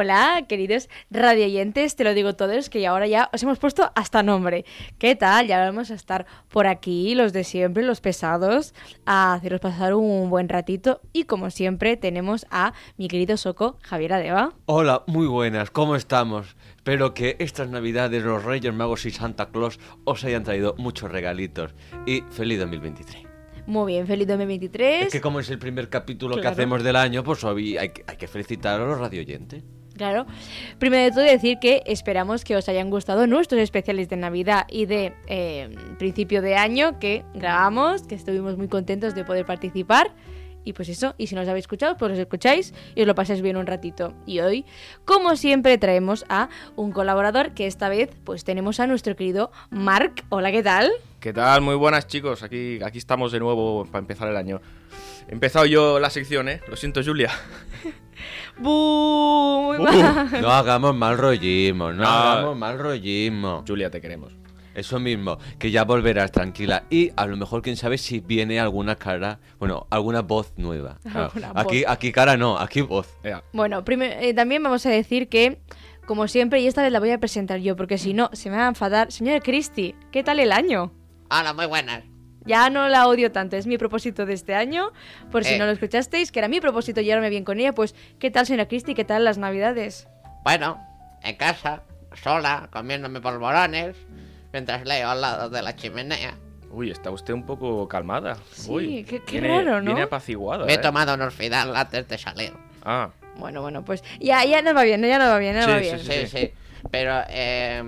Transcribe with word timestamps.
Hola, 0.00 0.44
queridos 0.48 0.88
radioyentes, 1.10 1.96
te 1.96 2.04
lo 2.04 2.14
digo 2.14 2.36
todos, 2.36 2.70
que 2.70 2.86
ahora 2.86 3.08
ya 3.08 3.28
os 3.32 3.42
hemos 3.42 3.58
puesto 3.58 3.90
hasta 3.96 4.22
nombre. 4.22 4.64
¿Qué 5.00 5.16
tal? 5.16 5.48
Ya 5.48 5.58
vamos 5.58 5.90
a 5.90 5.94
estar 5.94 6.26
por 6.48 6.68
aquí, 6.68 7.16
los 7.16 7.32
de 7.32 7.42
siempre, 7.42 7.82
los 7.82 8.00
pesados, 8.00 8.72
a 9.04 9.34
haceros 9.34 9.58
pasar 9.60 9.94
un 9.94 10.30
buen 10.30 10.48
ratito. 10.48 11.00
Y 11.12 11.24
como 11.24 11.50
siempre, 11.50 11.96
tenemos 11.96 12.46
a 12.52 12.72
mi 12.98 13.08
querido 13.08 13.36
Soco, 13.36 13.78
Javier 13.82 14.12
Adeba. 14.12 14.52
Hola, 14.66 15.02
muy 15.08 15.26
buenas, 15.26 15.72
¿cómo 15.72 15.96
estamos? 15.96 16.54
Espero 16.76 17.12
que 17.12 17.34
estas 17.40 17.68
navidades 17.68 18.22
los 18.22 18.44
Reyes 18.44 18.72
Magos 18.72 19.06
y 19.06 19.10
Santa 19.10 19.50
Claus 19.50 19.80
os 20.04 20.22
hayan 20.22 20.44
traído 20.44 20.76
muchos 20.78 21.10
regalitos 21.10 21.74
y 22.06 22.22
feliz 22.30 22.60
2023. 22.60 23.24
Muy 23.66 23.92
bien, 23.94 24.06
feliz 24.06 24.28
2023. 24.28 25.06
Es 25.06 25.12
que 25.12 25.20
como 25.20 25.40
es 25.40 25.50
el 25.50 25.58
primer 25.58 25.88
capítulo 25.88 26.36
que 26.40 26.46
hacemos 26.46 26.82
del 26.84 26.94
año, 26.96 27.24
pues 27.24 27.42
hoy 27.42 27.76
hay, 27.76 27.88
que- 27.88 28.04
hay 28.06 28.16
que 28.16 28.28
felicitar 28.28 28.80
a 28.80 28.84
los 28.86 28.98
radioyentes. 28.98 29.64
Claro. 30.00 30.24
Primero 30.78 31.04
de 31.04 31.10
todo 31.10 31.24
decir 31.24 31.58
que 31.58 31.82
esperamos 31.84 32.42
que 32.42 32.56
os 32.56 32.66
hayan 32.70 32.88
gustado 32.88 33.26
nuestros 33.26 33.60
especiales 33.60 34.08
de 34.08 34.16
Navidad 34.16 34.64
y 34.70 34.86
de 34.86 35.12
eh, 35.26 35.68
principio 35.98 36.40
de 36.40 36.56
año 36.56 36.98
que 36.98 37.22
grabamos, 37.34 38.04
que 38.04 38.14
estuvimos 38.14 38.56
muy 38.56 38.66
contentos 38.66 39.14
de 39.14 39.26
poder 39.26 39.44
participar. 39.44 40.10
Y 40.64 40.72
pues 40.74 40.88
eso, 40.90 41.14
y 41.16 41.26
si 41.26 41.34
no 41.34 41.40
os 41.40 41.48
habéis 41.48 41.62
escuchado, 41.64 41.96
pues 41.96 42.10
los 42.10 42.18
escucháis 42.18 42.74
y 42.94 43.00
os 43.00 43.06
lo 43.06 43.14
pasáis 43.14 43.40
bien 43.40 43.56
un 43.56 43.66
ratito. 43.66 44.12
Y 44.26 44.40
hoy, 44.40 44.66
como 45.04 45.34
siempre, 45.36 45.78
traemos 45.78 46.24
a 46.28 46.48
un 46.76 46.92
colaborador 46.92 47.52
que 47.54 47.66
esta 47.66 47.88
vez 47.88 48.10
pues 48.24 48.44
tenemos 48.44 48.78
a 48.80 48.86
nuestro 48.86 49.16
querido 49.16 49.50
Marc. 49.70 50.24
Hola, 50.28 50.52
¿qué 50.52 50.62
tal? 50.62 50.90
¿Qué 51.18 51.32
tal? 51.32 51.60
Muy 51.62 51.74
buenas 51.76 52.06
chicos, 52.06 52.42
aquí, 52.42 52.78
aquí 52.84 52.98
estamos 52.98 53.32
de 53.32 53.40
nuevo 53.40 53.86
para 53.86 54.00
empezar 54.00 54.28
el 54.28 54.36
año. 54.36 54.60
He 55.28 55.32
empezado 55.32 55.64
yo 55.66 55.98
la 56.00 56.10
sección, 56.10 56.48
¿eh? 56.48 56.60
Lo 56.68 56.76
siento, 56.76 57.02
Julia. 57.04 57.30
¡Bu! 58.58 59.62
Muy 59.66 59.78
Uh. 59.78 59.82
mal. 59.82 60.40
No 60.42 60.50
hagamos 60.50 60.94
mal 60.94 61.16
rollismo, 61.16 61.92
no 61.92 62.04
Ah. 62.06 62.32
hagamos 62.38 62.56
mal 62.56 62.78
rollismo. 62.78 63.64
Julia, 63.66 63.90
te 63.90 64.00
queremos. 64.00 64.32
Eso 64.80 64.98
mismo, 64.98 65.36
que 65.58 65.70
ya 65.70 65.84
volverás 65.84 66.32
tranquila 66.32 66.84
y 66.88 67.12
a 67.14 67.26
lo 67.26 67.36
mejor 67.36 67.60
quién 67.60 67.76
sabe 67.76 67.98
si 67.98 68.20
viene 68.20 68.58
alguna 68.58 68.96
cara, 68.96 69.38
bueno, 69.58 69.86
alguna 69.90 70.22
voz 70.22 70.54
nueva. 70.56 70.98
Alguna 71.14 71.52
aquí, 71.54 71.82
voz. 71.82 71.92
aquí 71.92 72.12
cara 72.12 72.38
no, 72.38 72.58
aquí 72.58 72.80
voz. 72.80 73.06
Bueno, 73.52 73.84
eh, 73.86 74.32
también 74.32 74.62
vamos 74.62 74.86
a 74.86 74.88
decir 74.90 75.28
que, 75.28 75.58
como 76.06 76.28
siempre, 76.28 76.60
y 76.60 76.66
esta 76.66 76.82
vez 76.82 76.92
la 76.92 76.98
voy 76.98 77.10
a 77.10 77.18
presentar 77.18 77.60
yo, 77.60 77.76
porque 77.76 77.98
si 77.98 78.14
no, 78.14 78.30
se 78.32 78.48
me 78.48 78.56
va 78.56 78.64
a 78.64 78.68
enfadar. 78.68 79.12
Señora 79.12 79.40
Cristi, 79.40 79.94
¿qué 80.12 80.22
tal 80.24 80.40
el 80.40 80.50
año? 80.50 80.92
Hola, 81.30 81.52
muy 81.52 81.66
buenas. 81.66 82.02
Ya 82.46 82.70
no 82.70 82.88
la 82.88 83.06
odio 83.06 83.30
tanto, 83.32 83.56
es 83.56 83.66
mi 83.66 83.76
propósito 83.76 84.24
de 84.24 84.32
este 84.32 84.54
año. 84.54 84.92
Por 85.30 85.44
si 85.44 85.54
Eh. 85.54 85.58
no 85.58 85.66
lo 85.66 85.72
escuchasteis, 85.72 86.32
que 86.32 86.38
era 86.38 86.48
mi 86.48 86.58
propósito 86.62 87.02
llevarme 87.02 87.28
bien 87.28 87.44
con 87.44 87.60
ella, 87.60 87.74
pues, 87.74 87.94
¿qué 88.18 88.30
tal, 88.30 88.46
señora 88.46 88.66
Cristi? 88.66 88.94
¿Qué 88.94 89.04
tal 89.04 89.24
las 89.24 89.36
navidades? 89.36 90.08
Bueno, 90.42 90.78
en 91.22 91.36
casa, 91.36 91.82
sola, 92.14 92.68
comiéndome 92.72 93.20
polvorones, 93.20 93.94
mientras 94.52 94.84
leo 94.86 95.08
al 95.10 95.20
lado 95.20 95.48
de 95.50 95.62
la 95.62 95.74
chimenea. 95.76 96.34
Uy, 96.70 96.90
está 96.90 97.10
usted 97.10 97.34
un 97.34 97.44
poco 97.44 97.88
calmada. 97.88 98.36
Sí, 98.52 98.70
Uy, 98.70 99.04
qué- 99.04 99.22
qué 99.22 99.40
viene- 99.40 99.62
raro, 99.64 99.80
¿no? 99.80 99.86
Viene 99.86 100.02
apaciguada, 100.02 100.64
Me 100.66 100.72
he 100.72 100.76
¿eh? 100.76 100.78
tomado 100.78 101.14
unos 101.14 101.34
Fidal 101.34 101.74
antes 101.74 102.06
de 102.08 102.16
salir. 102.18 102.52
Ah, 102.84 103.10
Bueno, 103.36 103.60
bueno, 103.62 103.84
pues 103.84 104.02
ya, 104.20 104.44
ya 104.44 104.60
no 104.62 104.74
va 104.74 104.82
bien, 104.84 105.02
ya 105.02 105.18
no 105.18 105.26
va 105.26 105.38
bien, 105.38 105.54
ya 105.54 105.60
no 105.60 105.66
Sí, 105.66 105.72
va 105.72 105.98
sí, 105.98 106.08
bien. 106.08 106.26
Sí, 106.28 106.38
sí. 106.38 106.52
Pero, 106.90 107.20
eh... 107.28 107.82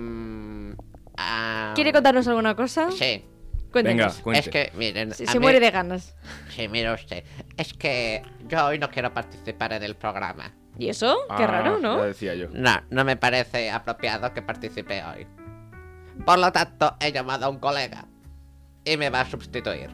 ah, 1.17 1.71
¿Quiere 1.75 1.91
contarnos 1.93 2.27
alguna 2.27 2.55
cosa? 2.55 2.89
Sí. 2.91 3.23
Cuéntenos. 3.71 4.13
venga, 4.17 4.23
cuente. 4.23 4.39
Es 4.39 4.49
que, 4.49 4.71
miren, 4.77 5.13
Se, 5.13 5.25
se 5.25 5.39
mí- 5.39 5.43
muere 5.43 5.59
de 5.59 5.71
ganas. 5.71 6.15
Sí, 6.49 6.67
mire 6.67 6.91
usted. 6.93 7.23
Es 7.57 7.73
que 7.73 8.21
yo 8.47 8.65
hoy 8.65 8.77
no 8.79 8.89
quiero 8.89 9.13
participar 9.13 9.73
en 9.73 9.83
el 9.83 9.95
programa. 9.95 10.53
¿Y 10.77 10.89
eso? 10.89 11.17
Qué 11.37 11.43
Ah, 11.43 11.47
raro, 11.47 11.79
¿no? 11.79 11.97
Ya 11.97 12.05
decía 12.05 12.35
yo. 12.35 12.47
No, 12.51 12.81
no 12.89 13.03
me 13.03 13.15
parece 13.15 13.71
apropiado 13.71 14.31
que 14.33 14.41
participe 14.41 15.03
hoy. 15.03 15.25
Por 16.25 16.39
lo 16.39 16.51
tanto, 16.51 16.95
he 16.99 17.11
llamado 17.11 17.45
a 17.45 17.49
un 17.49 17.59
colega 17.59 18.05
y 18.85 18.97
me 18.97 19.09
va 19.09 19.21
a 19.21 19.25
sustituir. 19.25 19.89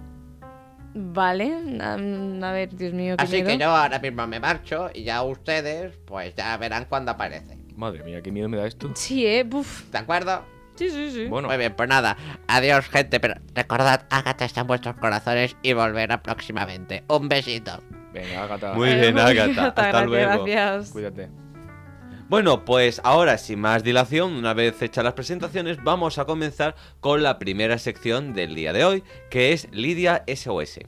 Vale, 0.93 1.53
a, 1.81 1.93
a 1.93 2.51
ver, 2.51 2.75
Dios 2.75 2.93
mío, 2.93 3.15
qué 3.17 3.23
Así 3.23 3.43
que 3.43 3.57
yo 3.57 3.69
ahora 3.69 3.99
mismo 3.99 4.25
me 4.25 4.39
marcho 4.39 4.89
y 4.93 5.03
ya 5.03 5.21
ustedes, 5.23 5.95
pues 6.05 6.33
ya 6.35 6.57
verán 6.57 6.85
cuando 6.85 7.11
aparece. 7.11 7.57
Madre 7.75 8.03
mía, 8.03 8.21
qué 8.21 8.31
miedo 8.31 8.49
me 8.49 8.57
da 8.57 8.65
esto. 8.67 8.91
Sí, 8.95 9.25
eh, 9.25 9.43
buf. 9.43 9.89
¿De 9.91 9.99
acuerdo? 9.99 10.43
Sí, 10.75 10.89
sí, 10.89 11.11
sí. 11.11 11.25
Bueno, 11.25 11.47
Muy 11.47 11.57
bien, 11.57 11.73
pues 11.75 11.87
nada. 11.89 12.17
Adiós, 12.47 12.87
gente. 12.89 13.19
Pero 13.19 13.35
recordad, 13.53 14.05
Agatha 14.09 14.45
está 14.45 14.61
en 14.61 14.67
vuestros 14.67 14.95
corazones 14.95 15.55
y 15.61 15.73
volverá 15.73 16.23
próximamente. 16.23 17.03
Un 17.07 17.29
besito. 17.29 17.83
venga, 18.13 18.43
Agatha. 18.43 18.73
Muy 18.73 18.89
bien, 18.95 19.13
bien, 19.13 19.19
Hasta 19.19 19.71
gracias, 19.71 20.05
luego. 20.07 20.45
Gracias. 20.45 20.89
Cuídate. 20.91 21.29
Bueno, 22.29 22.63
pues 22.63 23.01
ahora, 23.03 23.39
sin 23.39 23.59
más 23.59 23.83
dilación, 23.83 24.33
una 24.33 24.53
vez 24.53 24.79
hechas 24.83 25.03
las 25.03 25.13
presentaciones, 25.13 25.83
vamos 25.83 26.19
a 26.19 26.25
comenzar 26.25 26.75
con 26.99 27.23
la 27.23 27.39
primera 27.39 27.79
sección 27.79 28.35
del 28.35 28.53
día 28.53 28.71
de 28.71 28.85
hoy, 28.85 29.03
que 29.31 29.51
es 29.51 29.67
Lidia 29.71 30.23
SOS. 30.27 30.81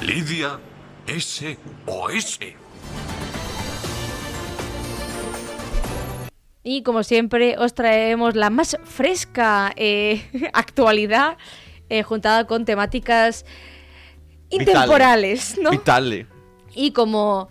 Lidia 0.00 0.58
SOS. 1.06 2.38
Y 6.62 6.82
como 6.82 7.02
siempre, 7.02 7.58
os 7.58 7.74
traemos 7.74 8.36
la 8.36 8.48
más 8.48 8.78
fresca 8.84 9.74
eh, 9.76 10.24
actualidad 10.54 11.36
eh, 11.90 12.02
juntada 12.02 12.46
con 12.46 12.64
temáticas 12.64 13.44
intemporales, 14.48 15.58
¿no? 15.60 15.72
Vitale. 15.72 16.37
Y 16.78 16.92
como, 16.92 17.48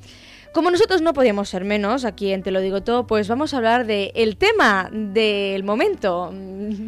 como 0.54 0.72
nosotros 0.72 1.02
no 1.02 1.14
podíamos 1.14 1.50
ser 1.50 1.66
menos, 1.66 2.06
aquí 2.06 2.32
en 2.32 2.44
Te 2.44 2.52
lo 2.52 2.62
digo 2.62 2.82
todo, 2.82 3.06
pues 3.06 3.28
vamos 3.28 3.54
a 3.54 3.58
hablar 3.58 3.86
del 3.86 4.12
el 4.16 4.38
tema 4.38 4.90
del 4.92 5.66
momento. 5.66 6.32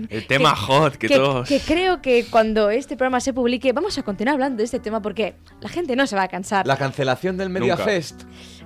El 0.09 0.25
tema 0.25 0.55
hot 0.55 0.95
que, 0.95 1.09
todos... 1.09 1.47
que 1.49 1.59
creo 1.59 2.01
que 2.01 2.25
cuando 2.29 2.69
este 2.69 2.95
programa 2.95 3.19
se 3.19 3.33
publique 3.33 3.73
vamos 3.73 3.97
a 3.97 4.03
continuar 4.03 4.35
hablando 4.35 4.59
de 4.59 4.63
este 4.63 4.79
tema 4.79 5.01
porque 5.01 5.35
la 5.59 5.67
gente 5.67 5.97
no 5.97 6.07
se 6.07 6.15
va 6.15 6.23
a 6.23 6.27
cansar. 6.29 6.65
La 6.65 6.77
cancelación 6.77 7.35
del. 7.35 7.49
Mediafest. 7.49 8.23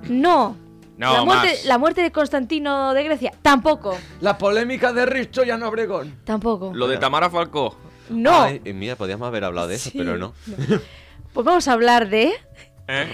No. 0.08 0.56
No, 0.96 1.12
la, 1.12 1.24
muerte, 1.24 1.48
más. 1.48 1.64
la 1.64 1.78
muerte 1.78 2.02
de 2.02 2.12
Constantino 2.12 2.94
de 2.94 3.02
Grecia, 3.02 3.32
tampoco. 3.42 3.98
La 4.20 4.38
polémica 4.38 4.92
de 4.92 5.04
Richo 5.04 5.44
y 5.44 5.50
Ana 5.50 5.66
Obregón. 5.66 6.20
Tampoco. 6.22 6.70
Lo 6.72 6.86
de 6.86 6.98
Tamara 6.98 7.28
Falcó. 7.30 7.76
No. 8.10 8.42
Ay, 8.42 8.60
mira, 8.72 8.94
podíamos 8.94 9.26
haber 9.26 9.42
hablado 9.42 9.66
de 9.66 9.74
eso, 9.74 9.90
Sí. 9.90 9.98
pero 9.98 10.16
no. 10.18 10.34
Pues 11.32 11.44
vamos 11.44 11.66
a 11.66 11.72
hablar 11.72 12.08
de. 12.10 12.32
¿Eh? 12.88 13.06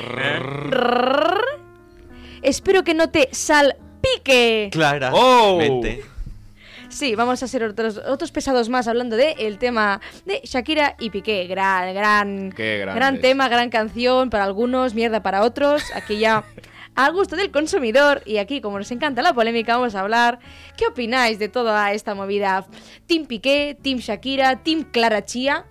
Espero 2.42 2.82
que 2.82 2.94
no 2.94 3.10
te 3.10 3.28
salpique. 3.32 4.70
Clara. 4.72 5.10
¡Oh! 5.12 5.60
Sí, 6.88 7.14
vamos 7.14 7.40
a 7.40 7.44
hacer 7.44 7.62
otros, 7.62 7.98
otros 7.98 8.32
pesados 8.32 8.68
más 8.68 8.88
hablando 8.88 9.14
de 9.16 9.36
el 9.38 9.58
tema 9.58 10.00
de 10.26 10.40
Shakira 10.42 10.96
y 10.98 11.10
Piqué. 11.10 11.46
Gran, 11.46 11.94
gran, 11.94 12.50
gran 12.50 13.20
tema, 13.20 13.48
gran 13.48 13.70
canción 13.70 14.28
para 14.28 14.44
algunos, 14.44 14.94
mierda 14.94 15.22
para 15.22 15.42
otros. 15.42 15.84
Aquí 15.94 16.18
ya 16.18 16.42
a 16.96 17.10
gusto 17.10 17.36
del 17.36 17.52
consumidor. 17.52 18.22
Y 18.26 18.38
aquí, 18.38 18.60
como 18.60 18.78
nos 18.78 18.90
encanta 18.90 19.22
la 19.22 19.32
polémica, 19.32 19.76
vamos 19.76 19.94
a 19.94 20.00
hablar. 20.00 20.40
¿Qué 20.76 20.86
opináis 20.86 21.38
de 21.38 21.48
toda 21.48 21.92
esta 21.92 22.16
movida? 22.16 22.66
Team 23.06 23.26
Piqué, 23.26 23.76
Team 23.80 23.98
Shakira, 23.98 24.62
Team 24.64 24.82
Clara 24.90 25.24
Chía. 25.24 25.66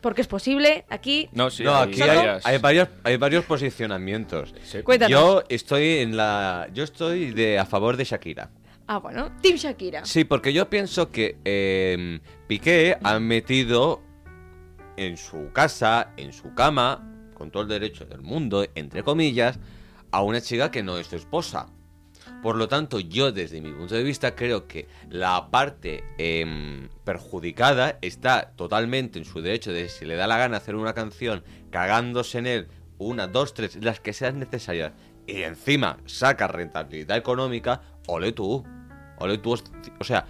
Porque 0.00 0.22
es 0.22 0.26
posible. 0.28 0.84
Aquí, 0.88 1.28
No, 1.32 1.50
sí, 1.50 1.62
no, 1.62 1.76
hay 1.76 1.90
aquí 1.90 2.02
hay, 2.02 2.58
varios, 2.58 2.88
hay 3.04 3.16
varios 3.16 3.44
posicionamientos. 3.44 4.54
Sí. 4.64 4.82
cuéntanos. 4.82 5.10
Yo 5.10 5.42
estoy 5.48 5.98
en 5.98 6.16
la. 6.16 6.68
Yo 6.72 6.84
estoy 6.84 7.32
de 7.32 7.58
a 7.58 7.66
favor 7.66 7.96
de 7.96 8.04
Shakira. 8.04 8.50
Ah, 8.86 8.98
bueno, 8.98 9.30
Team 9.40 9.56
Shakira. 9.56 10.04
Sí, 10.04 10.24
porque 10.24 10.52
yo 10.52 10.68
pienso 10.68 11.10
que 11.12 11.38
eh, 11.44 12.18
Piqué 12.48 12.96
ha 13.02 13.20
metido 13.20 14.02
en 14.96 15.16
su 15.16 15.52
casa, 15.52 16.12
en 16.16 16.32
su 16.32 16.54
cama, 16.54 17.06
con 17.34 17.50
todo 17.50 17.62
el 17.62 17.68
derecho 17.68 18.04
del 18.04 18.20
mundo, 18.20 18.66
entre 18.74 19.02
comillas, 19.02 19.58
a 20.10 20.22
una 20.22 20.40
chica 20.40 20.70
que 20.70 20.82
no 20.82 20.98
es 20.98 21.06
su 21.06 21.16
esposa. 21.16 21.68
Por 22.42 22.56
lo 22.56 22.68
tanto, 22.68 23.00
yo 23.00 23.32
desde 23.32 23.60
mi 23.60 23.70
punto 23.70 23.94
de 23.94 24.02
vista 24.02 24.34
creo 24.34 24.66
que 24.66 24.88
la 25.10 25.50
parte 25.50 26.04
em, 26.16 26.88
perjudicada 27.04 27.98
está 28.00 28.52
totalmente 28.56 29.18
en 29.18 29.26
su 29.26 29.42
derecho 29.42 29.72
de 29.72 29.88
si 29.90 30.06
le 30.06 30.16
da 30.16 30.26
la 30.26 30.38
gana 30.38 30.56
hacer 30.56 30.74
una 30.74 30.94
canción 30.94 31.44
cagándose 31.70 32.38
en 32.38 32.46
él, 32.46 32.68
una, 32.98 33.26
dos, 33.26 33.52
tres, 33.52 33.76
las 33.82 34.00
que 34.00 34.14
sean 34.14 34.38
necesarias, 34.38 34.92
y 35.26 35.42
encima 35.42 35.98
saca 36.06 36.48
rentabilidad 36.48 37.16
económica, 37.16 37.82
ole 38.06 38.32
tú. 38.32 38.64
Ole 39.18 39.38
tú. 39.38 39.54
O 39.98 40.04
sea, 40.04 40.24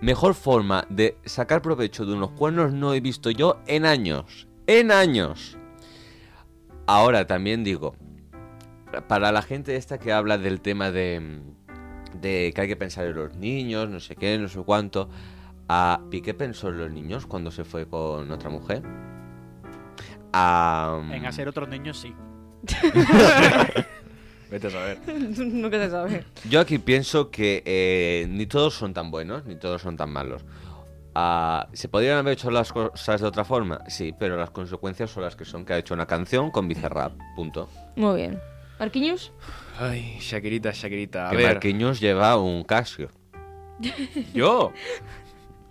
mejor 0.00 0.34
forma 0.34 0.86
de 0.90 1.16
sacar 1.24 1.62
provecho 1.62 2.04
de 2.04 2.12
unos 2.12 2.32
cuernos 2.32 2.72
no 2.72 2.92
he 2.92 3.00
visto 3.00 3.30
yo 3.30 3.60
en 3.66 3.86
años. 3.86 4.46
En 4.66 4.92
años. 4.92 5.56
Ahora 6.86 7.26
también 7.26 7.64
digo, 7.64 7.96
para 9.06 9.32
la 9.32 9.42
gente 9.42 9.76
esta 9.76 9.98
que 9.98 10.12
habla 10.12 10.38
del 10.38 10.60
tema 10.60 10.90
de, 10.90 11.40
de 12.20 12.52
que 12.54 12.60
hay 12.60 12.68
que 12.68 12.76
pensar 12.76 13.06
en 13.06 13.14
los 13.16 13.36
niños, 13.36 13.88
no 13.88 14.00
sé 14.00 14.16
qué, 14.16 14.38
no 14.38 14.48
sé 14.48 14.60
cuánto, 14.60 15.08
¿a 15.68 16.00
Piqué 16.10 16.34
pensó 16.34 16.68
en 16.68 16.78
los 16.78 16.90
niños 16.90 17.26
cuando 17.26 17.50
se 17.50 17.64
fue 17.64 17.86
con 17.88 18.30
otra 18.30 18.50
mujer? 18.50 18.82
A, 20.32 21.00
En 21.12 21.26
hacer 21.26 21.48
otros 21.48 21.68
niños 21.68 21.98
sí. 21.98 22.14
Vete 24.50 24.66
a 24.66 24.70
saber. 24.70 24.98
Nunca 25.06 25.78
se 25.78 25.90
sabe. 25.90 26.24
Yo 26.48 26.60
aquí 26.60 26.78
pienso 26.78 27.30
que 27.30 27.62
eh, 27.66 28.26
ni 28.28 28.46
todos 28.46 28.74
son 28.74 28.94
tan 28.94 29.10
buenos, 29.10 29.44
ni 29.44 29.56
todos 29.56 29.82
son 29.82 29.96
tan 29.96 30.10
malos. 30.10 30.44
¿Se 31.72 31.88
podrían 31.88 32.18
haber 32.18 32.34
hecho 32.34 32.50
las 32.50 32.72
cosas 32.72 33.20
de 33.20 33.26
otra 33.26 33.44
forma? 33.44 33.80
Sí, 33.88 34.14
pero 34.16 34.36
las 34.36 34.50
consecuencias 34.50 35.10
son 35.10 35.24
las 35.24 35.34
que 35.34 35.44
son, 35.44 35.64
que 35.64 35.72
ha 35.72 35.78
hecho 35.78 35.92
una 35.94 36.06
canción 36.06 36.52
con 36.52 36.68
Bizarrap, 36.68 37.12
punto. 37.34 37.68
Muy 37.96 38.16
bien. 38.16 38.40
¿Marquinhos? 38.78 39.32
Ay, 39.78 40.18
Shakirita, 40.20 40.72
Shakirita. 40.72 41.28
A 41.28 41.30
que 41.30 41.36
ver, 41.36 41.46
Marquinhos 41.46 42.00
lleva 42.00 42.36
un 42.36 42.62
Casio. 42.64 43.10
¿yo? 44.34 44.72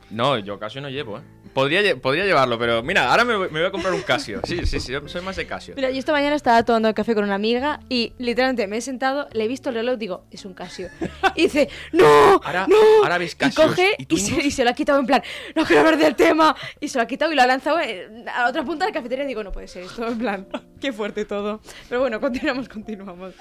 No, 0.10 0.38
yo 0.38 0.60
Casio 0.60 0.82
no 0.82 0.90
llevo, 0.90 1.20
¿eh? 1.20 1.22
Podría, 1.58 1.96
podría 1.96 2.24
llevarlo, 2.24 2.60
pero 2.60 2.84
mira, 2.84 3.10
ahora 3.10 3.26
me, 3.26 3.36
voy- 3.36 3.50
me 3.50 3.60
voy 3.62 3.68
a 3.68 3.72
comprar 3.72 3.92
un 3.92 4.04
Casio. 4.04 4.42
Sí, 4.44 4.64
sí, 4.68 4.80
sí, 4.80 4.94
soy 5.08 5.22
más 5.22 5.36
de 5.38 5.48
Casio. 5.48 5.74
Mira, 5.76 5.90
yo 5.90 5.98
esta 5.98 6.12
mañana 6.12 6.36
estaba 6.36 6.62
tomando 6.62 6.94
café 6.94 7.16
con 7.16 7.24
una 7.24 7.34
amiga 7.34 7.80
y 7.90 8.14
literalmente 8.20 8.68
me 8.68 8.78
he 8.78 8.82
sentado, 8.82 9.28
le 9.34 9.46
he 9.46 9.48
visto 9.48 9.70
el 9.70 9.76
reloj, 9.76 9.98
digo, 9.98 10.24
es 10.30 10.46
un 10.46 10.54
Casio. 10.54 10.90
Y 11.36 11.44
dice, 11.44 11.68
¡No! 11.94 12.06
Ahora- 12.44 12.68
¡No! 12.68 12.76
ahora 13.02 13.18
ves 13.18 13.34
Y 13.34 13.38
Casios. 13.38 13.66
coge 13.70 13.96
¿Y 13.98 14.06
y, 14.14 14.18
se, 14.20 14.36
y 14.46 14.52
se 14.52 14.64
lo 14.64 14.70
ha 14.70 14.74
quitado 14.74 15.00
en 15.00 15.08
plan, 15.08 15.24
¡No 15.56 15.66
quiero 15.66 15.80
hablar 15.82 15.98
del 15.98 16.16
tema! 16.16 16.56
Y 16.80 16.90
se 16.90 17.00
lo 17.00 17.04
ha 17.04 17.08
quitado 17.08 17.32
y 17.32 17.36
lo 17.36 17.42
ha 17.42 17.48
lanzado 17.48 17.80
eh, 17.80 18.08
a 18.32 18.44
la 18.44 18.50
otra 18.50 18.64
punta 18.64 18.86
de 18.86 18.92
la 18.92 18.94
cafetería 18.94 19.24
y 19.26 19.28
digo, 19.28 19.44
no 19.44 19.52
puede 19.52 19.68
ser 19.68 19.82
esto, 19.82 20.08
en 20.08 20.20
plan, 20.20 20.48
qué 20.80 20.94
fuerte 20.94 21.26
todo. 21.26 21.60
Pero 21.90 22.02
bueno, 22.02 22.20
continuamos, 22.22 22.70
continuamos. 22.70 23.34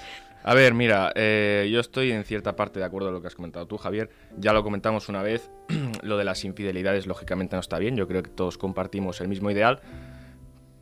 A 0.49 0.55
ver, 0.55 0.75
mira, 0.75 1.13
eh, 1.17 1.69
yo 1.73 1.81
estoy 1.81 2.13
en 2.13 2.23
cierta 2.23 2.55
parte 2.55 2.79
de 2.79 2.87
acuerdo 2.87 3.09
con 3.09 3.15
lo 3.15 3.21
que 3.21 3.27
has 3.27 3.35
comentado 3.35 3.67
tú, 3.67 3.79
Javier. 3.79 4.11
Ya 4.39 4.53
lo 4.53 4.63
comentamos 4.63 5.09
una 5.09 5.21
vez, 5.21 5.51
lo 6.05 6.17
de 6.17 6.23
las 6.23 6.45
infidelidades 6.45 7.09
lógicamente 7.09 7.57
no 7.57 7.61
está 7.61 7.81
bien, 7.81 7.97
yo 7.97 8.07
creo 8.07 8.23
que 8.23 8.31
todos 8.31 8.57
compartimos 8.57 9.21
el 9.21 9.27
mismo 9.27 9.51
ideal, 9.51 9.81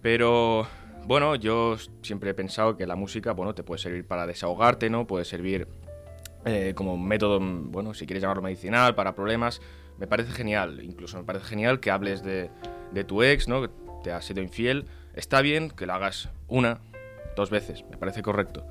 pero 0.02 0.66
bueno, 1.06 1.34
yo 1.34 1.78
siempre 2.02 2.28
he 2.28 2.34
pensado 2.34 2.76
que 2.76 2.86
la 2.86 2.94
música, 2.94 3.32
bueno, 3.32 3.54
te 3.54 3.62
puede 3.62 3.78
servir 3.78 4.06
para 4.06 4.26
desahogarte, 4.26 4.90
¿no? 4.90 5.06
Puede 5.06 5.24
servir 5.24 5.66
eh, 6.44 6.74
como 6.76 6.98
método, 6.98 7.40
mm, 7.40 7.70
bueno, 7.70 7.94
si 7.94 8.04
quieres 8.04 8.20
llamarlo 8.20 8.42
medicinal, 8.42 8.94
para 8.94 9.14
problemas. 9.14 9.62
Me 9.96 10.06
parece 10.06 10.32
genial, 10.32 10.80
incluso 10.82 11.16
me 11.16 11.24
parece 11.24 11.46
genial 11.46 11.80
que 11.80 11.90
hables 11.90 12.22
de, 12.22 12.50
de 12.92 13.04
tu 13.04 13.22
ex, 13.22 13.48
¿no? 13.48 13.62
Que 13.62 13.70
te 14.02 14.12
ha 14.12 14.20
sido 14.20 14.42
infiel. 14.42 14.84
Está 15.14 15.40
bien 15.40 15.70
que 15.70 15.86
lo 15.86 15.94
hagas 15.94 16.28
una, 16.48 16.82
dos 17.34 17.48
veces, 17.48 17.82
me 17.90 17.96
parece 17.96 18.20
correcto. 18.20 18.66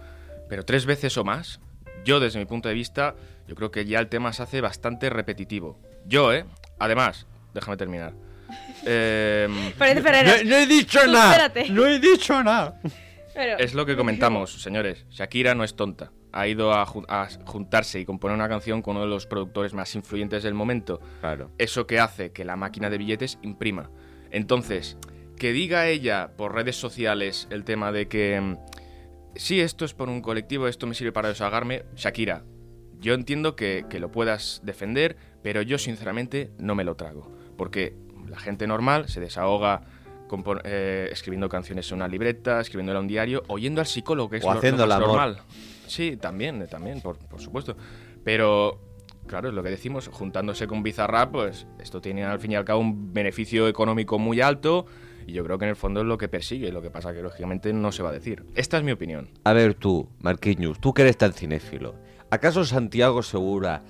Pero 0.50 0.64
tres 0.66 0.86
veces 0.86 1.18
o 1.18 1.24
más, 1.24 1.60
yo 2.06 2.20
desde 2.20 2.40
mi 2.40 2.46
punto 2.46 2.70
de 2.70 2.76
vista, 2.76 3.16
yo 3.48 3.56
creo 3.56 3.72
que 3.72 3.86
ya 3.86 4.00
el 4.00 4.08
tema 4.10 4.34
se 4.34 4.44
hace 4.44 4.62
bastante 4.62 5.10
repetitivo. 5.10 5.80
Yo, 6.06 6.34
¿eh? 6.34 6.46
Además, 6.80 7.28
déjame 7.54 7.78
terminar. 7.78 8.14
Em, 8.86 9.72
Parece 9.78 10.02
Ferreras. 10.02 10.42
he 10.44 10.66
dicho 10.68 11.00
espérate. 11.00 11.70
No 11.70 11.86
he 11.86 12.00
dicho 12.00 12.44
nada. 12.44 12.80
Pero- 13.34 13.58
Es 13.58 13.74
lo 13.74 13.86
que 13.86 13.96
comentamos, 13.96 14.62
señores. 14.62 15.06
Shakira 15.10 15.56
no 15.56 15.64
es 15.64 15.76
tonta. 15.76 16.12
Ha 16.32 16.48
ido 16.48 16.74
a, 16.74 16.86
ju- 16.86 17.06
a 17.08 17.28
juntarse 17.46 18.00
y 18.00 18.06
componer 18.06 18.36
una 18.36 18.50
canción 18.50 18.82
con 18.82 18.96
uno 18.96 19.06
de 19.06 19.10
los 19.10 19.26
productores 19.28 19.74
más 19.74 19.94
influyentes 19.96 20.44
del 20.44 20.54
momento. 20.54 21.00
Claro. 21.22 21.52
Eso 21.58 21.88
que 21.88 22.00
hace 22.00 22.32
que 22.32 22.44
la 22.46 22.56
máquina 22.56 22.90
de 22.90 22.98
billetes 22.98 23.40
imprima. 23.42 23.90
Entonces, 24.32 24.98
que 25.38 25.52
diga 25.52 25.88
ella 25.88 26.32
por 26.36 26.54
redes 26.54 26.76
sociales 26.76 27.48
el 27.52 27.64
tema 27.64 27.92
de 27.92 28.08
que 28.08 28.40
mm, 28.40 28.58
sí, 29.36 29.60
esto 29.62 29.86
es 29.86 29.94
por 29.94 30.10
un 30.10 30.22
colectivo, 30.22 30.68
esto 30.68 30.88
me 30.88 30.96
sirve 30.96 31.12
para 31.12 31.30
desahogarme, 31.30 31.84
Shakira, 31.96 32.44
yo 33.00 33.14
entiendo 33.14 33.56
que, 33.56 33.86
que 33.90 34.00
lo 34.00 34.12
puedas 34.12 34.62
defender, 34.64 35.18
pero 35.42 35.62
yo 35.62 35.78
sinceramente 35.78 36.52
no 36.58 36.74
me 36.76 36.84
lo 36.84 36.96
trago. 36.96 37.32
Porque 37.58 37.96
la 38.30 38.40
gente 38.40 38.66
normal 38.68 39.10
se 39.10 39.20
desahoga 39.20 39.82
eh, 40.64 41.10
escribiendo 41.12 41.48
canciones 41.50 41.92
en 41.92 41.98
una 41.98 42.08
libreta, 42.08 42.60
escribiéndola 42.62 43.00
en 43.00 43.04
un 43.04 43.08
diario, 43.08 43.44
o 43.48 43.60
yendo 43.60 43.82
al 43.82 43.88
psicólogo, 43.88 44.30
que 44.30 44.38
es 44.38 44.44
O 44.44 44.48
lo- 44.48 44.54
lo 44.54 44.60
haciendo 44.60 44.88
más 44.88 44.98
el 44.98 45.04
amor. 45.04 45.08
normal. 45.10 45.38
Sí, 45.86 46.18
también, 46.18 46.62
eh, 46.62 46.68
también, 46.68 47.02
por, 47.02 47.18
por 47.18 47.40
supuesto. 47.42 47.76
Pero, 48.24 48.80
claro, 49.28 49.50
es 49.50 49.54
lo 49.54 49.62
que 49.62 49.70
decimos, 49.70 50.08
juntándose 50.08 50.66
con 50.66 50.82
Bizarrap, 50.82 51.32
pues 51.34 51.68
esto 51.80 52.02
tiene 52.02 52.24
al 52.24 52.40
fin 52.40 52.52
y 52.54 52.56
al 52.56 52.66
cabo 52.66 52.80
un 52.80 53.14
beneficio 53.14 53.68
económico 53.68 54.18
muy 54.18 54.42
alto 54.42 54.86
y 55.28 55.34
yo 55.34 55.44
creo 55.44 55.58
que 55.58 55.66
en 55.66 55.70
el 55.70 55.76
fondo 55.76 56.02
es 56.02 56.06
lo 56.06 56.18
que 56.18 56.28
persigue, 56.28 56.72
lo 56.72 56.82
que 56.82 56.90
pasa 56.90 57.14
que 57.14 57.22
lógicamente 57.22 57.74
no 57.74 57.92
se 57.92 58.04
va 58.04 58.10
a 58.10 58.14
decir. 58.14 58.44
Esta 58.56 58.78
es 58.78 58.84
mi 58.84 58.92
opinión. 58.92 59.30
A 59.44 59.54
ver 59.54 59.74
tú, 59.74 60.10
Marquinhos, 60.20 60.80
tú 60.80 60.94
que 60.94 61.04
eres 61.04 61.18
tan 61.18 61.34
cinéfilo. 61.34 61.96
¿Acaso 62.30 62.66
Santiago 62.66 63.22
Segura, 63.22 63.84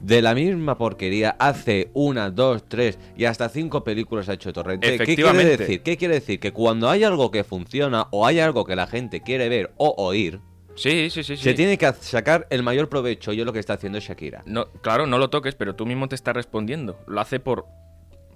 de 0.00 0.20
la 0.20 0.34
misma 0.34 0.76
porquería, 0.76 1.36
hace 1.38 1.90
una, 1.94 2.30
dos, 2.30 2.68
tres 2.68 2.98
y 3.16 3.24
hasta 3.24 3.48
cinco 3.48 3.84
películas 3.84 4.28
ha 4.28 4.34
hecho 4.34 4.52
Torrente? 4.52 4.98
¿Qué 4.98 5.14
quiere 5.14 5.56
decir? 5.56 5.82
¿Qué 5.82 5.96
quiere 5.96 6.14
decir? 6.14 6.40
Que 6.40 6.52
cuando 6.52 6.90
hay 6.90 7.04
algo 7.04 7.30
que 7.30 7.44
funciona 7.44 8.08
o 8.10 8.26
hay 8.26 8.40
algo 8.40 8.64
que 8.64 8.76
la 8.76 8.86
gente 8.86 9.22
quiere 9.22 9.48
ver 9.48 9.72
o 9.76 9.94
oír, 9.96 10.40
Sí, 10.76 11.08
sí, 11.10 11.22
sí, 11.22 11.36
sí. 11.36 11.42
se 11.42 11.54
tiene 11.54 11.78
que 11.78 11.92
sacar 12.00 12.46
el 12.50 12.62
mayor 12.62 12.88
provecho 12.88 13.32
y 13.32 13.40
es 13.40 13.46
lo 13.46 13.52
que 13.52 13.60
está 13.60 13.74
haciendo 13.74 14.00
Shakira. 14.00 14.42
No, 14.46 14.66
claro, 14.82 15.06
no 15.06 15.18
lo 15.18 15.30
toques, 15.30 15.54
pero 15.54 15.76
tú 15.76 15.86
mismo 15.86 16.08
te 16.08 16.16
estás 16.16 16.34
respondiendo. 16.34 16.98
Lo 17.06 17.20
hace 17.20 17.38
por, 17.38 17.66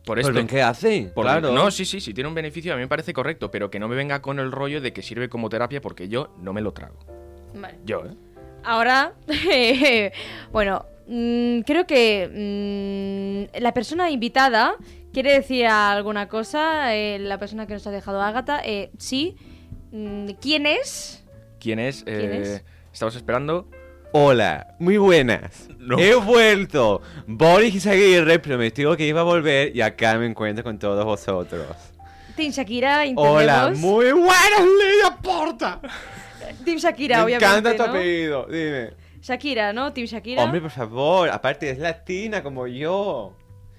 por 0.08 0.18
esto. 0.18 0.32
¿Pero 0.32 0.46
qué 0.46 0.62
hace? 0.62 1.10
Por- 1.14 1.24
claro. 1.24 1.52
No, 1.52 1.70
sí, 1.70 1.84
sí, 1.84 2.00
sí, 2.00 2.12
tiene 2.12 2.26
un 2.28 2.34
beneficio, 2.34 2.72
a 2.72 2.76
mí 2.76 2.82
me 2.82 2.88
parece 2.88 3.12
correcto, 3.12 3.50
pero 3.50 3.70
que 3.70 3.78
no 3.78 3.86
me 3.88 3.94
venga 3.94 4.20
con 4.20 4.38
el 4.40 4.50
rollo 4.50 4.80
de 4.80 4.92
que 4.92 5.02
sirve 5.02 5.28
como 5.28 5.48
terapia 5.48 5.80
porque 5.80 6.08
yo 6.08 6.34
no 6.40 6.52
me 6.52 6.60
lo 6.60 6.72
trago. 6.72 6.98
Vale. 7.54 7.78
Yo, 7.84 8.04
¿eh? 8.06 8.14
Ahora, 8.64 9.14
bueno, 10.52 10.84
mm, 11.06 11.60
creo 11.60 11.86
que 11.86 13.48
mm, 13.52 13.60
la 13.62 13.72
persona 13.72 14.10
invitada 14.10 14.74
quiere 15.12 15.32
decir 15.32 15.66
alguna 15.66 16.28
cosa. 16.28 16.94
eh, 16.96 17.18
la 17.20 17.38
persona 17.38 17.66
que 17.66 17.74
nos 17.74 17.86
ha 17.86 17.90
dejado 17.90 18.20
Ágata, 18.22 18.60
eh, 18.64 18.90
sí. 18.98 19.36
Mm, 19.92 20.30
¿Quién 20.40 20.66
es? 20.66 21.24
¿Quién 21.60 21.78
es? 21.78 22.04
¿Quién 22.04 22.32
Eh, 22.32 22.42
es? 22.42 22.64
Estamos 22.92 23.14
esperando. 23.16 23.68
Hola, 24.12 24.74
muy 24.78 24.96
buenas. 24.96 25.68
He 25.98 26.14
vuelto. 26.14 27.02
Boris 27.26 27.86
Aguirre 27.86 28.38
prometió 28.38 28.96
que 28.96 29.06
iba 29.06 29.20
a 29.20 29.24
volver 29.24 29.74
y 29.76 29.80
acá 29.82 30.16
me 30.18 30.26
encuentro 30.26 30.64
con 30.64 30.78
todos 30.78 31.04
vosotros. 31.04 31.66
Team 32.36 32.50
Shakira, 32.52 33.04
entendemos. 33.04 33.36
Hola, 33.42 33.72
muy 33.76 34.12
buenas, 34.12 34.60
Lidia 34.60 35.16
Porta. 35.22 35.80
Team 36.64 36.78
Shakira, 36.78 37.18
Me 37.18 37.24
obviamente. 37.24 37.44
encanta 37.58 37.72
tu 37.76 37.82
¿no? 37.82 37.98
apellido, 37.98 38.46
dime. 38.50 38.90
Shakira, 39.20 39.72
¿no? 39.72 39.92
Team 39.92 40.06
Shakira. 40.06 40.44
Hombre, 40.44 40.60
por 40.60 40.70
favor, 40.70 41.28
aparte 41.30 41.68
es 41.70 41.78
latina 41.78 42.42
como 42.42 42.66
yo. 42.66 43.34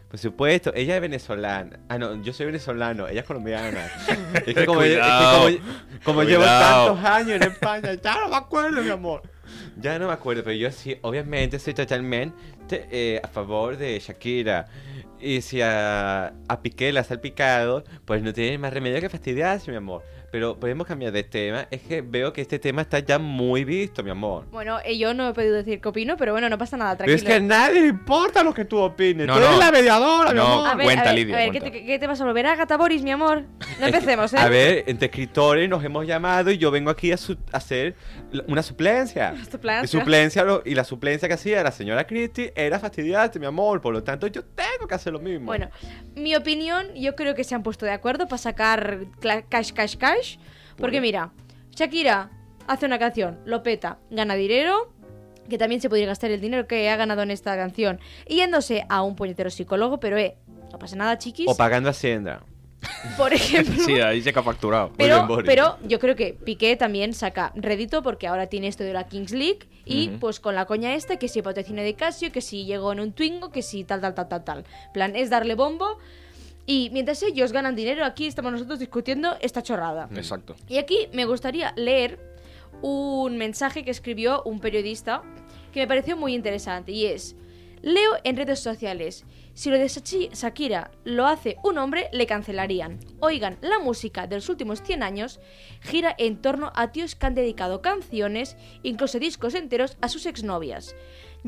Por 0.10 0.20
supuesto, 0.20 0.72
ella 0.76 0.96
es 0.96 1.02
venezolana. 1.02 1.80
Ah, 1.88 1.98
no, 1.98 2.22
yo 2.24 2.34
soy 2.34 2.48
venezolano, 2.48 3.08
ella 3.08 3.22
es 3.22 3.26
colombiana. 3.28 3.86
es 4.46 4.54
que 4.56 4.66
como, 4.66 4.82
es 4.82 4.90
que 4.90 5.00
Cuidado, 5.00 5.42
como- 5.44 5.58
como 6.04 6.24
llevo 6.24 6.42
cuidado. 6.42 6.86
tantos 6.96 7.06
años 7.06 7.32
en 7.36 7.44
España, 7.44 7.94
ya 7.94 8.16
no 8.20 8.30
me 8.30 8.36
acuerdo, 8.36 8.82
mi 8.82 8.90
amor. 8.90 9.22
Ya 9.78 9.98
no 10.00 10.08
me 10.08 10.14
acuerdo, 10.14 10.44
pero 10.44 10.56
yo 10.56 10.72
sí, 10.72 10.98
obviamente 11.02 11.60
soy 11.60 11.74
totalmente 11.74 12.88
eh, 12.92 13.22
a 13.24 13.28
favor 13.28 13.78
de 13.78 14.00
Shakira. 14.00 14.68
Y 15.20 15.42
si 15.42 15.62
a, 15.62 16.34
a 16.48 16.62
Piqué 16.62 16.92
la 16.94 17.04
salpicado, 17.04 17.84
pues 18.06 18.24
no 18.24 18.34
tiene 18.34 18.58
más 18.58 18.74
remedio 18.74 19.02
que 19.02 19.10
fastidiarse, 19.10 19.72
mi 19.72 19.78
amor. 19.78 20.04
Pero 20.32 20.60
podemos 20.60 20.86
cambiar 20.88 21.12
de 21.12 21.24
tema. 21.24 21.68
Es 21.72 21.82
que 21.82 22.02
veo 22.02 22.32
que 22.34 22.42
este 22.42 22.60
tema 22.60 22.82
está 22.84 23.00
ya 23.00 23.18
muy 23.20 23.64
visto, 23.64 24.04
mi 24.04 24.12
amor. 24.12 24.46
Bueno, 24.52 24.78
eh, 24.86 24.98
yo 24.98 25.14
no 25.14 25.30
he 25.30 25.34
podido 25.34 25.56
decir 25.56 25.82
qué 25.82 25.90
opino, 25.90 26.18
pero 26.18 26.32
bueno, 26.34 26.50
no 26.50 26.58
pasa 26.58 26.78
nada, 26.78 26.98
Pero 26.98 27.08
tranquilo. 27.08 27.18
es 27.18 27.24
que 27.24 27.34
a 27.34 27.40
nadie 27.48 27.82
le 27.82 27.88
importa 27.88 28.44
lo 28.44 28.54
que 28.54 28.66
tú 28.66 28.78
opines. 28.78 29.26
No, 29.28 29.34
tú 29.34 29.40
eres 29.40 29.52
no. 29.52 29.60
la 29.60 29.72
mediadora, 29.72 30.30
mi 30.32 30.38
No. 30.38 30.46
amor. 30.46 30.68
A 30.68 30.76
ver, 30.76 30.86
Cuenta, 30.86 31.02
a 31.02 31.06
ver, 31.06 31.16
Lidia, 31.16 31.36
a 31.36 31.40
ver, 31.40 31.52
¿qué 31.52 31.60
cuenta. 31.60 31.78
te, 31.80 31.86
qué 31.86 32.00
te 32.00 32.08
vas 32.08 32.22
a 32.22 32.26
volver? 32.26 32.46
Ágata 32.48 32.78
Boris, 32.78 33.02
mi 33.02 33.12
amor. 33.12 33.44
No 33.80 33.86
empecemos, 33.88 34.34
¿eh? 34.34 34.38
A 34.38 34.50
ver, 34.50 34.84
entre 34.88 35.08
escritores 35.08 35.68
nos 35.70 35.84
hemos 35.84 36.06
llamado 36.06 36.52
y 36.52 36.58
yo 36.58 36.70
vengo 36.72 36.90
aquí 36.92 37.12
a, 37.12 37.18
su- 37.18 37.38
a 37.52 37.58
hacer 37.58 37.96
una 38.48 38.62
suplencia. 38.64 39.34
Suplencia. 39.52 39.84
Y, 39.84 39.88
suplencia 39.88 40.44
lo- 40.44 40.62
y 40.66 40.76
la 40.76 40.84
suplencia 40.84 41.28
que 41.28 41.34
hacía 41.34 41.64
la 41.64 41.72
señora 41.72 42.06
Christie 42.06 42.54
era 42.56 42.80
fastidiarte, 42.80 43.40
mi 43.40 43.46
amor. 43.46 43.82
Por 43.82 43.94
lo 43.94 44.04
tanto, 44.04 44.28
yo 44.28 44.44
tengo 44.44 44.88
que 44.88 44.96
hacer 44.96 45.12
lo 45.14 45.20
mismo. 45.20 45.48
Bueno, 45.48 45.70
mi 46.16 46.36
opinión, 46.36 46.94
yo 46.96 47.16
creo 47.16 47.34
que 47.36 47.44
se 47.44 47.56
han 47.56 47.64
puesto 47.64 47.86
de 47.86 47.92
acuerdo 47.92 48.28
para 48.28 48.38
sacar 48.38 49.00
cla- 49.22 49.44
cash, 49.50 49.72
cash, 49.72 49.96
cash. 49.98 50.19
Porque 50.78 51.02
mira, 51.02 51.32
Shakira 51.72 52.32
hace 52.68 52.86
una 52.86 53.00
canción, 53.00 53.40
lo 53.46 53.64
peta, 53.64 54.00
gana 54.10 54.36
dinero, 54.36 54.94
que 55.50 55.58
también 55.58 55.82
se 55.82 55.90
podría 55.90 56.08
gastar 56.08 56.32
el 56.32 56.40
dinero 56.40 56.68
que 56.68 56.90
ha 56.90 56.96
ganado 56.96 57.24
en 57.24 57.32
esta 57.32 57.56
canción 57.56 58.00
yéndose 58.28 58.86
a 58.88 59.02
un 59.02 59.16
puñetero 59.16 59.50
psicólogo, 59.50 60.00
pero 60.00 60.18
eh, 60.18 60.38
no 60.72 60.80
pasa 60.80 60.96
nada, 60.96 61.18
chiquis. 61.18 61.48
O 61.48 61.56
pagando 61.56 61.90
Hacienda. 61.90 62.42
Por 63.18 63.34
ejemplo. 63.34 63.84
Sí, 63.84 64.00
ahí 64.00 64.22
se 64.22 64.30
ha 64.30 64.44
facturado. 64.44 64.94
Pero, 64.98 65.28
pero 65.46 65.78
yo 65.84 66.00
creo 66.00 66.16
que 66.16 66.34
Piqué 66.34 66.76
también 66.76 67.14
saca 67.14 67.52
rédito 67.56 68.02
porque 68.02 68.28
ahora 68.28 68.48
tiene 68.48 68.68
esto 68.68 68.84
de 68.84 68.94
la 68.94 69.08
Kings 69.08 69.32
League 69.32 69.68
y 69.86 70.10
pues 70.20 70.40
con 70.40 70.56
la 70.56 70.66
coña 70.66 70.94
esta 70.94 71.18
que 71.18 71.28
si 71.28 71.42
patrocinio 71.42 71.84
de 71.84 71.96
Casio, 71.96 72.32
que 72.32 72.42
si 72.42 72.66
llegó 72.66 72.92
en 72.94 73.00
un 73.00 73.12
Twingo, 73.12 73.52
que 73.52 73.64
si 73.64 73.84
tal, 73.84 74.02
tal, 74.02 74.14
tal, 74.14 74.30
tal, 74.30 74.44
tal. 74.44 74.58
En 74.60 74.94
plan, 74.94 75.16
es 75.16 75.30
darle 75.30 75.56
bombo 75.56 75.98
y 76.70 76.92
mientras 76.92 77.24
ellos 77.24 77.52
ganan 77.52 77.76
dinero, 77.76 78.06
aquí 78.06 78.28
estamos 78.28 78.52
nosotros 78.52 78.78
discutiendo 78.78 79.36
esta 79.42 79.64
chorrada. 79.64 80.08
Exacto. 80.16 80.56
Y 80.68 80.78
aquí 80.78 81.08
me 81.14 81.26
gustaría 81.26 81.74
leer 81.76 82.20
un 82.84 83.38
mensaje 83.38 83.84
que 83.84 83.90
escribió 83.90 84.44
un 84.44 84.60
periodista 84.60 85.24
que 85.74 85.80
me 85.80 85.88
pareció 85.88 86.16
muy 86.16 86.36
interesante 86.36 86.92
y 86.92 87.08
es, 87.08 87.36
leo 87.82 88.12
en 88.24 88.38
redes 88.38 88.60
sociales, 88.60 89.26
si 89.56 89.72
lo 89.72 89.80
de 89.80 89.88
Shakira 89.88 90.92
lo 91.06 91.26
hace 91.26 91.58
un 91.64 91.80
hombre, 91.80 92.08
le 92.12 92.28
cancelarían. 92.28 93.00
Oigan, 93.20 93.58
la 93.62 93.80
música 93.80 94.28
de 94.28 94.36
los 94.36 94.48
últimos 94.48 94.84
100 94.84 95.02
años 95.02 95.40
gira 95.82 96.14
en 96.20 96.40
torno 96.40 96.72
a 96.76 96.92
tíos 96.92 97.16
que 97.16 97.26
han 97.26 97.34
dedicado 97.34 97.82
canciones, 97.82 98.58
incluso 98.84 99.18
discos 99.18 99.56
enteros, 99.56 99.98
a 100.02 100.08
sus 100.08 100.28
exnovias. 100.28 100.96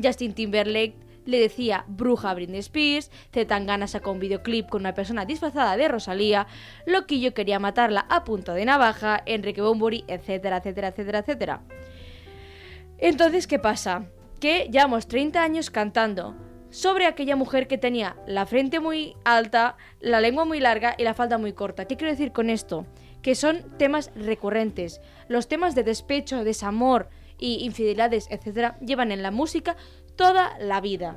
Justin 0.02 0.34
Timberlake 0.34 0.96
le 1.24 1.40
decía 1.40 1.84
bruja 1.88 2.30
a 2.30 2.34
Britney 2.34 2.60
Spears, 2.60 3.10
Zetangana 3.32 3.86
sacó 3.86 4.12
un 4.12 4.20
videoclip 4.20 4.68
con 4.68 4.82
una 4.82 4.94
persona 4.94 5.24
disfrazada 5.24 5.76
de 5.76 5.88
Rosalía, 5.88 6.46
Loquillo 6.86 7.34
quería 7.34 7.58
matarla 7.58 8.06
a 8.08 8.24
punto 8.24 8.54
de 8.54 8.64
navaja, 8.64 9.22
Enrique 9.26 9.62
Bombori, 9.62 10.04
etcétera, 10.08 10.58
etcétera, 10.58 10.88
etcétera, 10.88 11.18
etcétera. 11.20 11.62
Entonces, 12.98 13.46
¿qué 13.46 13.58
pasa? 13.58 14.06
Que 14.40 14.68
llevamos 14.70 15.08
30 15.08 15.42
años 15.42 15.70
cantando 15.70 16.36
sobre 16.72 17.06
aquella 17.06 17.36
mujer 17.36 17.68
que 17.68 17.78
tenía 17.78 18.16
la 18.26 18.46
frente 18.46 18.80
muy 18.80 19.14
alta, 19.24 19.76
la 20.00 20.20
lengua 20.20 20.44
muy 20.46 20.58
larga 20.58 20.94
y 20.96 21.04
la 21.04 21.12
falda 21.12 21.36
muy 21.36 21.52
corta. 21.52 21.84
¿Qué 21.84 21.96
quiero 21.96 22.10
decir 22.10 22.32
con 22.32 22.48
esto? 22.48 22.86
Que 23.20 23.34
son 23.34 23.76
temas 23.76 24.10
recurrentes. 24.16 25.00
Los 25.28 25.48
temas 25.48 25.74
de 25.74 25.84
despecho, 25.84 26.44
desamor 26.44 27.10
y 27.38 27.64
infidelidades, 27.64 28.26
etcétera, 28.30 28.78
llevan 28.80 29.12
en 29.12 29.22
la 29.22 29.30
música 29.30 29.76
toda 30.16 30.58
la 30.58 30.80
vida. 30.80 31.16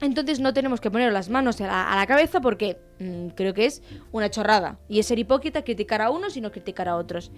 Entonces 0.00 0.40
no 0.40 0.52
tenemos 0.52 0.80
que 0.80 0.90
poner 0.90 1.12
las 1.12 1.28
manos 1.28 1.60
a 1.60 1.66
la, 1.66 1.92
a 1.92 1.96
la 1.96 2.06
cabeza 2.06 2.40
porque 2.40 2.78
mm, 2.98 3.28
creo 3.28 3.54
que 3.54 3.66
es 3.66 3.82
una 4.10 4.30
chorrada. 4.30 4.78
Y 4.88 4.98
es 4.98 5.06
ser 5.06 5.18
hipócrita 5.18 5.62
criticar 5.62 6.02
a 6.02 6.10
unos 6.10 6.36
y 6.36 6.40
no 6.40 6.50
criticar 6.50 6.88
a 6.88 6.96
otros. 6.96 7.30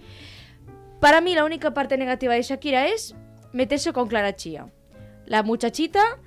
Para 1.00 1.20
mí 1.20 1.34
la 1.34 1.44
única 1.44 1.75
parte 1.75 1.99
negativa 1.99 2.32
de 2.32 2.42
Shakira 2.42 2.88
es 2.88 3.14
meterse 3.52 3.92
con 3.92 4.08
Clara 4.08 4.34
Chía. 4.37 4.66
La 5.26 5.42
muchachita, 5.42 6.18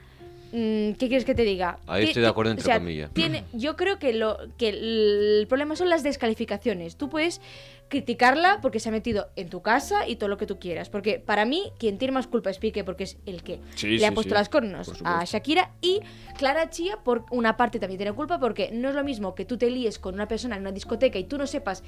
mm, 0.51 0.91
¿qué 0.93 1.07
quieres 1.07 1.25
que 1.25 1.33
te 1.33 1.41
diga? 1.43 1.79
Ahí 1.87 2.05
estoy 2.05 2.21
de 2.21 2.27
acuerdo 2.27 2.51
o 2.51 2.53
entre 2.53 2.65
sea, 2.65 2.77
comillas. 2.77 3.11
Tiene, 3.11 3.43
yo 3.53 3.75
creo 3.75 3.97
que, 3.97 4.13
lo, 4.13 4.37
que 4.57 4.69
el 4.69 5.45
problema 5.47 5.75
son 5.75 5.89
las 5.89 6.03
descalificaciones. 6.03 6.95
Tú 6.95 7.09
puedes 7.09 7.41
criticarla 7.89 8.59
porque 8.61 8.79
se 8.79 8.89
ha 8.89 8.91
metido 8.91 9.29
en 9.35 9.49
tu 9.49 9.61
casa 9.61 10.07
y 10.07 10.15
todo 10.17 10.29
lo 10.29 10.37
que 10.37 10.45
tú 10.45 10.59
quieras. 10.59 10.89
Porque 10.89 11.19
para 11.19 11.45
mí, 11.45 11.71
quien 11.79 11.97
tiene 11.97 12.11
más 12.11 12.27
culpa 12.27 12.49
es 12.49 12.57
Piqué 12.59 12.83
porque 12.83 13.05
es 13.05 13.17
el 13.25 13.43
que 13.43 13.59
Sí, 13.75 13.87
le 13.89 13.99
sí, 13.99 14.05
ha 14.05 14.11
puesto 14.13 14.31
sí, 14.31 14.35
las 14.35 14.49
cornos 14.49 14.91
a. 15.03 15.23
Shakira 15.25 15.71
y 15.81 16.01
Clara 16.37 16.69
Chía 16.69 16.97
por 17.03 17.25
una 17.31 17.57
parte 17.57 17.79
también 17.79 17.97
tiene 17.97 18.13
culpa 18.13 18.39
porque 18.39 18.69
no 18.71 18.89
es 18.89 18.95
lo 18.95 19.03
mismo 19.03 19.35
que 19.35 19.45
tú 19.45 19.57
te 19.57 19.69
líes 19.69 19.99
con 19.99 20.13
una 20.15 20.27
persona 20.27 20.55
en 20.55 20.61
una 20.61 20.71
discoteca 20.71 21.17
y 21.19 21.23
tú 21.23 21.37
no 21.37 21.47
sepas 21.47 21.83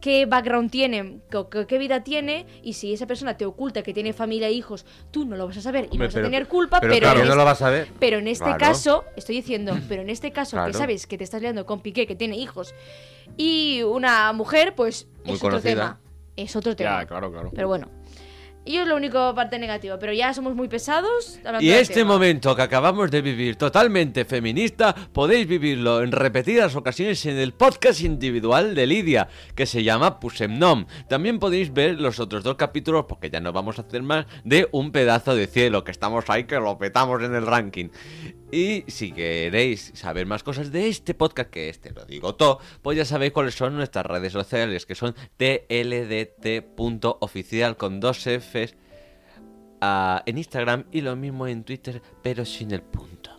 qué 0.00 0.26
background 0.26 0.70
tiene, 0.70 1.18
qué, 1.68 1.78
vida 1.78 2.02
tiene 2.02 2.46
y 2.62 2.72
si 2.72 2.92
esa 2.92 3.06
persona 3.06 3.36
te 3.36 3.44
oculta 3.44 3.82
que 3.82 3.92
tiene 3.94 4.12
familia 4.12 4.48
e 4.48 4.52
hijos, 4.52 4.84
tú 5.10 5.24
no 5.24 5.36
lo 5.36 5.46
vas 5.46 5.56
a 5.58 5.60
saber 5.62 5.84
y 5.84 5.92
Hombre, 5.92 6.06
vas 6.08 6.14
pero- 6.14 6.26
a 6.26 6.30
tener 6.30 6.48
culpa, 6.48 6.80
pero 6.80 6.92
pero, 6.92 7.04
claro, 7.04 7.20
en 7.20 7.26
no 7.26 7.32
es- 7.32 7.36
lo 7.38 7.44
vas 7.44 7.62
a 7.62 7.70
ver. 7.70 7.88
pero 8.00 8.18
en 8.18 8.26
este 8.28 8.44
Claro. 8.44 8.58
caso, 8.58 9.04
estoy 9.16 9.36
diciendo, 9.36 9.76
pero 9.88 10.02
en 10.02 10.10
este 10.10 10.32
caso 10.32 10.56
que 10.66 10.72
sabes 10.72 11.06
que 11.06 11.18
te 11.18 11.24
estás 11.24 11.40
liando 11.40 11.66
con 11.66 11.80
Piqué, 11.80 12.06
que 12.06 12.16
tiene 12.16 12.36
hijos, 12.36 12.74
y 13.36 13.82
una 13.82 14.32
mujer, 14.32 14.74
pues 14.74 15.08
Muy 15.24 15.34
es 15.34 15.44
otro 15.44 15.60
tema. 15.60 16.00
Es 16.36 16.56
otro 16.56 16.74
tema. 16.74 17.00
Ya, 17.00 17.06
claro, 17.06 17.30
claro. 17.30 17.50
Pero 17.54 17.68
bueno. 17.68 17.88
Y 18.64 18.76
es 18.76 18.86
la 18.86 18.94
única 18.94 19.34
parte 19.34 19.58
negativa, 19.58 19.98
pero 19.98 20.12
ya 20.12 20.32
somos 20.32 20.54
muy 20.54 20.68
pesados. 20.68 21.40
Y 21.60 21.70
este 21.70 21.94
tema. 21.94 22.12
momento 22.12 22.54
que 22.54 22.62
acabamos 22.62 23.10
de 23.10 23.20
vivir 23.20 23.56
totalmente 23.56 24.24
feminista, 24.24 24.94
podéis 25.12 25.48
vivirlo 25.48 26.00
en 26.00 26.12
repetidas 26.12 26.76
ocasiones 26.76 27.26
en 27.26 27.38
el 27.38 27.54
podcast 27.54 28.02
individual 28.02 28.76
de 28.76 28.86
Lidia, 28.86 29.26
que 29.56 29.66
se 29.66 29.82
llama 29.82 30.20
Pusemnom. 30.20 30.86
También 31.08 31.40
podéis 31.40 31.72
ver 31.72 32.00
los 32.00 32.20
otros 32.20 32.44
dos 32.44 32.54
capítulos, 32.54 33.06
porque 33.08 33.30
ya 33.30 33.40
no 33.40 33.52
vamos 33.52 33.80
a 33.80 33.82
hacer 33.82 34.02
más, 34.02 34.26
de 34.44 34.68
Un 34.70 34.92
pedazo 34.92 35.34
de 35.34 35.48
cielo, 35.48 35.82
que 35.82 35.90
estamos 35.90 36.24
ahí, 36.28 36.44
que 36.44 36.60
lo 36.60 36.78
petamos 36.78 37.20
en 37.20 37.34
el 37.34 37.46
ranking. 37.46 37.88
Y 38.52 38.84
si 38.86 39.12
queréis 39.12 39.92
saber 39.94 40.26
más 40.26 40.42
cosas 40.42 40.70
de 40.70 40.88
este 40.88 41.14
podcast, 41.14 41.48
que 41.48 41.70
este 41.70 41.90
lo 41.90 42.04
digo 42.04 42.34
todo, 42.34 42.60
pues 42.82 42.98
ya 42.98 43.06
sabéis 43.06 43.32
cuáles 43.32 43.54
son 43.54 43.74
nuestras 43.74 44.04
redes 44.04 44.34
sociales, 44.34 44.84
que 44.84 44.94
son 44.94 45.14
tldt.oficial 45.38 46.58
con 47.78 47.98
dos 47.98 48.20
Ah, 49.80 50.22
en 50.26 50.38
Instagram 50.38 50.84
y 50.92 51.00
lo 51.00 51.16
mismo 51.16 51.46
en 51.46 51.64
Twitter, 51.64 52.00
pero 52.22 52.44
sin 52.44 52.70
el 52.72 52.82
punto. 52.82 53.30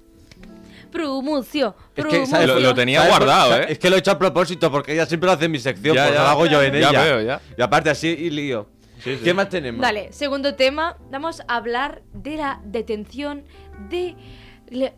Promocio. 0.91 1.75
Es 1.95 2.05
que. 2.05 2.45
Lo- 2.47 2.59
lo 2.59 2.73
tenía 2.75 2.99
¿Sabes? 2.99 3.17
guardado. 3.17 3.55
¿eh? 3.61 3.65
Es 3.69 3.79
que 3.79 3.89
lo 3.89 3.95
he 3.95 3.99
hecho 3.99 4.11
a 4.11 4.19
propósito, 4.19 4.69
porque 4.71 4.93
ella 4.93 5.05
siempre 5.05 5.27
lo 5.27 5.33
hace 5.33 5.45
en 5.45 5.51
mi 5.51 5.59
sección, 5.59 5.95
Ya, 5.95 6.03
pues 6.03 6.15
ya. 6.15 6.21
lo 6.23 6.27
hago 6.29 6.45
yo 6.45 6.61
en 6.61 6.73
Ya 6.73 6.89
ella. 6.89 7.03
veo, 7.03 7.21
ya. 7.21 7.41
Y 7.57 7.61
aparte 7.61 7.89
así 7.89 8.09
y 8.09 8.29
lío. 8.29 8.67
Sí, 9.03 9.15
sí. 9.17 9.21
¿Qué 9.23 9.33
más 9.33 9.49
tenemos? 9.49 9.81
Dale, 9.81 10.11
segundo 10.13 10.55
tema. 10.55 10.97
Vamos 11.11 11.41
a 11.47 11.55
hablar 11.55 12.03
de 12.13 12.37
la 12.37 12.61
detención 12.65 13.43
de 13.89 14.15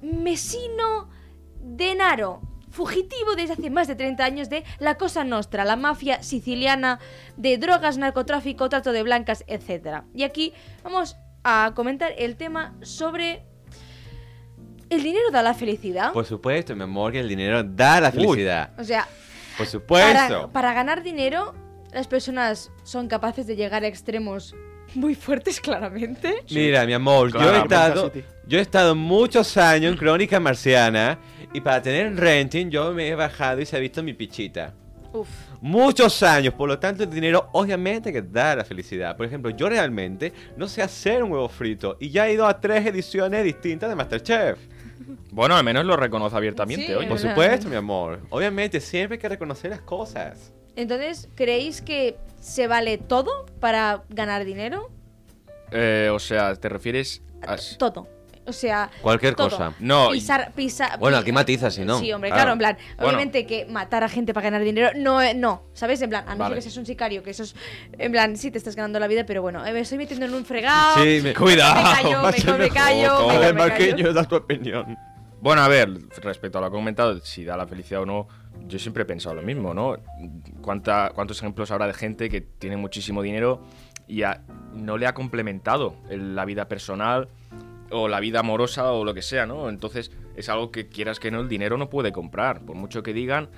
Mesino 0.01 1.10
Denaro, 1.62 2.41
fugitivo 2.75 3.36
desde 3.36 3.53
hace 3.53 3.70
más 3.70 3.88
de 3.88 3.96
30 3.96 4.24
años 4.25 4.50
de 4.50 4.63
la 4.79 4.96
Cosa 4.96 5.24
Nostra, 5.24 5.63
la 5.63 5.75
mafia 5.77 6.22
siciliana 6.22 7.00
de 7.38 7.58
drogas, 7.58 7.98
narcotráfico, 7.98 8.67
trato 8.70 8.91
de 8.91 9.01
blancas, 9.01 9.44
etc. 9.48 10.01
Y 10.13 10.24
aquí 10.24 10.53
vamos 10.84 11.15
a 11.44 11.72
comentar 11.74 12.12
el 12.17 12.36
tema 12.36 12.75
sobre 12.82 13.44
el 14.89 15.01
dinero 15.03 15.32
da 15.32 15.41
la 15.41 15.53
felicidad. 15.53 16.12
Por 16.12 16.25
supuesto, 16.25 16.75
mi 16.75 16.84
amor, 16.84 17.12
que 17.13 17.20
el 17.22 17.29
dinero 17.29 17.63
da 17.63 18.00
la 18.01 18.10
Uy. 18.10 18.13
felicidad. 18.13 18.72
o 18.77 18.84
sea, 18.84 19.08
Por 19.58 19.65
supuesto. 19.67 20.13
para, 20.13 20.48
para 20.51 20.74
ganar 20.74 21.01
dinero, 21.01 21.55
las 21.94 22.08
personas 22.08 22.72
son 22.84 23.08
capaces 23.08 23.48
de 23.48 23.55
llegar 23.55 23.84
a 23.84 23.88
extremos 23.88 24.53
muy 24.94 25.15
fuertes, 25.15 25.60
claramente. 25.62 26.44
Mira, 26.51 26.86
mi 26.86 26.94
amor, 26.94 27.32
Claro. 27.32 27.48
yo 27.51 27.55
he 27.55 27.62
estado 27.63 28.12
yo 28.48 28.60
he 28.60 28.62
estado 28.62 28.96
muchos 28.96 29.58
años 29.58 29.94
en 29.94 29.98
Crónica 29.98 30.39
Marciana 30.39 31.17
y 31.55 31.62
para 31.62 31.81
tener 31.81 32.15
renting 32.15 32.69
yo 32.69 32.91
me 32.91 33.07
he 33.07 33.15
bajado 33.15 33.62
y 33.62 33.65
se 33.65 33.77
ha 33.77 33.79
visto 33.79 34.03
mi 34.03 34.13
pichita. 34.13 34.74
Uf. 35.13 35.29
Muchos 35.62 36.21
años, 36.21 36.53
por 36.53 36.67
lo 36.67 36.77
tanto 36.77 37.03
el 37.03 37.09
dinero 37.09 37.47
obviamente 37.53 38.12
que 38.12 38.21
da 38.21 38.57
la 38.57 38.65
felicidad. 38.65 39.15
Por 39.15 39.25
ejemplo, 39.25 39.50
yo 39.51 39.69
realmente 39.69 40.33
no 40.57 40.67
sé 40.67 40.81
hacer 40.81 41.24
un 41.24 41.31
huevo 41.31 41.47
frito 41.47 41.95
y 42.01 42.09
ya 42.09 42.27
he 42.27 42.33
ido 42.33 42.45
a 42.45 42.59
tres 42.59 42.85
ediciones 42.85 43.43
distintas 43.43 43.89
de 43.89 43.95
Masterchef. 43.95 44.59
Bueno, 45.31 45.55
al 45.55 45.63
menos 45.63 45.85
lo 45.85 45.97
reconoce 45.97 46.35
abiertamente, 46.35 46.88
Sí, 46.88 46.93
oye. 46.93 47.07
Por 47.07 47.19
supuesto, 47.19 47.67
mi 47.67 47.75
amor. 47.75 48.21
Obviamente 48.29 48.79
siempre 48.79 49.15
hay 49.15 49.21
que 49.21 49.29
reconocer 49.29 49.69
las 49.69 49.81
cosas. 49.81 50.53
Entonces, 50.77 51.29
¿creéis 51.35 51.81
que 51.81 52.17
se 52.39 52.67
vale 52.67 52.97
todo 52.97 53.45
para 53.59 54.03
ganar 54.09 54.45
dinero? 54.45 54.89
Eh, 55.71 56.09
o 56.12 56.19
sea, 56.19 56.55
¿te 56.55 56.69
refieres 56.69 57.21
a...? 57.45 57.57
Todo. 57.77 58.07
O 58.47 58.53
sea, 58.53 58.89
Cualquier 59.01 59.33
todo. 59.35 59.49
cosa. 59.49 59.73
No, 59.79 60.09
Pisar, 60.11 60.51
pisar. 60.53 60.99
Bueno, 60.99 61.17
aquí 61.17 61.31
matiza, 61.31 61.71
si 61.71 61.83
no. 61.83 61.99
Sí, 61.99 62.11
hombre, 62.13 62.29
Claro. 62.29 62.41
claro, 62.41 62.51
en 62.53 62.57
plan, 62.59 62.77
Bueno. 62.97 63.07
obviamente 63.09 63.45
que 63.47 63.65
matar 63.65 64.03
a 64.03 64.09
gente 64.09 64.33
para 64.33 64.45
ganar 64.45 64.61
dinero 64.63 64.89
no, 64.95 65.19
no, 65.33 65.63
¿sabes? 65.73 66.01
En 66.01 66.09
plan, 66.09 66.23
a 66.23 66.31
no 66.31 66.31
ser 66.31 66.37
Vale. 66.39 66.55
que 66.55 66.61
seas 66.61 66.77
un 66.77 66.85
sicario, 66.85 67.23
que 67.23 67.31
eso 67.31 67.43
es, 67.43 67.55
en 67.97 68.11
plan, 68.11 68.37
sí 68.37 68.51
te 68.51 68.57
estás 68.57 68.75
ganando 68.75 68.99
la 68.99 69.07
vida, 69.07 69.25
pero 69.25 69.41
bueno, 69.41 69.65
eh, 69.65 69.73
me 69.73 69.79
estoy 69.79 69.97
metiendo 69.97 70.25
en 70.27 70.33
un 70.35 70.45
fregado. 70.45 71.03
Sí, 71.03 71.21
me- 71.23 71.33
Cuidado, 71.33 71.75
Me 71.75 71.83
callo, 71.83 72.21
me, 72.21 72.31
ser 72.33 72.57
me 72.59 72.69
callo, 72.69 73.01
mejor, 73.01 73.33
me, 73.33 73.39
callo. 73.39 73.53
marqueño 73.55 74.13
da 74.13 74.23
tu 74.25 74.35
opinión. 74.35 74.97
Bueno, 75.41 75.61
a 75.63 75.67
ver, 75.67 75.89
respecto 76.21 76.57
a 76.57 76.61
lo 76.61 76.69
que 76.71 76.75
he 76.75 76.79
comentado, 76.79 77.19
si 77.21 77.43
da 77.45 77.57
la 77.57 77.67
felicidad 77.67 78.01
o 78.01 78.05
no, 78.05 78.27
yo 78.67 78.79
siempre 78.79 79.03
he 79.03 79.05
pensado 79.05 79.35
lo 79.35 79.41
mismo, 79.43 79.73
¿no? 79.73 79.95
¿Cuánta- 80.61 81.11
¿Cuántos 81.13 81.37
ejemplos 81.39 81.71
habrá 81.71 81.87
de 81.87 81.93
gente 81.93 82.29
que 82.29 82.41
tiene 82.41 82.77
muchísimo 82.77 83.21
dinero 83.21 83.61
y 84.07 84.23
a- 84.23 84.41
no 84.73 84.97
le 84.97 85.07
ha 85.07 85.13
complementado 85.13 85.95
el- 86.09 86.35
la 86.35 86.45
vida 86.45 86.67
personal 86.67 87.27
o 87.92 88.08
la 88.08 88.20
vida 88.20 88.39
amorosa 88.39 88.92
o 88.92 89.04
lo 89.04 89.13
que 89.13 89.22
sea, 89.22 89.46
¿no? 89.46 89.70
Entonces 89.70 90.12
es 90.36 90.50
algo 90.50 90.72
que 90.72 90.88
quieras 90.88 91.20
que 91.20 91.32
no, 91.32 91.42
el 91.42 91.50
dinero 91.50 91.77
no 91.77 91.89
puede 91.89 92.12
comprar. 92.12 92.62
Por 92.62 92.75
mucho 92.75 93.04
que 93.04 93.13
digan, 93.13 93.50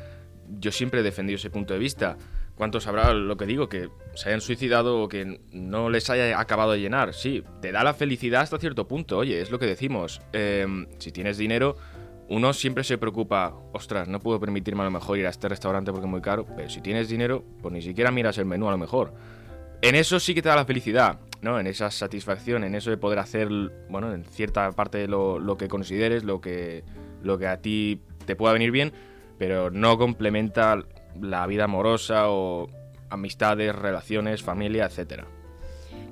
yo 0.60 0.72
siempre 0.72 1.02
he 1.02 1.04
defendido 1.04 1.38
ese 1.38 1.50
punto 1.50 1.74
de 1.74 1.80
vista. 1.80 2.18
¿Cuántos 2.56 2.88
habrá, 2.88 3.14
lo 3.14 3.38
que 3.38 3.46
digo, 3.46 3.70
que 3.70 3.90
se 4.16 4.30
hayan 4.30 4.42
suicidado 4.42 5.04
o 5.04 5.08
que 5.08 5.40
no 5.52 5.90
les 5.92 6.10
haya 6.10 6.40
acabado 6.40 6.72
de 6.72 6.80
llenar? 6.80 7.14
Sí, 7.14 7.44
te 7.62 7.72
da 7.72 7.84
la 7.84 7.94
felicidad 7.94 8.42
hasta 8.42 8.58
cierto 8.58 8.88
punto. 8.88 9.18
Oye, 9.20 9.42
es 9.42 9.52
lo 9.52 9.60
que 9.60 9.68
decimos. 9.68 10.22
Em, 10.34 10.88
si 10.98 11.12
tienes 11.12 11.38
dinero, 11.38 11.78
uno 12.30 12.54
siempre 12.54 12.84
se 12.84 12.98
preocupa, 12.98 13.54
ostras, 13.74 14.08
no 14.08 14.20
puedo 14.20 14.40
permitirme 14.40 14.82
a 14.82 14.86
lo 14.86 14.92
mejor 14.92 15.20
ir 15.20 15.28
a 15.28 15.30
este 15.30 15.48
restaurante 15.48 15.92
porque 15.92 16.08
es 16.08 16.12
muy 16.12 16.22
caro, 16.22 16.48
pero 16.56 16.68
si 16.70 16.82
tienes 16.82 17.10
dinero, 17.10 17.44
pues 17.62 17.72
ni 17.74 17.82
siquiera 17.82 18.12
miras 18.12 18.40
el 18.40 18.46
menú 18.46 18.68
a 18.68 18.72
lo 18.72 18.78
mejor. 18.78 19.14
En 19.84 19.94
eso 19.94 20.20
sí 20.20 20.34
que 20.34 20.42
te 20.42 20.50
da 20.50 20.56
la 20.56 20.66
felicidad. 20.66 21.20
¿No? 21.42 21.60
En 21.60 21.68
esa 21.68 21.92
satisfacción, 21.92 22.64
en 22.64 22.76
eso 22.76 22.90
de 22.90 22.98
poder 22.98 23.20
hacer, 23.20 23.50
bueno, 23.90 24.14
en 24.14 24.24
cierta 24.26 24.72
parte 24.72 25.08
lo, 25.08 25.40
lo 25.40 25.58
que 25.58 25.68
consideres, 25.68 26.24
lo 26.24 26.42
que, 26.42 26.84
lo 27.22 27.38
que 27.38 27.48
a 27.48 27.58
ti 27.62 28.02
te 28.26 28.36
pueda 28.36 28.54
venir 28.54 28.72
bien, 28.72 28.94
pero 29.38 29.70
no 29.70 29.98
complementa 29.98 30.84
la 31.20 31.46
vida 31.48 31.66
amorosa 31.66 32.30
o 32.30 32.70
amistades, 33.10 33.76
relaciones, 33.76 34.44
familia, 34.44 34.86
etcétera. 34.86 35.28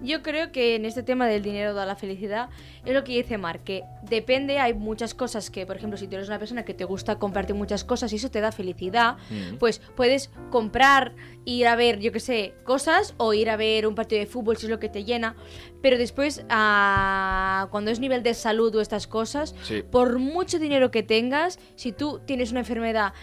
Yo 0.05 0.21
creo 0.21 0.51
que 0.51 0.75
en 0.75 0.85
este 0.85 1.01
tema 1.03 1.27
del 1.27 1.41
dinero 1.41 1.73
da 1.73 1.85
la 1.85 1.95
felicidad 1.95 2.49
es 2.85 2.93
lo 2.93 3.03
que 3.03 3.13
dice 3.13 3.37
Mar, 3.39 3.61
que 3.61 3.83
depende, 4.03 4.59
hay 4.59 4.73
muchas 4.75 5.13
cosas 5.15 5.49
que, 5.49 5.65
por 5.65 5.75
ejemplo, 5.77 5.97
si 5.97 6.07
tú 6.07 6.15
eres 6.15 6.27
una 6.27 6.37
persona 6.37 6.63
que 6.63 6.73
te 6.75 6.85
gusta 6.85 7.17
compartir 7.17 7.55
muchas 7.55 7.83
cosas 7.83 8.13
y 8.13 8.17
eso 8.17 8.29
te 8.29 8.39
da 8.39 8.51
felicidad, 8.51 9.17
Mm. 9.31 9.55
pues 9.57 9.79
puedes 9.95 10.29
comprar, 10.51 11.13
ir 11.45 11.67
a 11.67 11.75
ver, 11.75 11.99
yo 11.99 12.11
qué 12.11 12.19
sé, 12.19 12.53
cosas 12.63 13.15
o 13.17 13.33
ir 13.33 13.49
a 13.49 13.57
ver 13.57 13.87
un 13.87 13.95
partido 13.95 14.19
de 14.19 14.27
fútbol 14.27 14.57
si 14.57 14.67
es 14.67 14.69
lo 14.69 14.79
que 14.79 14.89
te 14.89 15.03
llena, 15.03 15.35
pero 15.81 15.97
después, 15.97 16.45
ah, 16.49 17.67
cuando 17.71 17.89
es 17.89 17.99
nivel 17.99 18.21
de 18.21 18.33
salud 18.35 18.75
o 18.75 18.81
estas 18.81 19.07
cosas, 19.07 19.55
Sí. 19.63 19.81
por 19.81 20.19
mucho 20.19 20.59
dinero 20.59 20.91
que 20.91 21.01
tengas, 21.03 21.57
si 21.75 21.91
tú 21.91 22.19
tienes 22.25 22.51
una 22.51 22.59
enfermedad 22.59 23.13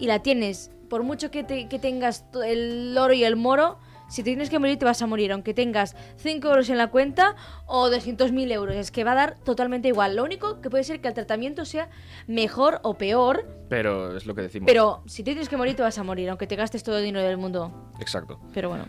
y 0.00 0.06
la 0.06 0.22
tienes, 0.22 0.70
por 0.88 1.02
mucho 1.02 1.30
que, 1.30 1.42
te- 1.44 1.68
que 1.68 1.78
tengas 1.78 2.24
el 2.46 2.96
oro 2.96 3.12
y 3.12 3.24
el 3.24 3.36
moro, 3.36 3.78
si 4.08 4.22
te 4.22 4.30
tienes 4.30 4.50
que 4.50 4.58
morir 4.58 4.78
te 4.78 4.84
vas 4.84 5.02
a 5.02 5.06
morir, 5.06 5.32
aunque 5.32 5.52
tengas 5.54 5.96
5 6.18 6.48
euros 6.48 6.68
en 6.70 6.78
la 6.78 6.88
cuenta 6.88 7.34
o 7.66 7.88
200.000 7.88 8.52
euros, 8.52 8.76
es 8.76 8.90
que 8.90 9.04
va 9.04 9.12
a 9.12 9.14
dar 9.16 9.36
totalmente 9.44 9.88
igual. 9.88 10.16
Lo 10.16 10.24
único 10.24 10.60
que 10.60 10.70
puede 10.70 10.84
ser 10.84 11.00
que 11.00 11.08
el 11.08 11.14
tratamiento 11.14 11.64
sea 11.64 11.88
mejor 12.26 12.80
o 12.82 12.94
peor, 12.94 13.46
Pero 13.68 14.16
es 14.16 14.26
lo 14.26 14.34
que 14.34 14.42
decimos. 14.42 14.66
pero 14.66 15.02
si 15.06 15.22
te 15.22 15.32
tienes 15.32 15.48
que 15.48 15.56
morir 15.56 15.74
te 15.76 15.82
vas 15.82 15.98
a 15.98 16.02
morir, 16.02 16.28
aunque 16.30 16.46
te 16.46 16.56
gastes 16.56 16.82
todo 16.82 16.98
el 16.98 17.04
dinero 17.04 17.26
del 17.26 17.36
mundo. 17.36 17.92
Exacto. 18.00 18.38
Pero 18.54 18.68
bueno. 18.68 18.86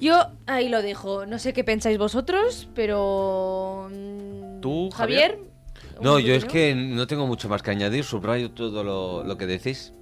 Yo 0.00 0.28
ahí 0.46 0.68
lo 0.68 0.82
dejo. 0.82 1.26
No 1.26 1.38
sé 1.38 1.52
qué 1.52 1.62
pensáis 1.62 1.98
vosotros, 1.98 2.68
pero... 2.74 3.88
mm, 3.90 4.60
¿Tú, 4.60 4.90
Javier? 4.90 5.38
No, 6.00 6.14
¿Un 6.14 6.22
yo 6.22 6.34
es 6.34 6.46
que 6.46 6.74
no 6.74 7.06
tengo 7.06 7.26
mucho 7.26 7.48
más 7.48 7.62
que 7.62 7.70
añadir, 7.70 8.04
subrayo 8.04 8.50
todo 8.52 8.82
lo, 8.82 9.22
lo 9.24 9.36
que 9.36 9.46
decís. 9.46 9.92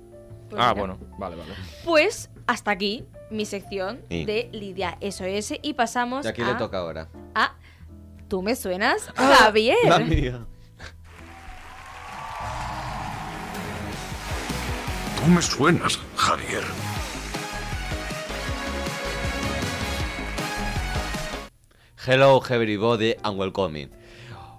Pues 0.48 0.62
ah, 0.62 0.72
mira. 0.72 0.86
bueno, 0.86 0.98
vale, 1.18 1.34
vale. 1.36 1.52
Pues 1.84 2.30
hasta 2.48 2.70
aquí 2.72 3.04
mi 3.30 3.44
sección 3.44 4.00
Sí. 4.08 4.24
de 4.24 4.48
Lidia 4.52 4.96
SOS 5.02 5.52
y 5.62 5.74
pasamos 5.74 6.24
Y 6.24 6.28
aquí 6.28 6.42
a, 6.42 6.46
le 6.48 6.54
toca 6.54 6.78
ahora. 6.78 7.08
a 7.34 7.54
Tú 8.26 8.42
me 8.42 8.56
suenas, 8.56 9.10
Javier. 9.14 9.76
La 9.84 9.98
mía. 10.00 10.46
Tú 15.18 15.26
me 15.30 15.40
suenas, 15.42 15.98
Javier. 16.16 16.62
Hello 22.06 22.40
everybody 22.48 23.14
and 23.22 23.38
welcome. 23.38 23.90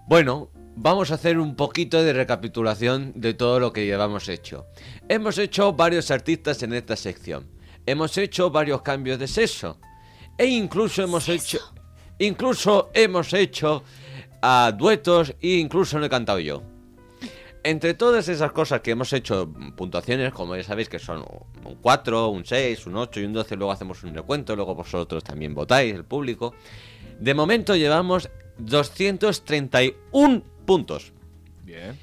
Bueno, 0.08 0.50
vamos 0.76 1.12
a 1.12 1.16
hacer 1.16 1.40
un 1.40 1.56
poquito 1.56 2.04
de 2.04 2.14
recapitulación 2.14 3.14
de 3.16 3.34
todo 3.34 3.60
lo 3.60 3.74
que 3.74 3.86
llevamos 3.86 4.30
hecho. 4.30 4.66
Hemos 5.08 5.38
hecho 5.38 5.74
varios 5.74 6.12
artistas 6.12 6.62
en 6.64 6.74
esta 6.74 6.96
sección. 6.96 7.48
Hemos 7.90 8.16
hecho 8.20 8.52
varios 8.52 8.84
cambios 8.84 9.18
de 9.18 9.28
sexo. 9.28 9.80
E 10.38 10.46
incluso 10.46 11.02
hemos 11.02 11.28
hecho 11.28 11.60
incluso 12.20 12.92
hemos 12.94 13.34
hecho 13.34 13.84
ah, 14.44 14.72
duetos 14.78 15.34
e 15.42 15.58
incluso 15.58 15.98
no 15.98 16.06
he 16.06 16.10
cantado 16.10 16.40
yo. 16.40 16.62
Entre 17.64 17.96
todas 17.96 18.30
esas 18.30 18.52
cosas 18.52 18.82
que 18.82 18.92
hemos 18.92 19.12
hecho 19.12 19.48
mm, 19.48 19.72
puntuaciones, 19.72 20.34
como 20.34 20.56
ya 20.56 20.64
sabéis 20.64 20.88
que 20.88 21.00
son 21.00 21.26
un 21.66 21.76
4, 21.82 22.30
un 22.30 22.46
6, 22.46 22.86
un 22.86 22.98
8 22.98 23.22
y 23.22 23.24
un 23.24 23.34
12, 23.34 23.56
luego 23.56 23.72
hacemos 23.72 24.04
un 24.04 24.14
recuento, 24.14 24.56
luego 24.56 24.76
vosotros 24.76 25.24
también 25.24 25.56
votáis, 25.56 25.96
el 25.96 26.06
público. 26.06 26.54
De 27.20 27.34
momento 27.34 27.76
llevamos 27.76 28.30
231 28.60 30.44
puntos. 30.68 31.12
Bien. 31.64 31.98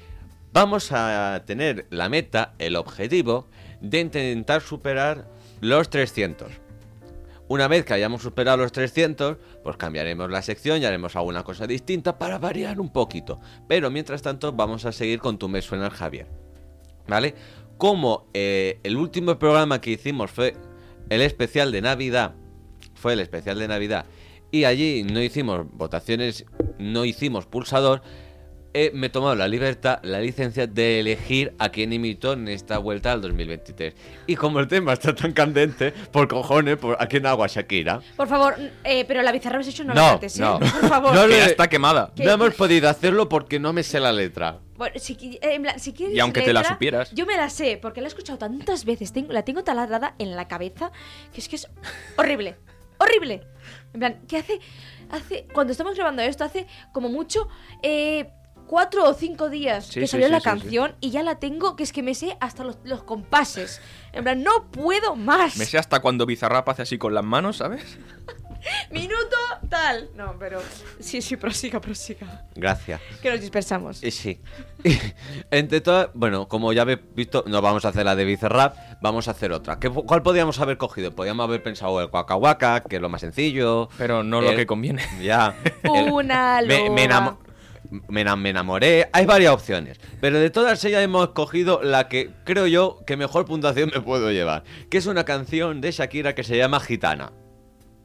Vamos 0.51 0.91
a 0.91 1.43
tener 1.45 1.87
la 1.91 2.09
meta, 2.09 2.55
el 2.59 2.75
objetivo, 2.75 3.47
de 3.79 3.99
intentar 4.01 4.61
superar 4.61 5.36
los 5.61 5.89
300. 5.89 6.51
Una 7.49 7.69
vez 7.69 7.85
que 7.85 7.93
hayamos 7.93 8.21
superado 8.21 8.57
los 8.57 8.73
300, 8.73 9.37
pues 9.63 9.77
cambiaremos 9.77 10.29
la 10.29 10.41
sección 10.41 10.81
y 10.81 10.85
haremos 10.85 11.15
alguna 11.15 11.43
cosa 11.43 11.65
distinta 11.65 12.17
para 12.17 12.39
variar 12.39 12.79
un 12.79 12.89
poquito. 12.89 13.39
Pero 13.69 13.89
mientras 13.89 14.21
tanto 14.21 14.51
vamos 14.51 14.85
a 14.85 14.91
seguir 14.91 15.19
con 15.19 15.37
Tu 15.37 15.47
me 15.47 15.61
suena 15.61 15.89
Javier. 15.89 16.27
¿Vale? 17.07 17.35
Como 17.77 18.27
eh, 18.33 18.79
el 18.83 18.97
último 18.97 19.39
programa 19.39 19.79
que 19.79 19.91
hicimos 19.91 20.29
fue 20.29 20.55
el 21.09 21.21
especial 21.21 21.71
de 21.71 21.81
Navidad, 21.81 22.35
fue 22.95 23.13
el 23.13 23.21
especial 23.21 23.59
de 23.59 23.67
Navidad, 23.69 24.05
y 24.51 24.65
allí 24.65 25.03
no 25.03 25.21
hicimos 25.21 25.65
votaciones, 25.71 26.45
no 26.79 27.05
hicimos 27.05 27.45
pulsador, 27.45 28.01
eh, 28.79 28.91
me 28.93 29.07
he 29.07 29.09
tomado 29.09 29.33
la 29.35 29.47
libertad, 29.47 29.99
la 30.03 30.19
licencia 30.19 30.67
de 30.67 30.99
elegir 30.99 31.53
a 31.57 31.69
quién 31.69 31.91
imito 31.93 32.33
en 32.33 32.47
esta 32.47 32.77
vuelta 32.77 33.11
al 33.11 33.21
2023. 33.21 33.93
Y 34.27 34.35
como 34.35 34.59
el 34.59 34.67
tema 34.67 34.93
está 34.93 35.15
tan 35.15 35.31
candente, 35.33 35.91
por 36.11 36.27
cojones, 36.27 36.77
por, 36.77 36.95
¿a 37.01 37.07
quién 37.07 37.25
hago 37.25 37.43
a 37.43 37.47
Shakira? 37.47 38.01
Por 38.15 38.27
favor, 38.27 38.55
eh, 38.83 39.03
pero 39.07 39.21
la 39.23 39.31
bizarra 39.31 39.55
habéis 39.55 39.69
hecho 39.73 39.83
no, 39.83 39.93
No, 39.93 40.01
la 40.01 40.09
cantes, 40.11 40.37
¿eh? 40.37 40.41
no. 40.41 40.59
Por 40.59 40.69
favor. 40.89 41.13
No 41.15 41.25
le- 41.27 41.45
está 41.45 41.67
quemada. 41.67 42.11
¿Qué? 42.15 42.23
No 42.23 42.31
hemos 42.31 42.53
podido 42.53 42.87
hacerlo 42.89 43.27
porque 43.27 43.59
no 43.59 43.73
me 43.73 43.83
sé 43.83 43.99
la 43.99 44.11
letra. 44.11 44.59
Bueno, 44.75 44.93
si, 44.99 45.13
eh, 45.41 45.55
en 45.55 45.63
plan, 45.63 45.79
si 45.79 45.91
quieres 45.93 46.15
Y 46.15 46.19
aunque 46.19 46.41
te 46.41 46.53
la 46.53 46.59
letra, 46.61 46.75
supieras. 46.75 47.11
Yo 47.11 47.25
me 47.25 47.35
la 47.35 47.49
sé, 47.49 47.79
porque 47.81 47.99
la 48.01 48.07
he 48.07 48.09
escuchado 48.09 48.37
tantas 48.37 48.85
veces. 48.85 49.11
Tengo, 49.11 49.33
la 49.33 49.43
tengo 49.43 49.63
taladrada 49.63 50.13
en 50.19 50.35
la 50.35 50.47
cabeza, 50.47 50.91
que 51.33 51.41
es 51.41 51.49
que 51.49 51.55
es 51.55 51.67
horrible. 52.15 52.57
¡Horrible! 52.99 53.41
En 53.93 53.99
plan, 53.99 54.19
que 54.27 54.37
hace. 54.37 54.59
hace 55.09 55.47
Cuando 55.53 55.71
estamos 55.71 55.95
grabando 55.95 56.21
esto, 56.21 56.43
hace 56.43 56.67
como 56.91 57.09
mucho. 57.09 57.47
Eh, 57.81 58.29
cuatro 58.67 59.09
o 59.09 59.13
cinco 59.13 59.49
días 59.49 59.85
Sí, 59.87 59.99
que 60.01 60.07
sí, 60.07 60.11
salió 60.11 60.27
sí, 60.27 60.31
la 60.33 60.39
sí, 60.39 60.43
canción 60.43 60.95
y 61.01 61.09
ya 61.11 61.23
la 61.23 61.35
tengo, 61.39 61.75
que 61.75 61.83
es 61.83 61.91
que 61.93 62.03
me 62.03 62.13
sé 62.13 62.37
hasta 62.39 62.63
los, 62.63 62.77
los 62.83 63.03
compases. 63.03 63.81
En 64.13 64.23
plan, 64.23 64.43
no 64.43 64.69
puedo 64.71 65.15
más. 65.15 65.57
Me 65.57 65.65
sé 65.65 65.77
hasta 65.77 65.99
cuando 66.01 66.25
Bizarrap 66.25 66.67
hace 66.69 66.81
así 66.83 66.97
con 66.97 67.13
las 67.13 67.23
manos, 67.23 67.57
¿sabes? 67.57 67.97
Minuto 68.91 69.35
tal. 69.69 70.09
No, 70.15 70.35
pero. 70.39 70.59
Sí, 70.99 71.21
sí, 71.21 71.37
prosiga, 71.37 71.79
prosiga. 71.79 72.45
Gracias. 72.55 72.99
Que 73.21 73.29
nos 73.31 73.39
dispersamos. 73.39 74.03
Y 74.03 74.11
sí. 74.11 74.41
Entre 75.51 75.79
todas, 75.79 76.09
bueno, 76.13 76.47
como 76.47 76.73
ya 76.73 76.81
habéis 76.81 76.99
visto, 77.15 77.43
no 77.47 77.61
vamos 77.61 77.85
a 77.85 77.89
hacer 77.89 78.03
la 78.05 78.15
de 78.15 78.25
Bizarrap, 78.25 78.75
vamos 79.01 79.27
a 79.27 79.31
hacer 79.31 79.51
otra. 79.51 79.79
¿Qué, 79.79 79.89
¿Cuál 79.89 80.21
podríamos 80.23 80.59
haber 80.59 80.77
cogido? 80.77 81.15
Podríamos 81.15 81.43
haber 81.45 81.63
pensado 81.63 82.01
el 82.01 82.09
Waka 82.11 82.35
Waka, 82.35 82.81
que 82.81 82.97
es 82.97 83.01
lo 83.01 83.09
más 83.09 83.21
sencillo. 83.21 83.89
Pero 83.97 84.23
no 84.23 84.41
lo 84.41 84.49
El- 84.49 84.55
que 84.57 84.65
conviene. 84.65 85.03
Ya. 85.21 85.55
El- 85.83 86.11
Una 86.17 86.61
me, 86.65 86.89
me 86.89 87.07
loba. 87.07 87.37
Me 88.07 88.23
me 88.35 88.49
enamoré. 88.49 89.09
Hay 89.13 89.25
varias 89.25 89.53
opciones. 89.53 89.99
Pero 90.21 90.39
de 90.39 90.49
todas 90.49 90.83
ellas 90.85 91.03
hemos 91.03 91.27
escogido 91.27 91.81
la 91.83 92.07
que 92.07 92.31
creo 92.43 92.67
yo 92.67 92.99
que 93.05 93.17
mejor 93.17 93.45
puntuación 93.45 93.91
me 93.93 94.01
puedo 94.01 94.31
llevar. 94.31 94.63
Que 94.89 94.97
es 94.97 95.05
una 95.07 95.23
canción 95.25 95.81
de 95.81 95.91
Shakira 95.91 96.35
que 96.35 96.43
se 96.43 96.57
llama 96.57 96.79
Gitana. 96.79 97.31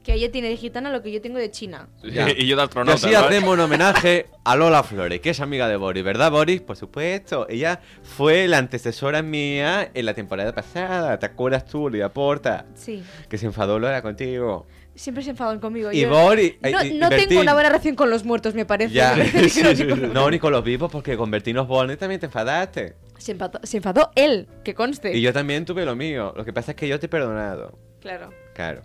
Que 0.03 0.15
ella 0.15 0.29
tiene 0.29 0.49
de 0.49 0.57
gitana 0.57 0.91
lo 0.91 1.01
que 1.01 1.13
yo 1.13 1.21
tengo 1.21 1.37
de 1.37 1.49
China. 1.49 1.87
Ya. 2.03 2.29
y 2.29 2.45
yo 2.45 2.57
de 2.57 2.61
Y 2.61 2.65
astronauta. 2.65 2.93
así 2.95 3.05
¿vale? 3.15 3.25
hacemos 3.37 3.53
un 3.53 3.61
homenaje 3.61 4.25
a 4.43 4.57
Lola 4.57 4.83
Flores, 4.83 5.21
que 5.21 5.29
es 5.29 5.39
amiga 5.39 5.69
de 5.69 5.77
Boris, 5.77 6.03
¿verdad, 6.03 6.29
Boris? 6.29 6.59
Por 6.59 6.75
supuesto. 6.75 7.47
Ella 7.47 7.79
fue 8.03 8.49
la 8.49 8.57
antecesora 8.57 9.21
mía 9.21 9.89
en 9.93 10.05
la 10.05 10.13
temporada 10.13 10.53
pasada. 10.53 11.17
¿Te 11.19 11.25
acuerdas 11.25 11.63
tú, 11.65 11.89
Lidia 11.89 12.11
Porta? 12.11 12.65
Sí. 12.75 13.01
Que 13.29 13.37
se 13.37 13.45
enfadó 13.45 13.79
Lola 13.79 14.01
contigo. 14.01 14.67
Siempre 14.95 15.23
se 15.23 15.31
enfadan 15.31 15.59
conmigo. 15.59 15.91
Y 15.91 16.01
Yo-. 16.01 16.09
No, 16.09 16.33
y- 16.35 16.57
no 16.93 17.09
tengo 17.09 17.41
una 17.41 17.53
buena 17.53 17.69
relación 17.69 17.95
con 17.95 18.09
los 18.09 18.23
muertos, 18.23 18.53
me 18.53 18.65
parece. 18.65 18.93
Ya. 18.93 19.15
No 20.13 20.29
ni 20.29 20.39
con 20.39 20.51
los 20.51 20.63
vivos, 20.63 20.91
porque 20.91 21.17
con 21.17 21.31
Bertino 21.31 21.63
Osborne 21.63 21.97
también 21.97 22.19
te 22.19 22.27
enfadaste. 22.27 22.95
se, 23.17 23.31
enfadó, 23.31 23.59
se 23.63 23.77
enfadó 23.77 24.11
él, 24.15 24.47
que 24.63 24.73
conste. 24.75 25.15
Y 25.17 25.21
yo 25.21 25.33
también 25.33 25.65
tuve 25.65 25.85
lo 25.85 25.95
mío. 25.95 26.33
Lo 26.35 26.45
que 26.45 26.53
pasa 26.53 26.71
es 26.71 26.77
que 26.77 26.87
yo 26.87 26.99
te 26.99 27.07
he 27.07 27.09
perdonado. 27.09 27.77
Claro. 28.01 28.29
Claro. 28.53 28.81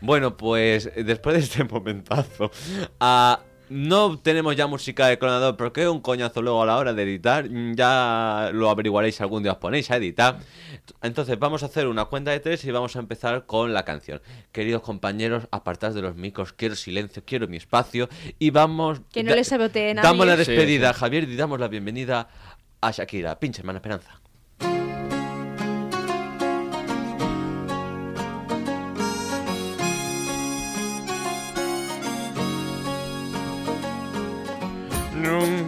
Bueno, 0.00 0.36
pues 0.36 0.90
después 0.96 1.36
de 1.36 1.42
este 1.42 1.64
momentazo, 1.64 2.50
ah, 3.00 3.40
no 3.70 4.18
tenemos 4.18 4.54
ya 4.56 4.66
música 4.66 5.06
de 5.06 5.18
clonador 5.18 5.56
porque 5.56 5.82
es 5.82 5.88
un 5.88 6.00
coñazo 6.00 6.42
luego 6.42 6.62
a 6.62 6.66
la 6.66 6.76
hora 6.76 6.92
de 6.92 7.02
editar. 7.02 7.48
Mm, 7.48 7.74
Ya 7.74 8.50
lo 8.52 8.70
averiguaréis 8.70 9.20
algún 9.20 9.42
día 9.42 9.52
os 9.52 9.58
ponéis 9.58 9.90
a 9.90 9.96
editar. 9.96 10.38
Entonces 11.02 11.38
vamos 11.38 11.62
a 11.62 11.66
hacer 11.66 11.86
una 11.86 12.04
cuenta 12.06 12.30
de 12.30 12.40
tres 12.40 12.64
y 12.64 12.70
vamos 12.70 12.94
a 12.96 12.98
empezar 12.98 13.46
con 13.46 13.72
la 13.72 13.84
canción. 13.84 14.20
Queridos 14.52 14.82
compañeros, 14.82 15.48
apartados 15.50 15.94
de 15.94 16.02
los 16.02 16.14
micros, 16.16 16.52
quiero 16.52 16.76
silencio, 16.76 17.22
quiero 17.24 17.48
mi 17.48 17.56
espacio 17.56 18.08
y 18.38 18.50
vamos... 18.50 19.00
Que 19.12 19.22
no 19.22 19.30
da- 19.30 19.36
le 19.36 19.44
sabotee 19.44 19.94
nadie. 19.94 20.08
Damos 20.08 20.26
la 20.26 20.32
Sí, 20.36 20.38
despedida 20.50 20.90
a 20.90 20.94
sí. 20.94 21.00
Javier 21.00 21.24
y 21.28 21.36
damos 21.36 21.58
la 21.58 21.68
bienvenida 21.68 22.28
a 22.80 22.90
Shakira. 22.90 23.38
Pinche 23.38 23.60
hermana 23.60 23.78
Esperanza. 23.78 24.20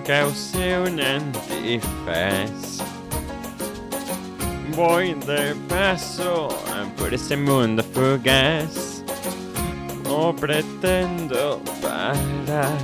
Usé 0.07 0.79
un 0.79 1.01
antifaz. 1.01 2.79
Voy 4.77 5.15
de 5.15 5.53
paso 5.69 6.49
por 6.97 7.13
ese 7.13 7.37
mundo 7.37 7.83
fugaz. 7.93 9.03
no 10.05 10.33
pretendo 10.37 11.61
parar. 11.83 12.79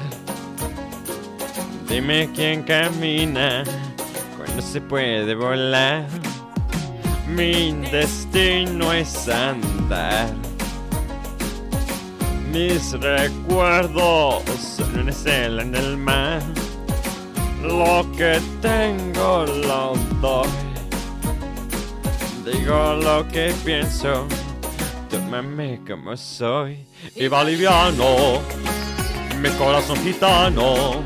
Dime 1.89 2.29
quién 2.35 2.65
camina 2.65 3.63
cuando 4.37 4.61
se 4.61 4.81
puede 4.81 5.37
volar. 5.37 6.09
Mi 7.29 7.71
destino 7.93 8.93
es 8.93 9.29
andar. 9.29 10.29
Mis 12.51 12.91
recuerdos 12.95 14.43
son 14.77 14.99
una 14.99 15.13
estela 15.13 15.63
en 15.63 15.77
el 15.77 15.97
mar. 15.97 16.43
Lo 17.63 18.05
que 18.17 18.41
tengo 18.61 19.47
lo 19.47 19.95
doy. 20.21 20.49
Digo 22.45 22.95
lo 22.95 23.27
que 23.29 23.55
pienso. 23.65 24.27
Tómame 25.09 25.81
como 25.87 26.17
soy. 26.17 26.85
Y 27.15 27.29
va 27.29 27.45
liviano. 27.45 28.41
Mi 29.41 29.49
corazón 29.51 29.97
gitano. 30.03 31.03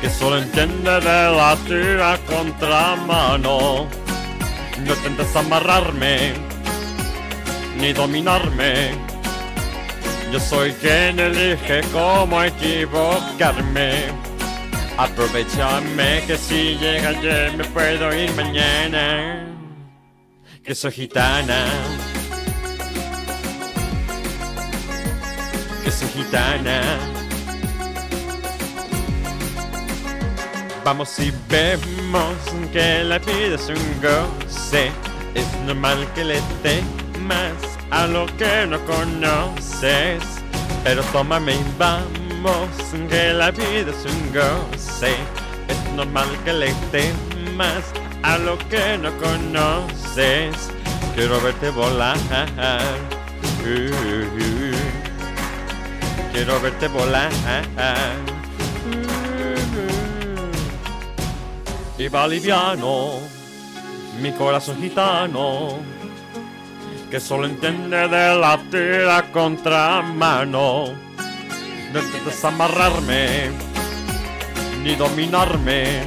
Que 0.00 0.10
solo 0.10 0.38
entiende 0.38 0.90
de 0.90 1.36
la 1.36 1.56
tira 1.64 2.18
contramano. 2.26 3.86
No 4.84 4.94
intentes 4.94 5.36
amarrarme. 5.36 6.32
Ni 7.78 7.92
dominarme. 7.92 8.90
Yo 10.32 10.40
soy 10.40 10.72
quien 10.72 11.20
elige 11.20 11.82
cómo 11.92 12.42
equivocarme. 12.42 14.29
Aprovechame 15.00 16.22
que 16.26 16.36
si 16.36 16.76
llega 16.76 17.08
ayer 17.08 17.56
me 17.56 17.64
puedo 17.64 18.14
ir 18.14 18.30
mañana. 18.32 19.46
Que 20.62 20.74
soy 20.74 20.92
gitana. 20.92 21.64
Que 25.82 25.90
soy 25.90 26.06
gitana. 26.08 26.82
Vamos 30.84 31.18
y 31.18 31.32
vemos 31.48 32.36
que 32.70 33.02
la 33.02 33.18
vida 33.20 33.54
es 33.54 33.70
un 33.70 34.02
goce. 34.02 34.92
Es 35.34 35.46
normal 35.64 36.06
que 36.14 36.24
le 36.24 36.42
temas 36.62 37.54
a 37.90 38.06
lo 38.06 38.26
que 38.36 38.66
no 38.66 38.78
conoces. 38.84 40.22
Pero 40.84 41.02
tómame 41.04 41.54
y 41.54 41.64
vamos, 41.78 42.19
que 43.08 43.32
la 43.32 43.50
vida 43.50 43.90
es 43.90 44.04
un 44.06 44.32
goce. 44.32 45.14
Es 45.68 45.92
normal 45.94 46.28
que 46.44 46.52
le 46.52 46.72
temas 46.90 47.84
a 48.22 48.38
lo 48.38 48.56
que 48.68 48.98
no 48.98 49.10
conoces. 49.18 50.70
Quiero 51.14 51.40
verte 51.40 51.70
volar. 51.70 52.16
Quiero 56.32 56.60
verte 56.60 56.88
volar. 56.88 57.30
Y 61.98 62.08
va 62.08 62.26
liviano, 62.26 63.18
mi 64.22 64.32
corazón 64.32 64.78
gitano, 64.80 65.78
que 67.10 67.20
solo 67.20 67.44
entiende 67.44 68.08
de 68.08 68.36
la 68.36 68.58
tira 68.70 69.30
contramano. 69.30 71.09
No 71.92 71.98
intentes 71.98 72.44
amarrarme, 72.44 73.50
ni 74.82 74.94
dominarme. 74.94 76.02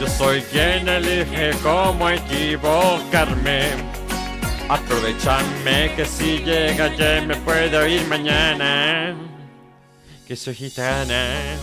Yo 0.00 0.08
soy 0.08 0.42
quien 0.42 0.88
elige 0.88 1.52
cómo 1.62 2.08
equivocarme. 2.08 3.60
Aprovechame 4.68 5.94
que 5.94 6.04
si 6.04 6.38
llega 6.38 6.86
ayer 6.86 7.26
me 7.26 7.36
puedo 7.36 7.86
ir 7.86 8.04
mañana. 8.08 9.14
Que 10.26 10.34
soy 10.34 10.54
gitana. 10.54 11.56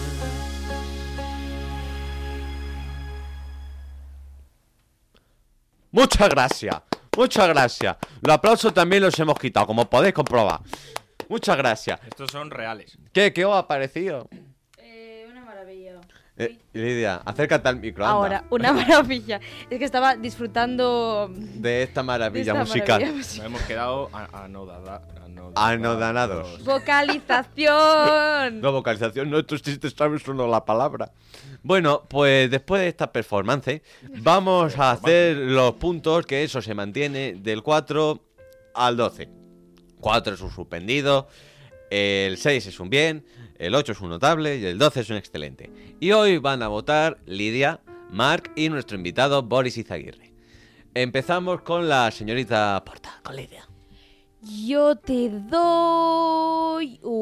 Muchas 5.92 6.30
gracias, 6.30 6.76
muchas 7.18 7.48
gracias. 7.48 7.98
Los 8.22 8.34
aplausos 8.36 8.74
también 8.74 9.04
los 9.04 9.18
hemos 9.20 9.38
quitado, 9.40 9.68
como 9.68 9.90
podéis 9.90 10.14
comprobar. 10.14 10.62
Muchas 11.30 11.58
gracias. 11.58 12.00
Estos 12.08 12.32
son 12.32 12.52
reales. 12.52 12.98
¿Qué, 13.14 13.34
qué 13.34 13.46
os 13.46 13.56
ha 13.56 13.68
parecido? 13.68 14.28
una 15.30 15.44
maravilla. 15.46 16.00
Eh, 16.40 16.58
Lidia, 16.74 17.16
acércate 17.26 17.68
al 17.68 17.80
micro. 17.80 18.06
anda. 18.06 18.16
Ahora, 18.16 18.44
una 18.50 18.72
maravilla. 18.74 19.40
Es 19.70 19.80
que 19.80 19.86
estaba 19.86 20.16
disfrutando 20.16 21.30
De 21.34 21.84
esta 21.84 22.02
de 22.02 22.06
maravilla 22.08 22.52
esta 22.54 22.64
musical. 22.64 23.00
maravilla 23.02 23.18
Nos 23.24 23.40
hemos 23.40 23.62
quedado 23.64 24.10
anodada-. 24.14 25.02
Anodanados. 25.56 26.64
Vocalización. 26.64 28.62
No, 28.62 28.72
vocalización, 28.72 29.30
no, 29.30 29.44
tú 29.46 29.58
sí 29.58 29.78
te 29.78 29.90
sabes 29.90 30.28
uno 30.28 30.48
la 30.48 30.64
palabra. 30.64 31.12
Bueno, 31.64 32.04
pues 32.08 32.50
después 32.50 32.82
de 32.82 32.88
esta 32.90 33.12
performance, 33.12 33.82
vamos 34.22 34.78
a 34.78 34.92
hacer 34.92 35.36
los 35.36 35.74
puntos 35.74 36.26
que 36.26 36.44
eso 36.44 36.62
se 36.62 36.74
mantiene 36.74 37.34
del 37.34 37.62
4 37.64 38.20
al 38.76 38.96
12. 38.98 39.30
4 40.00 40.34
es 40.36 40.42
un 40.42 40.52
suspendido, 40.52 41.28
el 41.90 42.38
6 42.38 42.68
es 42.68 42.80
un 42.80 42.90
bien, 42.90 43.26
el 43.58 43.76
8 43.76 43.94
es 43.94 44.02
un 44.02 44.10
notable 44.10 44.58
y 44.58 44.66
el 44.66 44.78
12 44.78 45.00
es 45.02 45.10
un 45.10 45.18
excelente. 45.18 45.72
Y 46.00 46.12
hoy 46.12 46.38
van 46.38 46.62
a 46.64 46.68
votar 46.68 47.18
Lidia, 47.26 47.82
Mark 48.12 48.52
y 48.56 48.70
nuestro 48.70 48.98
invitado 48.98 49.42
Boris 49.44 49.78
Izaguirre. 49.78 50.34
Empezamos 50.94 51.62
con 51.62 51.90
la 51.90 52.12
señorita 52.12 52.84
Porta, 52.86 53.20
con 53.24 53.36
Lidia. 53.36 53.68
Yo 54.42 54.96
te 54.96 55.30
doy 55.30 57.00
un 57.04 57.18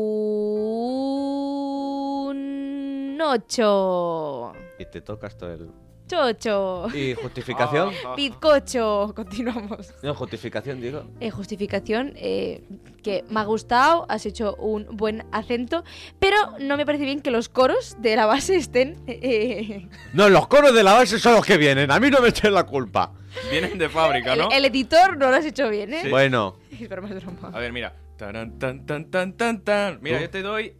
8. 3.21 4.53
Y 4.79 4.85
te 4.85 5.01
tocas 5.01 5.38
todo 5.38 5.53
el... 5.53 5.85
Chocho. 6.08 6.88
¿Y 6.94 7.13
justificación? 7.15 7.91
Bizcocho. 8.15 9.12
Continuamos. 9.15 9.94
No, 10.04 10.13
justificación, 10.13 10.80
digo. 10.82 11.04
Eh, 11.20 11.32
justificación, 11.32 12.13
eh, 12.15 12.63
que 13.04 13.24
me 13.30 13.39
ha 13.39 13.44
gustado, 13.46 14.06
has 14.10 14.26
hecho 14.26 14.56
un 14.58 14.86
buen 14.91 15.26
acento, 15.32 15.84
pero 16.20 16.38
no 16.60 16.78
me 16.78 16.86
parece 16.86 17.06
bien 17.06 17.22
que 17.22 17.32
los 17.32 17.50
coros 17.50 17.96
de 18.00 18.15
la 18.15 18.26
base 18.26 18.56
estén... 18.56 18.98
eh, 19.08 19.88
No, 20.13 20.30
los 20.30 20.48
coros 20.48 20.74
de 20.74 20.84
la 20.84 20.94
base 20.94 21.18
son 21.20 21.34
los 21.34 21.46
que 21.46 21.58
vienen. 21.58 21.89
A 21.91 22.00
mí 22.00 22.10
no 22.10 22.22
me 22.22 22.30
echen 22.30 22.54
la 22.54 22.65
culpa. 22.65 23.12
Vienen 23.52 23.78
de 23.78 23.89
fábrica, 23.89 24.34
el, 24.34 24.39
¿no? 24.39 24.50
el 24.52 24.63
editor 24.65 25.18
no 25.18 25.30
lo 25.30 25.36
has 25.36 25.46
hecho 25.46 25.70
bien, 25.70 25.94
¿eh? 25.94 26.04
Bueno, 26.10 26.58
Es 26.72 26.88
broma, 26.88 27.10
es 27.10 27.24
broma. 27.24 27.50
A 27.54 27.60
ver, 27.60 27.72
mira. 27.74 27.94
Tan, 28.18 28.58
tan, 28.58 28.86
tan, 28.86 29.34
tan, 29.34 29.60
tan. 29.62 30.00
Mira, 30.02 30.18
¿Tú? 30.18 30.24
yo 30.24 30.30
te 30.30 30.41
doy 30.41 30.74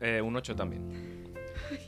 eh, 0.00 0.20
un 0.20 0.36
8 0.36 0.54
también. 0.54 1.11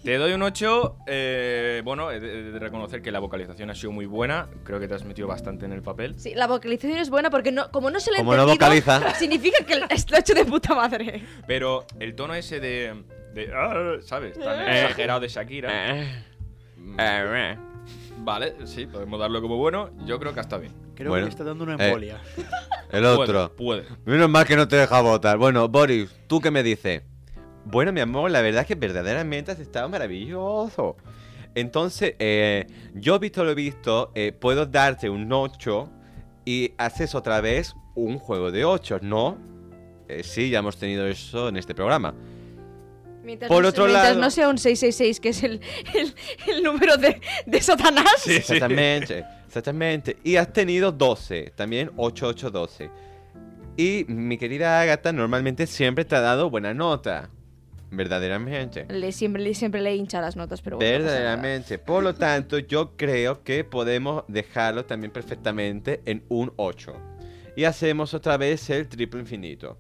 Te 0.03 0.17
doy 0.19 0.33
un 0.33 0.43
8. 0.43 0.97
eh, 1.07 1.83
bueno, 1.85 2.11
he 2.11 2.21
de, 2.21 2.39
he 2.41 2.43
de 2.53 2.59
reconocer 2.59 3.03
que 3.03 3.11
la 3.13 3.19
vocalización 3.21 3.71
ha 3.71 3.75
sido 3.75 3.93
muy 3.93 4.07
buena. 4.07 4.49
Creo 4.65 4.79
que 4.81 4.89
te 4.89 4.95
has 4.95 5.05
metido 5.05 5.29
bastante 5.29 5.65
en 5.67 5.73
el 5.73 5.83
papel. 5.83 6.15
Sí, 6.19 6.33
la 6.35 6.47
vocalización 6.47 6.99
es 6.99 7.11
buena 7.11 7.31
porque 7.31 7.53
no, 7.53 7.71
como 7.71 7.91
no 7.91 8.01
se 8.01 8.11
le 8.11 8.19
Como 8.19 8.35
no 8.37 8.47
vocaliza. 8.47 9.15
significa 9.19 9.65
que 9.65 9.77
lo 9.77 9.85
ha 9.87 10.19
hecho 10.19 10.35
de 10.35 10.45
puta 10.45 10.75
madre. 10.75 11.23
Pero 11.47 11.87
el 12.01 12.15
tono 12.15 12.35
ese 12.35 12.61
de. 12.61 13.03
de 13.35 13.51
ah, 13.55 13.97
¿Sabes? 14.03 14.39
Tan 14.39 14.61
Eh. 14.61 14.83
exagerado 14.83 15.21
de 15.21 15.29
Shakira. 15.29 15.71
Eh, 16.01 16.25
eh, 16.99 17.57
Vale, 18.19 18.55
sí, 18.67 18.87
podemos 18.87 19.19
darlo 19.21 19.43
como 19.43 19.57
bueno. 19.57 19.91
Yo 20.07 20.19
creo 20.19 20.33
que 20.33 20.41
está 20.41 20.57
bien. 20.59 20.73
Creo 20.95 21.11
Bueno, 21.11 21.25
que 21.27 21.29
le 21.29 21.31
está 21.31 21.45
dando 21.45 21.65
una 21.65 21.75
eh, 21.75 21.87
embolia. 21.89 22.21
el 22.93 23.05
otro. 23.05 23.53
Puede. 23.57 23.83
puede. 23.83 23.97
Menos 24.05 24.31
mal 24.31 24.47
que 24.47 24.57
no 24.57 24.69
te 24.69 24.77
deja 24.77 25.01
votar. 25.01 25.37
Bueno, 25.37 25.69
Boris, 25.69 26.15
¿tú 26.29 26.41
qué 26.41 26.51
me 26.51 26.63
dices? 26.63 27.03
Bueno, 27.65 27.93
mi 27.93 28.01
amor, 28.01 28.31
la 28.31 28.43
verdad 28.43 28.63
es 28.63 28.67
que 28.69 28.75
verdaderamente 28.75 29.51
has 29.53 29.59
estado 29.61 29.89
maravilloso. 29.89 30.97
Entonces, 31.55 32.15
eh, 32.19 32.67
yo 32.95 33.19
visto 33.19 33.45
lo 33.45 33.55
visto, 33.55 34.11
eh, 34.15 34.33
puedo 34.33 34.67
darte 34.67 35.09
un 35.09 35.33
8 35.33 35.89
y 36.45 36.73
haces 36.79 37.15
otra 37.15 37.41
vez 37.41 37.75
un 37.95 38.19
juego 38.19 38.51
de 38.51 38.65
8, 38.65 38.99
¿no? 39.03 39.39
Eh, 40.09 40.23
sí, 40.25 40.51
ya 40.51 40.59
hemos 40.59 40.77
tenido 40.77 41.07
eso 41.07 41.49
en 41.49 41.57
este 41.57 41.75
programa. 41.75 42.15
Mientras, 43.23 43.49
Por 43.49 43.63
no, 43.63 43.69
otro 43.71 43.85
mientras 43.85 44.09
lado- 44.11 44.21
no 44.21 44.31
sea 44.31 44.49
un 44.51 44.59
666, 44.59 45.21
que 45.21 45.29
es 45.31 45.43
el, 45.43 45.61
el, 45.95 46.15
el 46.49 46.63
número 46.63 46.97
de, 46.99 47.21
de 47.47 47.61
Satanás. 47.63 48.27
Exactamente, 48.27 49.25
exactamente. 49.47 50.19
Y 50.25 50.37
has 50.37 50.53
tenido 50.53 50.93
12, 50.93 51.53
también 51.57 51.91
8, 51.97 52.27
8, 52.27 52.51
12. 52.51 52.91
Y 53.79 54.05
mi 54.09 54.37
querida 54.37 54.79
Agatha 54.81 55.13
normalmente 55.13 55.67
siempre 55.67 56.05
te 56.05 56.15
ha 56.17 56.21
dado 56.21 56.51
buena 56.51 56.75
nota. 56.75 57.31
Verdaderamente. 57.97 58.87
Le, 58.89 59.13
siempre, 59.13 59.43
le- 59.43 59.55
siempre 59.55 59.81
le 59.81 59.95
hincha 59.95 60.21
las 60.21 60.37
notas, 60.37 60.61
pero 60.63 60.77
bueno. 60.77 60.91
Verdaderamente. 60.91 61.79
Por 61.79 62.03
lo 62.03 62.15
tanto, 62.15 62.59
yo 62.59 62.97
creo 62.97 63.43
que 63.43 63.65
podemos 63.65 64.25
dejarlo 64.29 64.85
también 64.85 65.13
perfectamente 65.13 66.01
en 66.07 66.25
un 66.29 66.53
8. 66.57 66.93
Y 67.57 67.65
hacemos 67.65 68.15
otra 68.15 68.37
vez 68.37 68.69
el 68.71 68.89
triple 68.89 69.21
infinito. 69.21 69.79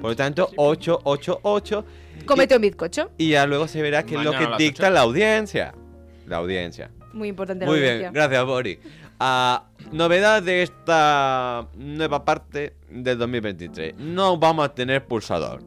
Por 0.00 0.10
lo 0.10 0.16
tanto, 0.16 0.50
8, 0.56 1.00
8, 1.04 1.40
8. 1.42 1.84
Comete 2.26 2.56
un 2.56 2.62
bizcocho. 2.62 3.10
Y 3.18 3.30
ya 3.30 3.46
luego 3.46 3.66
se 3.68 3.82
verá 3.82 4.04
qué 4.04 4.14
es 4.16 4.22
lo 4.24 4.32
que 4.32 4.46
dicta 4.58 4.90
la 4.90 5.00
audiencia. 5.00 5.74
La 6.26 6.36
audiencia. 6.38 6.90
Muy 7.12 7.28
importante 7.28 7.64
Muy 7.66 7.76
la 7.76 7.80
bien, 7.80 7.92
audiencia. 7.96 8.20
gracias, 8.20 8.44
Boris. 8.44 8.78
Ah, 9.20 9.66
novedad 9.92 10.42
de 10.42 10.62
esta 10.62 11.68
nueva 11.76 12.24
parte 12.24 12.74
del 12.90 13.16
2023. 13.18 13.94
No 13.96 14.36
vamos 14.36 14.64
a 14.66 14.74
tener 14.74 15.04
pulsador. 15.04 15.62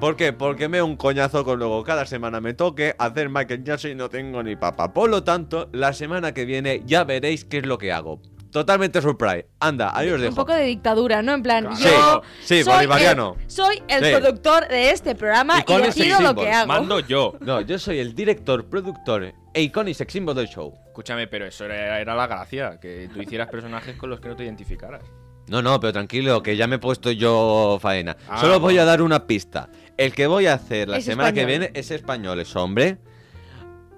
¿Por 0.00 0.16
qué? 0.16 0.32
Porque 0.32 0.68
me 0.68 0.80
un 0.80 0.96
coñazo 0.96 1.44
con 1.44 1.58
luego 1.58 1.84
cada 1.84 2.06
semana 2.06 2.40
me 2.40 2.54
toque 2.54 2.94
hacer 2.98 3.28
Michael 3.28 3.62
Jackson 3.64 3.90
y 3.90 3.94
no 3.94 4.08
tengo 4.08 4.42
ni 4.42 4.56
papa. 4.56 4.94
Por 4.94 5.10
lo 5.10 5.22
tanto, 5.24 5.68
la 5.72 5.92
semana 5.92 6.32
que 6.32 6.46
viene 6.46 6.82
ya 6.86 7.04
veréis 7.04 7.44
qué 7.44 7.58
es 7.58 7.66
lo 7.66 7.76
que 7.76 7.92
hago. 7.92 8.18
Totalmente 8.50 9.00
surprise. 9.02 9.46
Anda, 9.60 9.92
ahí 9.94 10.08
os 10.08 10.14
Un 10.16 10.20
dejo. 10.22 10.34
poco 10.36 10.54
de 10.54 10.64
dictadura, 10.64 11.22
¿no? 11.22 11.34
En 11.34 11.42
plan, 11.42 11.66
Claro. 11.66 11.78
yo 11.78 12.22
Sí, 12.40 12.56
sí, 12.58 12.64
soy 12.64 12.74
bolivariano. 12.76 13.36
el, 13.38 13.50
soy 13.50 13.82
el 13.88 14.04
Sí. 14.04 14.10
productor 14.10 14.68
de 14.68 14.90
este 14.90 15.14
programa 15.14 15.58
Y 15.58 15.60
y, 15.60 15.64
con 15.64 15.84
ese 15.84 16.00
decido 16.00 16.20
lo 16.22 16.34
que 16.34 16.50
hago. 16.50 16.66
Mando 16.66 17.00
yo. 17.00 17.34
No, 17.40 17.60
yo 17.60 17.78
soy 17.78 17.98
el 17.98 18.14
director, 18.14 18.64
productor 18.70 19.34
e 19.52 19.62
icónico 19.62 19.98
sex 19.98 20.12
symbol 20.14 20.34
del 20.34 20.48
show. 20.48 20.74
Escúchame, 20.86 21.26
pero 21.28 21.46
eso 21.46 21.66
era, 21.66 22.00
era 22.00 22.14
la 22.14 22.26
gracia, 22.26 22.80
que 22.80 23.08
tú 23.12 23.20
hicieras 23.20 23.48
personajes 23.48 23.96
con 23.96 24.08
los 24.10 24.18
que 24.18 24.28
no 24.28 24.34
te 24.36 24.44
identificaras. 24.44 25.02
No, 25.46 25.62
no, 25.62 25.80
pero 25.80 25.92
tranquilo, 25.92 26.42
que 26.44 26.56
ya 26.56 26.68
me 26.68 26.76
he 26.76 26.78
puesto 26.78 27.10
yo 27.10 27.78
faena. 27.80 28.16
Ah, 28.28 28.40
Solo 28.40 28.60
voy 28.60 28.78
a 28.78 28.84
dar 28.84 29.02
una 29.02 29.26
pista. 29.26 29.68
El 30.00 30.14
que 30.14 30.26
voy 30.26 30.46
a 30.46 30.54
hacer 30.54 30.88
la 30.88 30.96
Es 30.96 31.04
semana 31.04 31.30
que 31.34 31.44
viene 31.44 31.72
es 31.74 31.90
español, 31.90 32.40
es 32.40 32.56
hombre. 32.56 32.96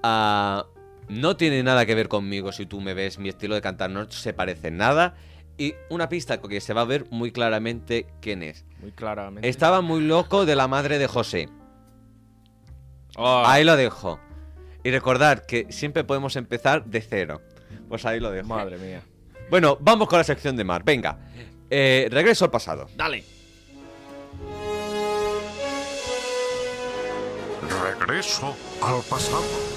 Ah, 0.03 0.67
no 1.09 1.37
tiene 1.37 1.63
nada 1.63 1.87
que 1.87 1.95
ver 1.95 2.09
conmigo 2.09 2.51
si 2.51 2.67
tú 2.67 2.81
me 2.81 2.93
ves, 2.93 3.21
mi 3.21 3.29
estilo 3.29 3.55
de 3.55 3.61
cantar 3.61 3.89
no 3.89 4.11
se 4.11 4.33
parece 4.33 4.67
en 4.69 4.79
nada. 4.79 5.15
Y 5.59 5.75
una 5.91 6.09
pista 6.09 6.41
que 6.41 6.61
se 6.61 6.75
va 6.75 6.81
a 6.81 6.87
ver 6.87 7.07
muy 7.11 7.31
claramente 7.31 8.09
quién 8.21 8.43
es. 8.43 8.65
Muy 8.81 8.91
claramente. 8.91 9.49
Estaba 9.49 9.81
muy 9.81 10.01
loco 10.01 10.45
de 10.45 10.57
la 10.57 10.67
madre 10.67 10.99
de 10.99 11.07
José. 11.07 11.49
Oh, 13.15 13.45
Ahí 13.47 13.63
lo 13.63 13.77
dejo. 13.77 14.19
Y 14.83 14.91
recordad 14.91 15.47
que 15.47 15.69
siempre 15.71 16.03
podemos 16.03 16.35
empezar 16.35 16.85
de 16.85 17.01
cero. 17.01 17.43
Pues 17.89 18.05
ahí 18.07 18.19
lo 18.19 18.33
dejo. 18.33 18.49
Madre 18.49 18.77
mía. 18.77 19.03
Bueno, 19.51 19.79
vamos 19.81 20.09
con 20.09 20.19
la 20.19 20.25
sección 20.25 20.57
de 20.57 20.65
Mar. 20.65 20.83
Venga. 20.83 21.17
Eh, 21.71 22.09
regreso 22.11 22.47
al 22.47 22.51
pasado. 22.51 22.89
Dale. 22.97 23.23
Regreso 27.63 28.57
al 28.81 29.03
pasado. 29.09 29.72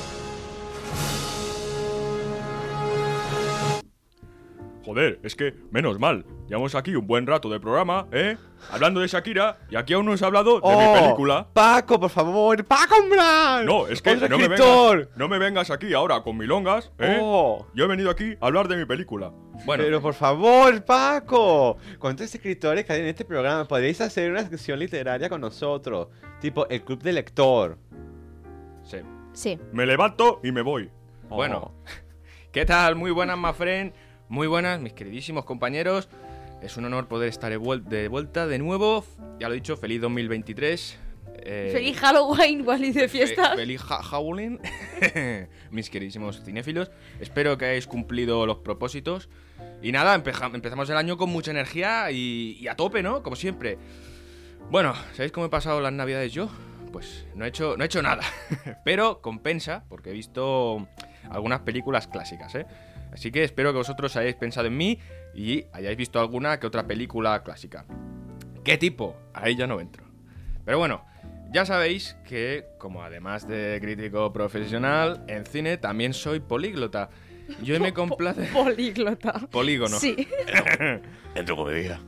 Joder, 4.85 5.19
es 5.23 5.35
que, 5.35 5.53
menos 5.71 5.99
mal, 5.99 6.25
llevamos 6.47 6.75
aquí 6.75 6.95
un 6.95 7.07
buen 7.07 7.25
rato 7.25 7.49
de 7.49 7.59
programa, 7.59 8.07
¿eh? 8.11 8.37
Hablando 8.71 8.99
de 8.99 9.07
Shakira, 9.07 9.57
y 9.69 9.75
aquí 9.75 9.93
aún 9.93 10.05
no 10.05 10.15
se 10.15 10.23
ha 10.23 10.27
hablado 10.27 10.59
de 10.59 10.67
mi 10.75 10.83
Oh, 10.85 10.93
película. 11.01 11.47
Paco, 11.53 11.99
por 11.99 12.09
favor, 12.11 12.63
Paco, 12.65 12.95
hombre. 13.01 13.17
No, 13.65 13.87
es 13.87 14.01
que 14.01 14.15
no 14.15 14.37
me, 14.37 14.47
vengas, 14.47 15.07
no 15.15 15.27
me 15.27 15.39
vengas 15.39 15.71
aquí 15.71 15.93
ahora 15.93 16.21
con 16.21 16.37
milongas, 16.37 16.91
¿eh? 16.99 17.17
Oh. 17.19 17.65
Yo 17.73 17.85
he 17.85 17.87
venido 17.87 18.11
aquí 18.11 18.35
a 18.39 18.45
hablar 18.45 18.67
de 18.67 18.77
mi 18.77 18.85
película. 18.85 19.31
Bueno, 19.65 19.83
Pero 19.83 20.01
por 20.01 20.13
favor, 20.13 20.83
Paco. 20.85 21.77
¿Cuántos 21.97 22.33
escritores 22.35 22.85
que 22.85 22.93
hay 22.93 23.01
en 23.01 23.07
este 23.07 23.25
programa? 23.25 23.65
Podéis 23.67 24.01
hacer 24.01 24.29
una 24.29 24.47
sección 24.47 24.77
literaria 24.77 25.29
con 25.29 25.41
nosotros. 25.41 26.09
Tipo 26.41 26.67
el 26.69 26.83
club 26.83 27.01
de 27.01 27.13
lector. 27.13 27.77
sí. 28.83 28.97
Sí. 29.33 29.59
Me 29.73 29.85
levanto 29.85 30.39
y 30.43 30.51
me 30.53 30.61
voy. 30.61 30.89
Oh. 31.29 31.35
Bueno, 31.35 31.73
¿qué 32.53 32.65
tal? 32.65 32.95
Muy 32.95 33.11
buenas, 33.11 33.37
my 33.37 33.51
friend. 33.51 33.91
Muy 34.29 34.47
buenas, 34.47 34.79
mis 34.79 34.93
queridísimos 34.93 35.45
compañeros. 35.45 36.09
Es 36.61 36.77
un 36.77 36.85
honor 36.85 37.07
poder 37.07 37.29
estar 37.29 37.51
de, 37.51 37.59
vuel- 37.59 37.83
de 37.83 38.07
vuelta 38.07 38.47
de 38.47 38.57
nuevo. 38.57 39.05
Ya 39.39 39.47
lo 39.47 39.53
he 39.53 39.57
dicho, 39.57 39.77
feliz 39.77 40.01
2023. 40.01 40.97
Eh, 41.47 41.69
Feliz 41.73 41.97
Halloween, 41.99 42.65
Wally 42.65 42.91
de 42.91 43.01
fe- 43.01 43.09
fiesta. 43.09 43.55
feliz 43.55 43.81
ha- 43.89 44.01
Halloween. 44.01 44.59
mis 45.71 45.89
queridísimos 45.89 46.41
cinéfilos. 46.43 46.89
Espero 47.19 47.57
que 47.57 47.65
hayáis 47.65 47.87
cumplido 47.87 48.45
los 48.45 48.57
propósitos. 48.59 49.29
Y 49.81 49.91
nada, 49.91 50.15
empezamos 50.15 50.89
el 50.89 50.97
año 50.97 51.17
con 51.17 51.29
mucha 51.29 51.51
energía 51.51 52.09
y, 52.11 52.57
y 52.59 52.67
a 52.67 52.75
tope, 52.75 53.03
¿no? 53.03 53.21
Como 53.21 53.35
siempre. 53.35 53.77
Bueno, 54.71 54.95
¿sabéis 55.13 55.31
cómo 55.31 55.45
he 55.45 55.49
pasado 55.49 55.81
las 55.81 55.93
navidades 55.93 56.31
yo? 56.33 56.49
Pues 56.91 57.27
no 57.35 57.45
he 57.45 57.49
hecho, 57.49 57.75
no 57.77 57.83
he 57.83 57.87
hecho 57.87 58.01
nada. 58.01 58.23
Pero 58.85 59.21
compensa, 59.21 59.83
porque 59.89 60.09
he 60.09 60.13
visto 60.13 60.87
algunas 61.29 61.59
películas 61.59 62.07
clásicas, 62.07 62.55
¿eh? 62.55 62.65
Así 63.15 63.31
que 63.31 63.45
espero 63.45 63.71
que 63.71 63.77
vosotros 63.77 64.13
hayáis 64.17 64.35
pensado 64.35 64.67
en 64.67 64.75
mí 64.75 64.99
y 65.33 65.63
hayáis 65.71 65.95
visto 65.95 66.19
alguna 66.19 66.59
que 66.59 66.67
otra 66.67 66.85
película 66.85 67.41
clásica. 67.43 67.85
¿Qué 68.65 68.77
tipo? 68.77 69.15
Ahí 69.33 69.55
ya 69.55 69.67
no 69.67 69.79
entro. 69.79 70.03
Pero 70.65 70.79
bueno, 70.79 71.05
ya 71.53 71.65
sabéis 71.65 72.17
que, 72.27 72.65
como 72.77 73.03
además 73.03 73.47
de 73.47 73.79
crítico 73.81 74.33
profesional, 74.33 75.23
en 75.29 75.45
cine 75.45 75.77
también 75.77 76.13
soy 76.13 76.41
políglota. 76.41 77.09
Y 77.63 77.71
hoy 77.71 77.79
me 77.79 77.93
complace... 78.01 78.47
Políglota. 78.51 79.47
Polígono. 79.49 79.97
Sí. 79.97 80.27
En 81.35 81.45
tu 81.45 81.55
comedia. 81.55 82.01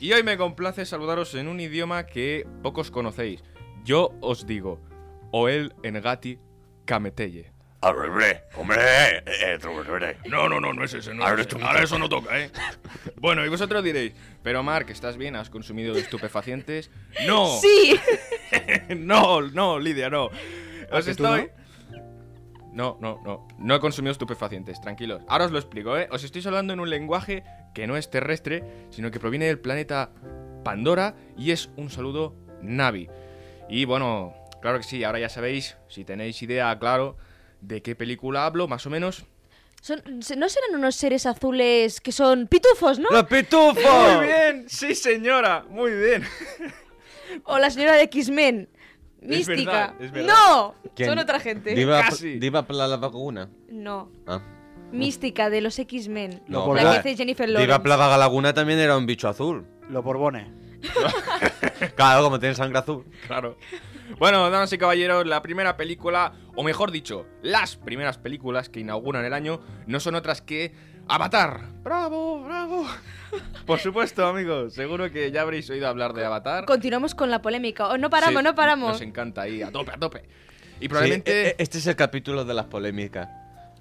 Y 0.00 0.12
hoy 0.12 0.22
me 0.22 0.38
complace 0.38 0.86
saludaros 0.86 1.34
en 1.34 1.48
un 1.48 1.60
idioma 1.60 2.06
que 2.06 2.46
pocos 2.62 2.90
conocéis. 2.90 3.44
Yo 3.84 4.14
os 4.22 4.46
digo, 4.46 4.80
Oel 5.30 5.74
Engati 5.82 6.38
Kameteye. 6.86 7.52
Arrebre, 7.80 8.42
hombre, 8.56 8.76
eh, 8.80 9.22
eh, 9.26 10.16
No, 10.28 10.48
no, 10.48 10.60
no, 10.60 10.72
no 10.72 10.82
es 10.82 10.94
ese, 10.94 11.14
no 11.14 11.24
Ahora 11.24 11.42
es 11.42 11.46
ese. 11.46 11.62
Ahora 11.62 11.82
eso 11.84 11.96
no 11.96 12.08
toca, 12.08 12.36
¿eh? 12.40 12.50
bueno, 13.16 13.46
y 13.46 13.48
vosotros 13.48 13.84
diréis, 13.84 14.14
pero 14.42 14.64
Mark, 14.64 14.86
¿estás 14.90 15.16
bien? 15.16 15.36
¿Has 15.36 15.48
consumido 15.48 15.94
estupefacientes? 15.96 16.90
¡No! 17.26 17.46
Sí. 17.60 17.98
no, 18.96 19.42
no, 19.42 19.78
Lidia, 19.78 20.10
no. 20.10 20.26
Os 20.90 21.04
que 21.04 21.14
tú 21.14 21.24
estoy... 21.24 21.50
No, 22.72 22.98
no, 23.00 23.20
no. 23.24 23.46
No 23.58 23.74
he 23.74 23.80
consumido 23.80 24.12
estupefacientes, 24.12 24.80
tranquilos. 24.80 25.22
Ahora 25.28 25.46
os 25.46 25.52
lo 25.52 25.58
explico, 25.58 25.96
¿eh? 25.96 26.08
Os 26.10 26.24
estoy 26.24 26.42
hablando 26.46 26.72
en 26.72 26.80
un 26.80 26.90
lenguaje 26.90 27.44
que 27.74 27.86
no 27.86 27.96
es 27.96 28.10
terrestre, 28.10 28.64
sino 28.90 29.12
que 29.12 29.20
proviene 29.20 29.46
del 29.46 29.60
planeta 29.60 30.10
Pandora 30.64 31.14
y 31.36 31.52
es 31.52 31.70
un 31.76 31.90
saludo 31.90 32.34
Navi. 32.60 33.08
Y 33.68 33.84
bueno, 33.84 34.34
claro 34.60 34.78
que 34.78 34.84
sí, 34.84 35.04
ahora 35.04 35.20
ya 35.20 35.28
sabéis, 35.28 35.76
si 35.88 36.04
tenéis 36.04 36.42
idea, 36.42 36.76
claro, 36.78 37.16
de 37.60 37.82
qué 37.82 37.94
película 37.94 38.46
hablo, 38.46 38.68
más 38.68 38.86
o 38.86 38.90
menos. 38.90 39.24
Son- 39.80 40.02
¿No 40.36 40.48
serán 40.48 40.74
unos 40.74 40.96
seres 40.96 41.24
azules 41.26 42.00
que 42.00 42.10
son 42.12 42.46
pitufos, 42.48 42.98
no? 42.98 43.08
¡Los 43.10 43.24
pitufos! 43.24 43.76
Muy 44.16 44.26
bien, 44.26 44.66
sí 44.68 44.94
señora, 44.94 45.64
muy 45.68 45.92
bien. 45.92 46.24
O 47.44 47.58
la 47.58 47.70
señora 47.70 47.94
de 47.94 48.02
X-Men. 48.02 48.68
Es 49.22 49.28
Mística. 49.28 49.70
verdad, 49.72 49.94
es 50.02 50.12
verdad. 50.12 50.34
¡No! 50.34 50.74
¿Quién? 50.94 51.08
Son 51.08 51.18
otra 51.18 51.40
gente. 51.40 51.74
Diva, 51.74 52.00
Casi. 52.02 52.38
Diva 52.38 52.66
para 52.66 52.86
la 52.88 52.96
vacuna. 52.96 53.48
No. 53.68 54.10
Ah. 54.26 54.40
Mística 54.92 55.50
de 55.50 55.60
los 55.60 55.78
X-Men. 55.78 56.42
No, 56.48 56.72
la 56.74 56.80
pero- 56.80 56.92
que 56.92 56.98
hace 56.98 57.16
Jennifer 57.16 57.46
Diva 57.46 57.60
Lawrence. 57.60 57.82
Plava 57.82 58.16
Laguna 58.16 58.54
también 58.54 58.78
era 58.78 58.96
un 58.96 59.06
bicho 59.06 59.28
azul. 59.28 59.66
Los 59.90 60.02
Borbones. 60.04 60.48
Claro, 61.94 62.24
como 62.24 62.38
tiene 62.40 62.54
sangre 62.54 62.78
azul. 62.78 63.04
Claro. 63.26 63.56
Bueno, 64.18 64.48
damas 64.50 64.72
y 64.72 64.78
caballeros, 64.78 65.26
la 65.26 65.42
primera 65.42 65.76
película, 65.76 66.32
o 66.56 66.62
mejor 66.62 66.90
dicho, 66.90 67.26
las 67.42 67.76
primeras 67.76 68.18
películas 68.18 68.68
que 68.68 68.80
inauguran 68.80 69.24
el 69.24 69.32
año 69.34 69.60
no 69.86 70.00
son 70.00 70.14
otras 70.14 70.40
que 70.42 70.72
Avatar. 71.08 71.60
¡Bravo, 71.82 72.42
bravo! 72.44 72.86
Por 73.66 73.78
supuesto, 73.78 74.26
amigos, 74.26 74.74
seguro 74.74 75.10
que 75.10 75.30
ya 75.30 75.42
habréis 75.42 75.68
oído 75.70 75.88
hablar 75.88 76.12
de 76.14 76.24
Avatar. 76.24 76.64
Continuamos 76.64 77.14
con 77.14 77.30
la 77.30 77.42
polémica. 77.42 77.88
Oh, 77.88 77.98
no 77.98 78.10
paramos, 78.10 78.38
Sí, 78.40 78.44
no 78.44 78.54
paramos. 78.54 78.92
Nos 78.92 79.00
encanta 79.02 79.42
ahí, 79.42 79.62
a 79.62 79.70
tope, 79.70 79.92
a 79.92 79.98
tope. 79.98 80.24
Y 80.80 80.88
probablemente... 80.88 81.30
e- 81.32 81.48
e- 81.48 81.54
este 81.58 81.78
es 81.78 81.86
el 81.86 81.96
capítulo 81.96 82.44
de 82.44 82.54
las 82.54 82.66
polémicas. 82.66 83.28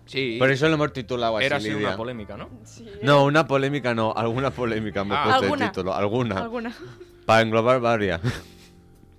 sí, 0.06 0.38
Por 0.40 0.50
eso 0.52 0.68
lo 0.68 0.74
hemos 0.76 0.94
titulado 0.94 1.38
así, 1.38 1.46
era 1.46 1.58
así 1.58 1.70
Lidia. 1.70 1.88
una 1.90 1.98
polémica, 1.98 2.38
¿no? 2.38 2.50
No, 3.04 3.24
una 3.26 3.46
polémica 3.48 3.94
no, 3.94 4.14
alguna 4.16 4.52
polémica 4.52 5.04
me 5.04 5.14
he 5.16 5.18
Ah. 5.18 5.24
puesto 5.24 5.44
Alguna. 5.44 5.66
el 5.66 5.72
título. 5.72 5.94
Alguna. 5.94 6.38
Alguna. 6.40 6.76
Para 7.26 7.42
englobar 7.42 7.80
varias. 7.80 8.22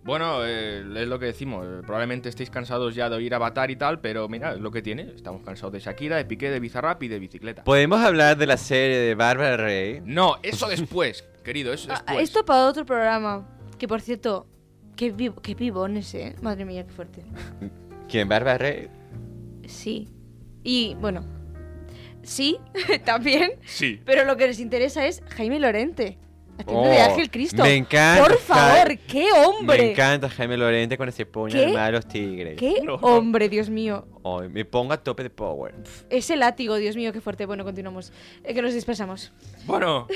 Bueno, 0.08 0.38
eh, 0.46 0.78
es 1.02 1.06
lo 1.06 1.18
que 1.18 1.26
decimos. 1.26 1.66
eh, 1.66 1.82
Probablemente 1.84 2.30
estéis 2.30 2.48
cansados 2.48 2.94
ya 2.94 3.10
de 3.10 3.16
oír 3.16 3.34
Avatar 3.34 3.70
y 3.70 3.76
tal, 3.76 4.00
pero 4.00 4.26
mira, 4.26 4.54
es 4.54 4.58
lo 4.58 4.70
que 4.70 4.80
tiene. 4.80 5.02
Estamos 5.14 5.42
cansados 5.44 5.70
de 5.74 5.80
Shakira, 5.80 6.16
de 6.16 6.24
Piqué, 6.24 6.50
de 6.50 6.60
Bizarrap 6.60 7.02
y 7.02 7.08
de 7.08 7.18
bicicleta. 7.18 7.62
¿Podemos 7.62 8.00
hablar 8.00 8.38
de 8.38 8.46
la 8.46 8.56
serie 8.56 8.96
de 8.96 9.14
Bárbara 9.14 9.58
Rey? 9.58 10.00
No, 10.02 10.36
eso 10.42 10.66
después, 10.66 11.28
querido, 11.44 11.74
eso 11.74 11.90
Ah, 11.92 11.96
después. 12.06 12.24
esto 12.24 12.42
para 12.46 12.64
otro 12.68 12.86
programa. 12.86 13.46
Que 13.78 13.86
por 13.86 14.00
cierto, 14.00 14.46
qué, 14.96 15.10
vivo, 15.12 15.42
qué 15.42 15.54
pibones, 15.54 16.14
eh. 16.14 16.34
Madre 16.40 16.64
mía, 16.64 16.86
qué 16.86 16.92
fuerte. 16.94 17.22
¿Quién? 18.08 18.30
¿Bárbara 18.30 18.56
Rey? 18.56 18.88
Sí. 19.66 20.08
Y 20.64 20.94
bueno, 21.02 21.22
sí, 22.22 22.56
también. 23.04 23.50
Sí. 23.66 24.00
Pero 24.06 24.24
lo 24.24 24.38
que 24.38 24.46
les 24.46 24.58
interesa 24.58 25.06
es 25.06 25.22
Jaime 25.36 25.60
Lorente. 25.60 26.16
Haciendo 26.58 26.80
Oh, 26.82 26.88
de 26.88 27.00
Ángel 27.00 27.30
Cristo. 27.30 27.62
me 27.62 27.76
encanta, 27.76 28.22
Por 28.24 28.38
favor, 28.38 28.98
qué 29.06 29.24
Me 29.32 29.46
hombre. 29.46 29.92
encanta 29.92 30.28
Jaime 30.28 30.56
Lorente 30.56 30.98
con 30.98 31.08
ese 31.08 31.24
puño 31.24 31.52
¿Qué? 31.54 31.66
de 31.66 31.92
los 31.92 32.06
tigres. 32.06 32.56
Qué 32.58 32.80
No, 32.82 32.94
hombre, 32.96 33.48
Dios 33.48 33.70
mío. 33.70 34.06
Ay, 34.24 34.48
me 34.48 34.64
pongo 34.64 34.92
a 34.92 34.96
tope 35.02 35.22
de 35.22 35.30
power. 35.30 35.74
Ese 36.10 36.36
látigo, 36.36 36.76
Dios 36.76 36.96
mío, 36.96 37.12
qué 37.12 37.20
fuerte. 37.20 37.46
Bueno, 37.46 37.64
continuamos. 37.64 38.12
Eh, 38.44 38.52
que 38.54 38.60
nos 38.62 38.74
dispersamos. 38.74 39.32
Bueno, 39.66 40.06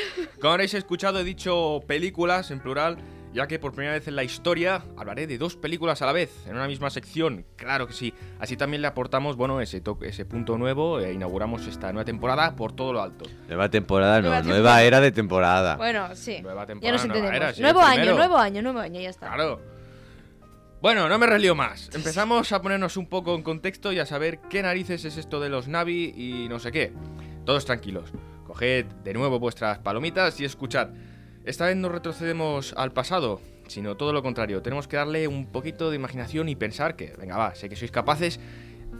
como 0.41 0.53
habréis 0.53 0.75
escuchado, 0.75 1.21
he 1.21 1.25
dicho 1.25 1.81
películas 1.87 2.51
en 2.51 2.61
plural. 2.61 2.99
Ya 3.33 3.47
que 3.47 3.59
por 3.59 3.73
primera 3.73 3.95
vez 3.95 4.07
en 4.09 4.17
la 4.17 4.25
historia 4.25 4.83
hablaré 4.97 5.27
de 5.27 5.39
dos 5.39 5.57
películas 5.57 6.03
a 6.03 6.07
la 6.07 6.13
vez, 6.13 6.31
en 6.47 6.55
una 6.55 6.67
misma 6.67 6.91
sección, 6.91 7.45
claro 7.57 7.87
que 7.87 7.93
sí. 7.93 8.13
Así 8.39 8.57
también 8.57 8.83
le 8.83 8.89
aportamos, 8.89 9.37
bueno, 9.37 9.61
ese, 9.61 9.81
to- 9.81 9.99
ese 10.03 10.25
punto 10.25 10.59
nuevo 10.59 11.01
e 11.01 11.13
inauguramos 11.13 11.67
esta 11.67 11.93
nueva 11.93 12.05
temporada 12.05 12.55
por 12.57 12.73
todo 12.75 12.93
lo 12.93 13.03
alto. 13.03 13.25
Nueva 13.49 13.69
temporada, 13.71 14.17
no, 14.17 14.29
Nueva 14.29 14.43
nueva, 14.43 14.55
temporada. 14.57 14.83
era 14.83 15.01
de 15.01 15.13
temporada. 15.13 15.77
Bueno, 15.77 16.15
sí. 16.15 16.41
Nueva 16.43 16.63
Ya 16.63 16.67
temporada, 16.67 16.93
nos 16.99 17.07
nueva 17.07 17.19
entendemos. 17.19 17.37
era, 17.49 17.55
sí, 17.55 17.63
nuevo 17.63 17.81
año, 17.81 18.15
nuevo 18.17 18.37
año, 18.39 18.63
nuevo 18.63 18.79
año, 18.81 19.01
ya 19.01 19.11
está. 19.11 19.27
Claro. 19.33 19.61
Bueno, 20.81 21.09
no 21.09 21.17
me 21.19 21.27
relío 21.27 21.55
más. 21.55 21.91
Empezamos 21.95 22.51
a 22.53 22.61
ponernos 22.61 22.97
un 22.97 23.09
poco 23.09 23.35
en 23.37 23.43
contexto 23.43 23.93
y 23.93 24.01
a 24.01 24.07
saber 24.07 24.41
qué 24.51 24.63
narices 24.63 25.05
es 25.05 25.17
esto 25.17 25.39
de 25.41 25.49
los 25.49 25.69
Navi 25.69 26.13
y 26.17 26.49
no 26.49 26.59
sé 26.59 26.73
qué. 26.73 26.93
Todos 27.47 27.65
tranquilos. 27.65 28.11
Coged 28.47 28.87
de 29.05 29.15
nuevo 29.15 29.39
vuestras 29.39 29.79
palomitas 29.79 30.41
y 30.41 30.45
escuchad. 30.45 30.89
Esta 31.45 31.67
vez 31.67 31.77
no 31.77 31.89
retrocedemos 31.89 32.75
al 32.77 32.93
pasado, 32.93 33.41
sino 33.67 33.97
todo 33.97 34.13
lo 34.13 34.23
contrario. 34.23 34.63
Tenemos 34.63 34.89
que 34.89 34.97
darle 34.97 35.29
un 35.29 35.47
poquito 35.47 35.91
de 35.91 35.97
imaginación 35.97 36.49
y 36.49 36.57
pensar 36.57 36.97
que, 36.97 37.15
venga, 37.19 37.37
va, 37.37 37.55
sé 37.55 37.69
que 37.69 37.77
sois 37.77 37.91
capaces, 37.91 38.41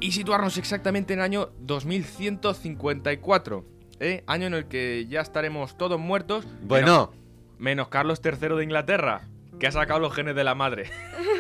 y 0.01 0.13
situarnos 0.13 0.57
exactamente 0.59 1.13
en 1.13 1.21
el 1.21 1.25
año 1.25 1.51
2154. 1.61 3.65
¿eh? 4.01 4.25
Año 4.27 4.47
en 4.47 4.55
el 4.55 4.65
que 4.67 5.07
ya 5.09 5.21
estaremos 5.21 5.77
todos 5.77 6.01
muertos. 6.01 6.45
Bueno, 6.63 7.13
Menos 7.59 7.89
Carlos 7.89 8.21
III 8.25 8.57
de 8.57 8.65
Inglaterra, 8.65 9.29
que 9.61 9.69
ha 9.69 9.73
sacado 9.73 10.01
los 10.01 10.13
genes 10.13 10.35
de 10.35 10.43
la 10.43 10.57
madre. 10.57 10.91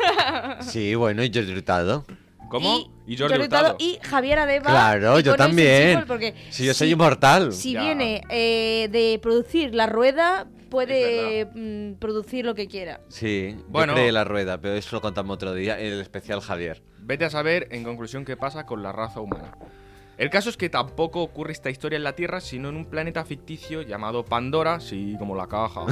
sí, 0.60 0.94
bueno, 0.94 1.24
y 1.24 1.30
yo 1.30 1.40
he 1.40 1.44
disfrutado. 1.44 2.04
¿Cómo? 2.48 2.92
Y, 3.06 3.14
Y, 3.14 3.16
Jordi 3.16 3.34
Hurtado. 3.40 3.72
Hurtado 3.72 3.76
y 3.80 3.98
Javier 4.02 4.38
Adeba. 4.38 4.70
Claro, 4.70 5.18
yo 5.20 5.34
también. 5.34 6.04
Porque 6.06 6.34
Si 6.50 6.64
yo 6.66 6.74
soy 6.74 6.88
si- 6.88 6.92
inmortal. 6.92 7.52
Si 7.52 7.72
Ya. 7.72 7.82
viene 7.82 8.22
eh, 8.28 8.88
de 8.92 9.18
producir 9.20 9.74
la 9.74 9.86
rueda, 9.86 10.46
puede 10.72 11.44
mm, 11.54 11.98
producir 11.98 12.44
lo 12.46 12.54
que 12.54 12.66
quiera. 12.66 13.00
Sí, 13.08 13.56
Bueno. 13.68 13.92
bueno. 13.92 14.10
la 14.10 14.24
rueda, 14.24 14.60
pero 14.60 14.74
eso 14.74 14.96
lo 14.96 15.02
contamos 15.02 15.34
otro 15.34 15.54
día 15.54 15.78
en 15.78 15.92
el 15.92 16.00
especial 16.00 16.40
Javier. 16.40 16.82
Vete 17.00 17.26
a 17.26 17.30
saber, 17.30 17.68
en 17.70 17.84
conclusión, 17.84 18.24
qué 18.24 18.36
pasa 18.36 18.64
con 18.64 18.82
la 18.82 18.90
raza 18.90 19.20
humana. 19.20 19.52
El 20.18 20.30
caso 20.30 20.50
es 20.50 20.56
que 20.56 20.68
tampoco 20.68 21.22
ocurre 21.22 21.52
esta 21.52 21.70
historia 21.70 21.96
en 21.96 22.04
la 22.04 22.14
Tierra, 22.14 22.40
sino 22.40 22.68
en 22.68 22.76
un 22.76 22.86
planeta 22.86 23.24
ficticio 23.24 23.82
llamado 23.82 24.24
Pandora, 24.24 24.80
sí, 24.80 25.16
como 25.18 25.34
la 25.34 25.46
caja, 25.46 25.82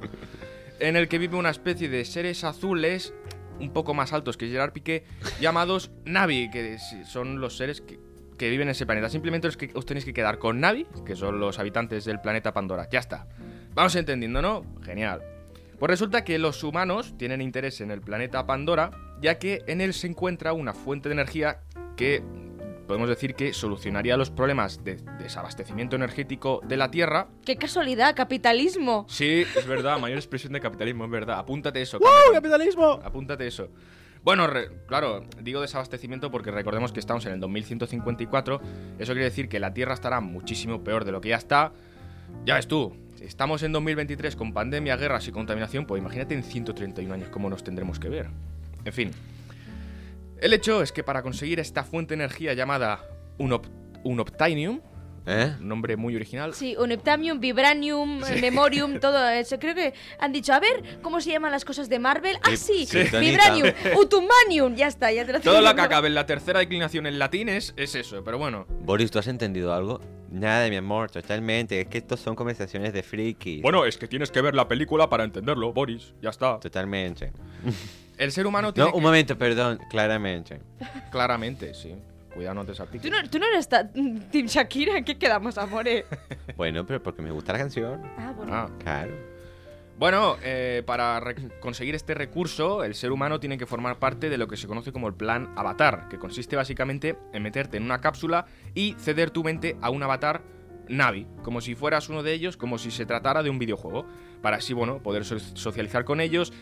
en 0.80 0.96
el 0.96 1.08
que 1.08 1.18
vive 1.18 1.36
una 1.36 1.50
especie 1.50 1.88
de 1.88 2.04
seres 2.04 2.44
azules, 2.44 3.12
un 3.58 3.72
poco 3.72 3.94
más 3.94 4.12
altos 4.12 4.36
que 4.36 4.48
Gerard 4.48 4.72
Piqué, 4.72 5.04
llamados 5.40 5.90
Navi, 6.04 6.50
que 6.50 6.78
son 7.04 7.40
los 7.40 7.56
seres 7.56 7.80
que, 7.80 7.98
que 8.38 8.50
viven 8.50 8.68
en 8.68 8.72
ese 8.72 8.86
planeta. 8.86 9.08
Simplemente 9.08 9.48
os, 9.48 9.56
que, 9.56 9.70
os 9.74 9.86
tenéis 9.86 10.04
que 10.04 10.12
quedar 10.12 10.38
con 10.38 10.60
Navi, 10.60 10.86
que 11.04 11.16
son 11.16 11.40
los 11.40 11.58
habitantes 11.58 12.04
del 12.04 12.20
planeta 12.20 12.52
Pandora. 12.52 12.88
Ya 12.90 13.00
está. 13.00 13.26
Vamos 13.76 13.94
entendiendo, 13.94 14.42
¿no? 14.42 14.64
Genial. 14.82 15.22
Pues 15.78 15.90
resulta 15.90 16.24
que 16.24 16.38
los 16.38 16.64
humanos 16.64 17.14
tienen 17.18 17.40
interés 17.42 17.80
en 17.82 17.90
el 17.90 18.00
planeta 18.00 18.46
Pandora, 18.46 18.90
ya 19.20 19.38
que 19.38 19.62
en 19.66 19.80
él 19.82 19.92
se 19.92 20.06
encuentra 20.06 20.52
una 20.54 20.72
fuente 20.72 21.08
de 21.10 21.12
energía 21.12 21.60
que 21.96 22.22
podemos 22.86 23.08
decir 23.08 23.34
que 23.34 23.52
solucionaría 23.52 24.16
los 24.16 24.30
problemas 24.30 24.82
de 24.82 24.96
desabastecimiento 25.18 25.96
energético 25.96 26.62
de 26.66 26.76
la 26.78 26.90
Tierra. 26.90 27.28
¡Qué 27.44 27.56
casualidad! 27.56 28.16
¡Capitalismo! 28.16 29.04
Sí, 29.10 29.44
es 29.54 29.66
verdad, 29.66 29.98
mayor 29.98 30.16
expresión 30.18 30.54
de 30.54 30.60
capitalismo, 30.60 31.04
es 31.04 31.10
verdad. 31.10 31.38
Apúntate 31.38 31.82
eso. 31.82 31.98
Cameron. 32.00 32.32
capitalismo! 32.32 33.00
Apúntate 33.04 33.46
eso. 33.46 33.68
Bueno, 34.22 34.46
re- 34.46 34.70
claro, 34.86 35.24
digo 35.42 35.60
desabastecimiento 35.60 36.30
porque 36.30 36.50
recordemos 36.50 36.92
que 36.92 37.00
estamos 37.00 37.26
en 37.26 37.32
el 37.34 37.40
2154. 37.40 38.60
Eso 38.98 39.12
quiere 39.12 39.24
decir 39.24 39.48
que 39.50 39.60
la 39.60 39.74
Tierra 39.74 39.92
estará 39.92 40.20
muchísimo 40.20 40.82
peor 40.82 41.04
de 41.04 41.12
lo 41.12 41.20
que 41.20 41.28
ya 41.30 41.36
está. 41.36 41.72
Ya 42.44 42.54
ves 42.54 42.66
tú, 42.66 42.96
estamos 43.26 43.62
en 43.62 43.72
2023 43.72 44.36
con 44.36 44.52
pandemia, 44.52 44.96
guerras 44.96 45.26
y 45.28 45.32
contaminación, 45.32 45.86
pues 45.86 46.00
imagínate 46.00 46.34
en 46.34 46.42
131 46.42 47.12
años 47.12 47.28
cómo 47.28 47.50
nos 47.50 47.62
tendremos 47.64 47.98
que 47.98 48.08
ver. 48.08 48.28
En 48.84 48.92
fin. 48.92 49.10
El 50.40 50.52
hecho 50.52 50.82
es 50.82 50.92
que 50.92 51.02
para 51.02 51.22
conseguir 51.22 51.60
esta 51.60 51.82
fuente 51.82 52.14
de 52.16 52.22
energía 52.22 52.54
llamada 52.54 53.00
unop- 53.38 53.68
unobtainium, 54.04 54.80
¿Eh? 55.28 55.56
un 55.60 55.68
nombre 55.68 55.96
muy 55.96 56.14
original, 56.14 56.54
Sí, 56.54 56.76
uneptamium, 56.78 57.40
vibranium, 57.40 58.20
memorium, 58.40 59.00
todo 59.00 59.28
eso. 59.28 59.58
Creo 59.58 59.74
que 59.74 59.92
han 60.20 60.32
dicho, 60.32 60.52
a 60.52 60.60
ver, 60.60 61.00
¿cómo 61.02 61.20
se 61.20 61.30
llaman 61.32 61.50
las 61.50 61.64
cosas 61.64 61.88
de 61.88 61.98
Marvel? 61.98 62.36
Ah, 62.42 62.54
sí, 62.56 62.86
Kryptonita. 62.88 63.18
vibranium, 63.52 63.98
utumanium, 64.00 64.74
ya 64.76 64.86
está, 64.86 65.10
ya 65.12 65.26
te 65.26 65.32
lo 65.32 65.40
todo 65.40 65.60
lo 65.60 65.74
que 65.74 65.80
acabe 65.80 66.06
en 66.08 66.14
la 66.14 66.26
tercera 66.26 66.60
declinación 66.60 67.06
en 67.06 67.18
latín 67.18 67.48
es, 67.48 67.74
es 67.76 67.94
eso, 67.96 68.22
pero 68.24 68.38
bueno. 68.38 68.66
Boris, 68.82 69.10
¿tú 69.10 69.18
has 69.18 69.26
entendido 69.26 69.74
algo? 69.74 70.00
Nada, 70.30 70.68
mi 70.68 70.76
amor, 70.76 71.10
totalmente. 71.10 71.80
Es 71.80 71.88
que 71.88 71.98
estos 71.98 72.20
son 72.20 72.34
conversaciones 72.34 72.92
de 72.92 73.02
friki. 73.02 73.62
Bueno, 73.62 73.84
es 73.84 73.96
que 73.96 74.06
tienes 74.08 74.30
que 74.30 74.40
ver 74.40 74.54
la 74.54 74.68
película 74.68 75.08
para 75.08 75.24
entenderlo, 75.24 75.72
Boris. 75.72 76.14
Ya 76.22 76.30
está. 76.30 76.58
Totalmente. 76.60 77.32
El 78.18 78.32
ser 78.32 78.46
humano 78.46 78.72
tiene 78.72 78.90
No, 78.90 78.94
un 78.96 79.00
que- 79.02 79.06
momento, 79.06 79.38
perdón, 79.38 79.78
claramente. 79.90 80.60
Claramente, 81.10 81.74
sí. 81.74 81.94
Cuidado, 82.36 82.54
no 82.54 82.64
te 82.66 82.72
¿Tú 82.74 83.10
no, 83.10 83.28
tú 83.30 83.38
no 83.38 83.46
eres 83.46 83.68
ta- 83.68 83.90
Team 84.30 84.46
Shakira? 84.46 84.98
¿En 84.98 85.04
qué 85.04 85.18
quedamos, 85.18 85.58
amore? 85.58 86.04
Bueno, 86.56 86.86
pero 86.86 87.02
porque 87.02 87.22
me 87.22 87.30
gusta 87.30 87.52
la 87.52 87.58
canción. 87.58 88.00
Ah, 88.18 88.32
bueno. 88.36 88.52
Ah. 88.54 88.70
Claro. 88.78 89.12
Bueno, 89.98 90.36
eh, 90.42 90.82
para 90.86 91.18
re- 91.20 91.34
conseguir 91.60 91.94
este 91.94 92.12
recurso, 92.14 92.84
el 92.84 92.94
ser 92.94 93.10
humano 93.12 93.40
tiene 93.40 93.56
que 93.56 93.64
formar 93.64 93.98
parte 93.98 94.28
de 94.28 94.36
lo 94.36 94.46
que 94.46 94.56
se 94.58 94.66
conoce 94.66 94.92
como 94.92 95.08
el 95.08 95.14
plan 95.14 95.50
Avatar, 95.56 96.08
que 96.10 96.18
consiste 96.18 96.54
básicamente 96.54 97.16
en 97.32 97.42
meterte 97.42 97.78
en 97.78 97.82
una 97.84 98.00
cápsula 98.02 98.44
y 98.74 98.94
ceder 98.98 99.30
tu 99.30 99.42
mente 99.42 99.76
a 99.80 99.88
un 99.88 100.02
avatar 100.02 100.42
Navi, 100.88 101.26
como 101.42 101.60
si 101.62 101.74
fueras 101.74 102.08
uno 102.10 102.22
de 102.22 102.32
ellos, 102.34 102.56
como 102.58 102.76
si 102.78 102.90
se 102.90 103.06
tratara 103.06 103.42
de 103.42 103.48
un 103.50 103.58
videojuego, 103.58 104.06
para 104.42 104.58
así, 104.58 104.74
bueno, 104.74 104.98
poder 105.02 105.24
so- 105.24 105.38
socializar 105.38 106.04
con 106.04 106.20
ellos. 106.20 106.52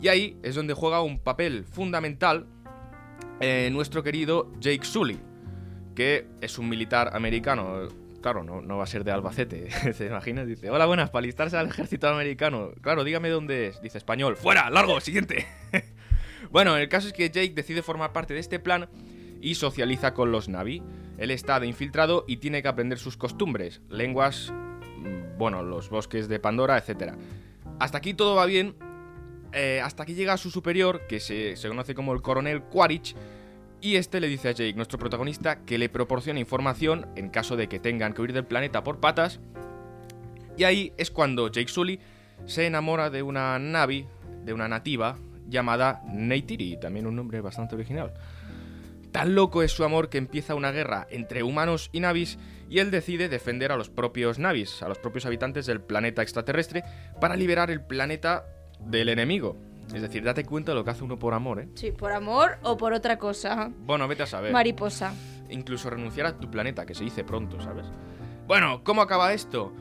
Y 0.00 0.06
ahí 0.08 0.38
es 0.44 0.54
donde 0.54 0.72
juega 0.74 1.02
un 1.02 1.18
papel 1.18 1.64
fundamental 1.64 2.46
eh, 3.40 3.68
nuestro 3.72 4.02
querido 4.02 4.52
Jake 4.60 4.84
Sully, 4.84 5.18
que 5.94 6.26
es 6.40 6.58
un 6.58 6.68
militar 6.68 7.10
americano. 7.14 7.88
Claro, 8.22 8.42
no, 8.42 8.62
no 8.62 8.78
va 8.78 8.84
a 8.84 8.86
ser 8.86 9.04
de 9.04 9.12
Albacete, 9.12 9.68
¿te 9.98 10.06
imaginas? 10.06 10.46
Dice, 10.46 10.70
hola, 10.70 10.86
buenas, 10.86 11.10
para 11.10 11.26
al 11.26 11.68
ejército 11.68 12.08
americano. 12.08 12.70
Claro, 12.80 13.04
dígame 13.04 13.28
dónde 13.28 13.68
es. 13.68 13.82
Dice, 13.82 13.98
español. 13.98 14.36
¡Fuera! 14.36 14.70
¡Largo! 14.70 15.00
¡Siguiente! 15.00 15.46
bueno, 16.50 16.76
el 16.76 16.88
caso 16.88 17.08
es 17.08 17.12
que 17.12 17.28
Jake 17.28 17.52
decide 17.54 17.82
formar 17.82 18.12
parte 18.12 18.34
de 18.34 18.40
este 18.40 18.58
plan 18.58 18.88
y 19.40 19.56
socializa 19.56 20.14
con 20.14 20.32
los 20.32 20.48
Navi. 20.48 20.82
Él 21.18 21.30
está 21.30 21.60
de 21.60 21.66
infiltrado 21.66 22.24
y 22.26 22.38
tiene 22.38 22.62
que 22.62 22.68
aprender 22.68 22.98
sus 22.98 23.16
costumbres, 23.16 23.82
lenguas, 23.90 24.52
mm, 24.52 25.36
bueno, 25.38 25.62
los 25.62 25.90
bosques 25.90 26.28
de 26.28 26.38
Pandora, 26.40 26.78
etc. 26.78 27.12
Hasta 27.78 27.98
aquí 27.98 28.14
todo 28.14 28.36
va 28.36 28.46
bien, 28.46 28.74
eh, 29.54 29.80
hasta 29.82 30.04
que 30.04 30.14
llega 30.14 30.32
a 30.32 30.36
su 30.36 30.50
superior, 30.50 31.06
que 31.08 31.20
se, 31.20 31.54
conoce 31.68 31.94
como 31.94 32.12
el 32.12 32.22
coronel 32.22 32.62
Quaritch, 32.62 33.14
y 33.80 33.96
este 33.96 34.20
le 34.20 34.28
dice 34.28 34.48
a 34.48 34.52
Jake, 34.52 34.74
nuestro 34.74 34.98
protagonista, 34.98 35.64
que 35.64 35.78
le 35.78 35.88
proporciona 35.88 36.40
información 36.40 37.06
en 37.16 37.28
caso 37.28 37.56
de 37.56 37.68
que 37.68 37.78
tengan 37.78 38.14
que 38.14 38.22
huir 38.22 38.32
del 38.32 38.46
planeta 38.46 38.82
por 38.82 38.98
patas. 38.98 39.40
Y 40.56 40.64
ahí 40.64 40.92
es 40.96 41.10
cuando 41.10 41.48
Jake 41.48 41.68
Sully 41.68 42.00
se 42.46 42.66
enamora 42.66 43.10
de 43.10 43.22
una 43.22 43.58
Navi, 43.58 44.06
de 44.44 44.52
una 44.52 44.68
nativa, 44.68 45.16
llamada 45.48 46.02
Neytiri, 46.06 46.78
también 46.78 47.06
un 47.06 47.16
nombre 47.16 47.40
bastante 47.40 47.74
original. 47.74 48.14
Tan 49.12 49.34
loco 49.36 49.62
es 49.62 49.70
su 49.70 49.84
amor 49.84 50.08
que 50.08 50.18
empieza 50.18 50.56
una 50.56 50.72
guerra 50.72 51.06
entre 51.08 51.44
humanos 51.44 51.88
y 51.92 52.00
navis 52.00 52.36
y 52.68 52.80
él 52.80 52.90
decide 52.90 53.28
defender 53.28 53.70
a 53.70 53.76
los 53.76 53.88
propios 53.88 54.40
navis, 54.40 54.82
a 54.82 54.88
los 54.88 54.98
propios 54.98 55.24
habitantes 55.24 55.66
del 55.66 55.80
planeta 55.80 56.20
extraterrestre, 56.22 56.82
para 57.20 57.36
liberar 57.36 57.70
el 57.70 57.80
planeta 57.80 58.44
del 58.86 59.08
enemigo. 59.08 59.56
Es 59.94 60.00
decir, 60.00 60.24
date 60.24 60.44
cuenta 60.44 60.72
de 60.72 60.76
lo 60.76 60.84
que 60.84 60.90
hace 60.90 61.04
uno 61.04 61.18
por 61.18 61.34
amor, 61.34 61.60
¿eh? 61.60 61.68
Sí, 61.74 61.92
por 61.92 62.12
amor 62.12 62.58
o 62.62 62.76
por 62.76 62.92
otra 62.94 63.18
cosa. 63.18 63.70
Bueno, 63.80 64.08
vete 64.08 64.22
a 64.22 64.26
saber. 64.26 64.52
Mariposa. 64.52 65.12
Incluso 65.50 65.90
renunciar 65.90 66.26
a 66.26 66.38
tu 66.38 66.50
planeta, 66.50 66.86
que 66.86 66.94
se 66.94 67.04
dice 67.04 67.22
pronto, 67.22 67.60
¿sabes? 67.60 67.86
Bueno, 68.46 68.82
¿cómo 68.82 69.02
acaba 69.02 69.32
esto? 69.32 69.72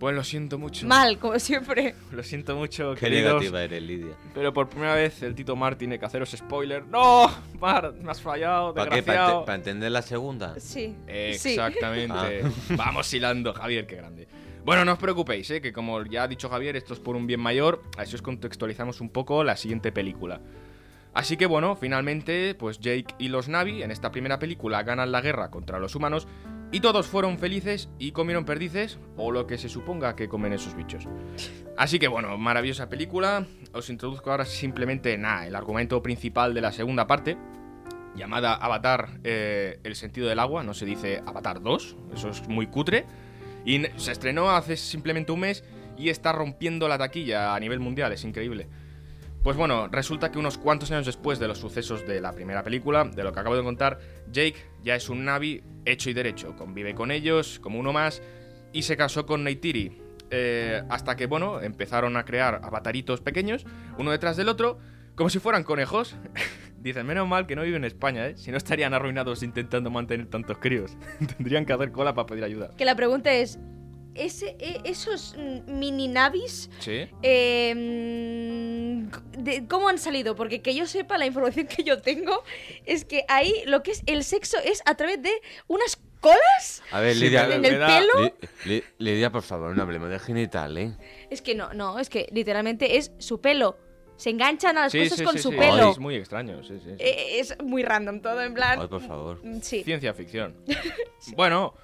Pues 0.00 0.14
lo 0.14 0.22
siento 0.24 0.58
mucho. 0.58 0.86
Mal, 0.86 1.18
como 1.18 1.38
siempre. 1.38 1.94
Lo 2.12 2.22
siento 2.22 2.54
mucho, 2.54 2.94
Qué 2.94 3.00
queridos. 3.00 3.34
negativa 3.34 3.62
eres, 3.62 3.82
Lidia. 3.82 4.14
Pero 4.34 4.52
por 4.52 4.68
primera 4.68 4.94
vez 4.94 5.22
el 5.22 5.34
Tito 5.34 5.56
Mar 5.56 5.76
tiene 5.76 5.98
que 5.98 6.04
haceros 6.04 6.30
spoiler. 6.36 6.84
¡No! 6.86 7.30
Mar, 7.60 7.94
me 8.02 8.10
has 8.10 8.20
fallado, 8.20 8.74
¿Para 8.74 8.90
qué? 8.90 8.96
desgraciado. 8.96 9.44
¿Para 9.46 9.56
entender 9.56 9.90
la 9.90 10.02
segunda? 10.02 10.54
Sí. 10.60 10.94
Sí. 11.06 11.50
Exactamente. 11.50 12.42
Vamos 12.76 13.12
hilando, 13.14 13.54
Javier, 13.54 13.86
qué 13.86 13.96
grande. 13.96 14.28
Bueno, 14.66 14.84
no 14.84 14.94
os 14.94 14.98
preocupéis, 14.98 15.48
¿eh? 15.52 15.60
que 15.60 15.72
como 15.72 16.04
ya 16.06 16.24
ha 16.24 16.28
dicho 16.28 16.48
Javier, 16.48 16.74
esto 16.74 16.92
es 16.92 16.98
por 16.98 17.14
un 17.14 17.28
bien 17.28 17.38
mayor, 17.38 17.84
así 17.96 18.16
os 18.16 18.20
contextualizamos 18.20 19.00
un 19.00 19.10
poco 19.10 19.44
la 19.44 19.56
siguiente 19.56 19.92
película. 19.92 20.40
Así 21.14 21.36
que 21.36 21.46
bueno, 21.46 21.76
finalmente, 21.76 22.56
pues 22.56 22.80
Jake 22.80 23.14
y 23.16 23.28
los 23.28 23.48
Navi 23.48 23.84
en 23.84 23.92
esta 23.92 24.10
primera 24.10 24.40
película 24.40 24.82
ganan 24.82 25.12
la 25.12 25.20
guerra 25.20 25.52
contra 25.52 25.78
los 25.78 25.94
humanos 25.94 26.26
y 26.72 26.80
todos 26.80 27.06
fueron 27.06 27.38
felices 27.38 27.90
y 28.00 28.10
comieron 28.10 28.44
perdices 28.44 28.98
o 29.16 29.30
lo 29.30 29.46
que 29.46 29.56
se 29.56 29.68
suponga 29.68 30.16
que 30.16 30.28
comen 30.28 30.52
esos 30.52 30.74
bichos. 30.74 31.06
Así 31.76 32.00
que 32.00 32.08
bueno, 32.08 32.36
maravillosa 32.36 32.88
película. 32.88 33.46
Os 33.72 33.88
introduzco 33.88 34.32
ahora 34.32 34.46
simplemente 34.46 35.16
nada, 35.16 35.46
el 35.46 35.54
argumento 35.54 36.02
principal 36.02 36.54
de 36.54 36.62
la 36.62 36.72
segunda 36.72 37.06
parte, 37.06 37.38
llamada 38.16 38.56
Avatar 38.56 39.20
eh, 39.22 39.78
El 39.84 39.94
sentido 39.94 40.26
del 40.26 40.40
agua, 40.40 40.64
no 40.64 40.74
se 40.74 40.86
dice 40.86 41.22
Avatar 41.24 41.62
2, 41.62 41.96
eso 42.14 42.30
es 42.30 42.48
muy 42.48 42.66
cutre. 42.66 43.06
Y 43.66 43.82
se 43.96 44.12
estrenó 44.12 44.50
hace 44.50 44.76
simplemente 44.76 45.32
un 45.32 45.40
mes 45.40 45.64
y 45.98 46.08
está 46.08 46.32
rompiendo 46.32 46.88
la 46.88 46.96
taquilla 46.96 47.54
a 47.54 47.60
nivel 47.60 47.80
mundial, 47.80 48.12
es 48.12 48.24
increíble. 48.24 48.68
Pues 49.42 49.56
bueno, 49.56 49.88
resulta 49.88 50.30
que 50.30 50.38
unos 50.38 50.56
cuantos 50.56 50.90
años 50.90 51.06
después 51.06 51.38
de 51.38 51.48
los 51.48 51.58
sucesos 51.58 52.06
de 52.06 52.20
la 52.20 52.32
primera 52.32 52.62
película, 52.62 53.04
de 53.04 53.22
lo 53.22 53.32
que 53.32 53.40
acabo 53.40 53.56
de 53.56 53.62
contar, 53.62 53.98
Jake 54.32 54.56
ya 54.82 54.94
es 54.94 55.08
un 55.08 55.24
Navi 55.24 55.62
hecho 55.84 56.10
y 56.10 56.14
derecho, 56.14 56.56
convive 56.56 56.94
con 56.94 57.10
ellos 57.10 57.60
como 57.60 57.78
uno 57.78 57.92
más 57.92 58.22
y 58.72 58.82
se 58.82 58.96
casó 58.96 59.26
con 59.26 59.44
Neytiri. 59.44 60.02
Eh, 60.30 60.82
hasta 60.88 61.14
que, 61.14 61.26
bueno, 61.26 61.60
empezaron 61.60 62.16
a 62.16 62.24
crear 62.24 62.60
avataritos 62.64 63.20
pequeños, 63.20 63.64
uno 63.98 64.10
detrás 64.10 64.36
del 64.36 64.48
otro, 64.48 64.78
como 65.14 65.30
si 65.30 65.38
fueran 65.38 65.64
conejos. 65.64 66.16
Dicen, 66.86 67.04
menos 67.04 67.26
mal 67.26 67.48
que 67.48 67.56
no 67.56 67.62
vive 67.62 67.76
en 67.78 67.84
España, 67.84 68.28
¿eh? 68.28 68.36
Si 68.36 68.52
no 68.52 68.56
estarían 68.56 68.94
arruinados 68.94 69.42
intentando 69.42 69.90
mantener 69.90 70.26
tantos 70.28 70.58
críos. 70.58 70.92
Tendrían 71.36 71.66
que 71.66 71.72
hacer 71.72 71.90
cola 71.90 72.14
para 72.14 72.26
pedir 72.26 72.44
ayuda. 72.44 72.70
Que 72.76 72.84
la 72.84 72.94
pregunta 72.94 73.32
es, 73.32 73.58
ese, 74.14 74.56
e- 74.60 74.80
esos 74.84 75.34
mini 75.66 76.06
navis, 76.06 76.70
Sí. 76.78 77.08
eh, 77.24 77.74
mm, 77.74 79.42
de- 79.42 79.66
¿cómo 79.68 79.88
han 79.88 79.98
salido? 79.98 80.36
Porque 80.36 80.62
que 80.62 80.76
yo 80.76 80.86
sepa, 80.86 81.18
la 81.18 81.26
información 81.26 81.66
que 81.66 81.82
yo 81.82 82.00
tengo 82.00 82.44
es 82.84 83.04
que 83.04 83.24
ahí 83.28 83.52
lo 83.66 83.82
que 83.82 83.90
es 83.90 84.02
el 84.06 84.22
sexo 84.22 84.56
es 84.64 84.80
a 84.86 84.94
través 84.94 85.20
de 85.22 85.32
unas 85.66 85.98
colas. 86.20 86.82
A 86.92 87.00
ver, 87.00 87.16
Lidia. 87.16 87.52
¿En 87.52 87.64
el 87.64 87.78
da- 87.80 87.86
pelo? 87.98 88.12
Li- 88.64 88.74
Li- 88.76 88.84
Lidia, 88.98 89.30
por 89.32 89.42
favor, 89.42 89.76
no 89.76 89.82
hablemos 89.82 90.08
de 90.08 90.18
genital, 90.20 90.78
¿eh? 90.78 90.92
Es 91.30 91.42
que 91.42 91.54
no, 91.56 91.72
no, 91.74 91.98
es 91.98 92.08
que 92.08 92.28
literalmente 92.32 92.96
es 92.96 93.12
su 93.18 93.40
pelo. 93.40 93.76
Se 94.16 94.30
enganchan 94.30 94.78
a 94.78 94.82
las 94.82 94.92
Sí, 94.92 95.00
cosas 95.00 95.18
sí, 95.18 95.24
con 95.24 95.32
sí, 95.34 95.38
su 95.40 95.50
sí. 95.50 95.56
pelo. 95.56 95.90
Es 95.90 95.98
muy 95.98 96.14
extraño, 96.14 96.62
sí, 96.62 96.74
sí. 96.82 96.90
sí. 96.90 96.96
Eh, 96.98 97.38
es 97.40 97.56
muy 97.62 97.82
random 97.82 98.20
todo, 98.20 98.42
en 98.42 98.54
plan... 98.54 98.80
Ay, 98.80 98.88
por 98.88 99.02
favor. 99.02 99.40
mm, 99.44 99.60
Sí. 99.60 99.82
Ciencia 99.84 100.14
ficción. 100.14 100.54
Bueno, 101.36 101.74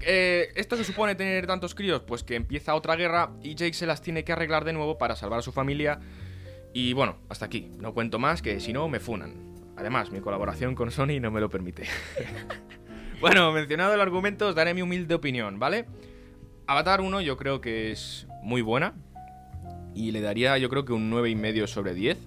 eh, 0.00 0.48
¿esto 0.56 0.76
que 0.76 0.84
supone 0.84 1.14
tener 1.14 1.46
tantos 1.46 1.74
críos? 1.74 2.02
Pues 2.02 2.22
que 2.22 2.34
empieza 2.36 2.74
otra 2.74 2.96
guerra 2.96 3.30
y 3.42 3.54
Jake 3.54 3.72
se 3.74 3.86
las 3.86 4.02
tiene 4.02 4.22
que 4.24 4.32
arreglar 4.32 4.64
de 4.64 4.72
nuevo 4.72 4.98
para 4.98 5.16
salvar 5.16 5.38
a 5.38 5.42
su 5.42 5.52
familia. 5.52 6.00
Y 6.72 6.92
bueno, 6.92 7.16
hasta 7.28 7.46
aquí. 7.46 7.70
No 7.78 7.94
cuento 7.94 8.18
más 8.18 8.42
que 8.42 8.60
si 8.60 8.72
no 8.72 8.88
me 8.88 9.00
funan. 9.00 9.54
Además, 9.76 10.10
mi 10.10 10.20
colaboración 10.20 10.74
con 10.74 10.90
Sony 10.90 11.18
no 11.20 11.30
me 11.30 11.40
lo 11.40 11.48
permite. 11.48 11.84
bueno, 13.20 13.52
mencionado 13.52 13.94
el 13.94 14.00
argumento, 14.00 14.48
os 14.48 14.54
daré 14.54 14.74
mi 14.74 14.82
humilde 14.82 15.14
opinión, 15.14 15.58
¿vale? 15.58 15.86
Avatar 16.66 17.00
1 17.00 17.20
yo 17.22 17.36
creo 17.36 17.60
que 17.60 17.90
es 17.90 18.26
muy 18.42 18.62
buena. 18.62 18.94
Y 19.94 20.10
le 20.12 20.20
daría 20.20 20.58
yo 20.58 20.68
creo 20.68 20.84
que 20.84 20.92
un 20.92 21.10
9,5 21.10 21.66
sobre 21.66 21.94
10. 21.94 22.18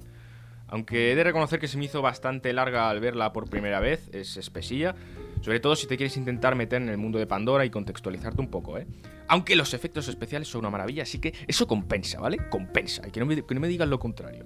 Aunque 0.69 1.11
he 1.11 1.15
de 1.15 1.23
reconocer 1.23 1.59
que 1.59 1.67
se 1.67 1.77
me 1.77 1.85
hizo 1.85 2.01
bastante 2.01 2.51
larga 2.51 2.89
al 2.89 2.99
verla 2.99 3.31
por 3.31 3.49
primera 3.49 3.79
vez, 3.79 4.09
es 4.13 4.35
espesilla. 4.37 4.95
Sobre 5.41 5.59
todo 5.59 5.75
si 5.75 5.87
te 5.87 5.95
quieres 5.95 6.17
intentar 6.17 6.55
meter 6.55 6.81
en 6.81 6.89
el 6.89 6.97
mundo 6.97 7.19
de 7.19 7.27
Pandora 7.27 7.63
y 7.63 7.69
contextualizarte 7.69 8.41
un 8.41 8.49
poco, 8.49 8.77
¿eh? 8.77 8.85
Aunque 9.29 9.55
los 9.55 9.73
efectos 9.73 10.07
especiales 10.07 10.47
son 10.47 10.59
una 10.59 10.69
maravilla, 10.69 11.03
así 11.03 11.19
que 11.19 11.33
eso 11.47 11.67
compensa, 11.67 12.19
¿vale? 12.19 12.37
Compensa. 12.49 13.07
Y 13.07 13.11
que 13.11 13.19
no 13.19 13.25
me, 13.25 13.45
que 13.45 13.53
no 13.55 13.61
me 13.61 13.67
digas 13.67 13.87
lo 13.87 13.99
contrario. 13.99 14.45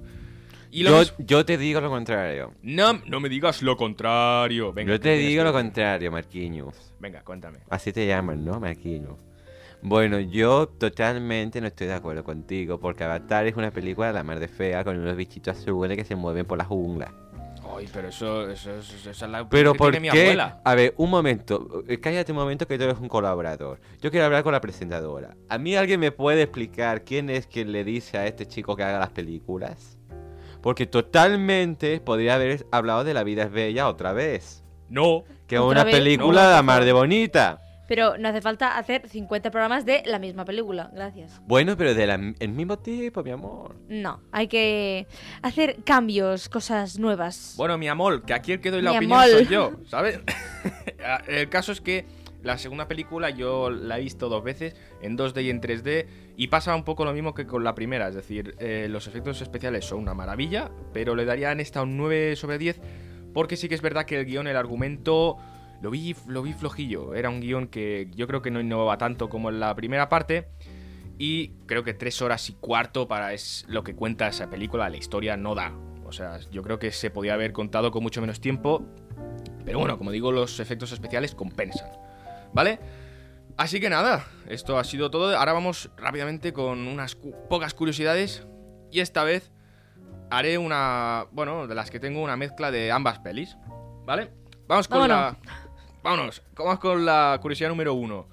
Y 0.70 0.84
Yo, 0.84 1.00
mis- 1.00 1.14
yo 1.20 1.44
te 1.46 1.58
digo 1.58 1.82
lo 1.82 1.90
contrario. 1.90 2.54
No, 2.62 2.94
no 3.08 3.20
me 3.20 3.28
digas 3.30 3.62
lo 3.62 3.76
contrario. 3.78 4.74
Venga, 4.74 4.94
yo 4.94 5.00
¿qué 5.00 5.04
te 5.04 5.18
digo 5.18 5.44
lo 5.44 5.52
contrario, 5.54 6.12
Marquinhos. 6.12 6.94
Venga, 7.00 7.22
cuéntame. 7.24 7.60
Así 7.70 7.92
te 7.92 8.06
llaman, 8.06 8.44
¿no, 8.46 8.60
Marquinhos? 8.60 9.18
Bueno, 9.84 10.20
yo 10.20 10.68
totalmente 10.68 11.60
no 11.60 11.68
estoy 11.68 11.88
de 11.88 11.94
acuerdo 11.94 12.24
contigo, 12.24 12.80
porque 12.80 13.04
Avatar 13.04 13.48
es 13.48 13.56
una 13.56 13.72
película 13.72 14.08
de 14.08 14.14
la 14.14 14.24
mar 14.24 14.40
de 14.40 14.48
fea 14.48 14.84
con 14.84 14.98
unos 14.98 15.16
bichitos 15.16 15.58
azules 15.58 15.98
que 15.98 16.06
se 16.06 16.16
mueven 16.16 16.46
por 16.46 16.58
la 16.58 16.66
jungla. 16.66 17.12
Ay, 17.76 17.88
pero 17.92 18.10
eso, 18.10 18.48
eso, 18.50 18.76
eso- 18.76 19.10
esa 19.10 19.26
es 19.26 19.32
la 19.32 19.48
Pero 19.50 19.72
que 19.74 19.78
¿por 19.80 19.92
tiene 19.92 20.08
mi 20.12 20.14
qué? 20.16 20.24
abuela. 20.24 20.62
A 20.64 20.76
ver, 20.76 20.94
un 20.98 21.10
momento. 21.10 21.84
eh, 21.88 22.00
Cállate 22.00 22.32
un 22.32 22.38
momento 22.38 22.68
que 22.68 22.78
tú 22.78 22.84
eres 22.84 23.00
un 23.00 23.08
colaborador. 23.08 23.80
Yo 24.02 24.12
quiero 24.12 24.26
hablar 24.26 24.44
con 24.44 24.52
la 24.52 24.62
presentadora. 24.62 25.36
¿A 25.50 25.58
mí 25.58 25.76
alguien 25.76 26.00
me 26.00 26.12
puede 26.12 26.44
explicar 26.44 27.04
quién 27.04 27.30
es 27.30 27.48
quien 27.48 27.72
le 27.72 27.84
dice 27.84 28.18
a 28.18 28.28
este 28.28 28.46
chico 28.46 28.76
que 28.76 28.84
haga 28.84 29.00
las 29.00 29.10
películas? 29.12 29.98
Porque 30.62 30.86
totalmente 30.86 32.00
podría 32.02 32.36
haber 32.36 32.68
hablado 32.72 33.04
de 33.04 33.14
La 33.16 33.24
vida 33.24 33.44
es 33.44 33.52
bella 33.52 33.88
otra 33.88 34.14
vez. 34.14 34.64
No. 34.90 35.24
Que 35.48 35.56
es 35.56 35.62
¿Otra 35.62 35.82
una 35.82 35.84
vez? 35.86 35.96
película 35.96 36.44
No, 36.44 36.50
de 36.50 36.56
la 36.56 36.62
mar 36.64 36.84
de 36.86 36.94
bonita. 36.94 37.62
Pero 37.92 38.18
no 38.18 38.30
hace 38.30 38.40
falta 38.40 38.78
hacer 38.78 39.10
50 39.10 39.52
programas 39.52 39.86
de 39.86 40.02
la 40.06 40.18
misma 40.18 40.46
película. 40.46 40.90
Gracias. 40.94 41.42
Bueno, 41.46 41.76
pero 41.76 41.94
del 41.94 42.34
mismo 42.48 42.80
tipo, 42.80 43.22
mi 43.22 43.32
amor. 43.32 43.76
No, 43.90 44.22
hay 44.32 44.48
que 44.48 45.08
hacer 45.42 45.84
cambios, 45.84 46.48
cosas 46.48 47.00
nuevas. 47.00 47.56
Bueno, 47.58 47.78
mi 47.78 47.90
amor, 47.90 48.24
que 48.24 48.34
aquí 48.34 48.54
el 48.54 48.62
que 48.62 48.72
doy 48.72 48.82
la 48.82 48.92
Mi 48.92 48.98
opinión 49.00 49.20
amor. 49.20 49.30
soy 49.30 49.46
yo, 49.48 49.72
¿sabes? 49.88 50.22
el 51.28 51.50
caso 51.50 51.74
es 51.74 51.82
que 51.82 52.06
la 52.42 52.58
segunda 52.58 52.88
película 52.88 53.30
yo 53.30 53.70
la 53.70 54.00
he 54.00 54.02
visto 54.04 54.30
dos 54.30 54.42
veces, 54.42 54.74
en 55.02 55.18
2D 55.18 55.44
y 55.44 55.50
en 55.50 55.60
3D, 55.60 56.06
y 56.38 56.48
pasa 56.48 56.74
un 56.74 56.86
poco 56.86 57.04
lo 57.04 57.12
mismo 57.12 57.34
que 57.34 57.46
con 57.46 57.66
la 57.66 57.76
primera, 57.76 58.08
es 58.08 58.16
decir, 58.16 58.56
eh, 58.60 58.88
los 58.90 59.08
efectos 59.08 59.42
especiales 59.42 59.84
son 59.84 60.00
una 60.00 60.14
maravilla, 60.14 60.72
pero 60.94 61.14
le 61.14 61.26
daría 61.26 61.52
en 61.52 61.60
esta 61.60 61.82
un 61.82 61.98
9 61.98 62.38
sobre 62.38 62.58
10, 62.58 62.80
porque 63.34 63.58
sí 63.58 63.68
que 63.68 63.76
es 63.76 63.82
verdad 63.82 64.06
que 64.06 64.18
el 64.18 64.26
guion, 64.26 64.48
el 64.48 64.56
argumento, 64.56 65.38
lo 65.82 65.90
vi, 65.90 66.16
lo 66.28 66.42
vi 66.42 66.54
flojillo, 66.54 67.14
era 67.16 67.30
un 67.30 67.40
guion 67.42 67.68
que 67.68 68.10
yo 68.16 68.28
creo 68.28 68.42
que 68.42 68.52
no 68.52 68.60
innovaba 68.62 68.98
tanto 68.98 69.30
como 69.30 69.50
en 69.50 69.60
la 69.60 69.76
primera 69.76 70.10
parte, 70.10 70.48
y 71.18 71.50
creo 71.68 71.84
que 71.84 71.94
tres 71.94 72.22
horas 72.22 72.50
y 72.50 72.54
cuarto 72.54 73.08
para 73.08 73.34
es 73.34 73.66
lo 73.68 73.84
que 73.84 73.96
cuenta 73.96 74.28
esa 74.28 74.50
película, 74.50 74.90
la 74.90 74.98
historia 74.98 75.38
no 75.38 75.54
da. 75.56 75.74
O 76.06 76.12
sea, 76.14 76.40
yo 76.52 76.62
creo 76.64 76.78
que 76.80 76.92
se 76.92 77.10
podía 77.10 77.36
haber 77.36 77.54
contado 77.54 77.92
con 77.92 78.04
mucho 78.04 78.20
menos 78.22 78.42
tiempo. 78.42 78.84
Pero 79.64 79.80
bueno, 79.80 79.98
como 79.98 80.12
digo, 80.12 80.32
los 80.32 80.60
efectos 80.60 80.92
especiales 80.92 81.36
compensan. 81.36 81.90
¿Vale? 82.54 82.80
Así 83.56 83.80
que 83.80 83.90
nada, 83.90 84.26
esto 84.50 84.78
ha 84.78 84.84
sido 84.84 85.10
todo. 85.12 85.38
Ahora 85.38 85.54
vamos 85.54 85.90
rápidamente 85.96 86.52
con 86.52 86.88
unas 86.88 87.16
cu- 87.16 87.34
pocas 87.48 87.74
curiosidades. 87.74 88.46
Y 88.92 89.00
esta 89.00 89.24
vez 89.24 89.52
haré 90.32 90.58
una. 90.58 91.28
Bueno, 91.32 91.68
de 91.68 91.76
las 91.76 91.92
que 91.92 92.00
tengo 92.02 92.22
una 92.22 92.36
mezcla 92.36 92.72
de 92.72 92.92
ambas 92.92 93.20
pelis. 93.20 93.56
¿Vale? 94.06 94.32
Vamos 94.68 94.88
con 94.90 95.00
Vámonos. 95.00 95.38
la. 95.46 95.71
Vámonos. 96.04 96.42
Vamos 96.56 96.80
con 96.80 97.06
la 97.06 97.38
curiosidad 97.42 97.70
número 97.70 97.94
uno. 97.94 98.28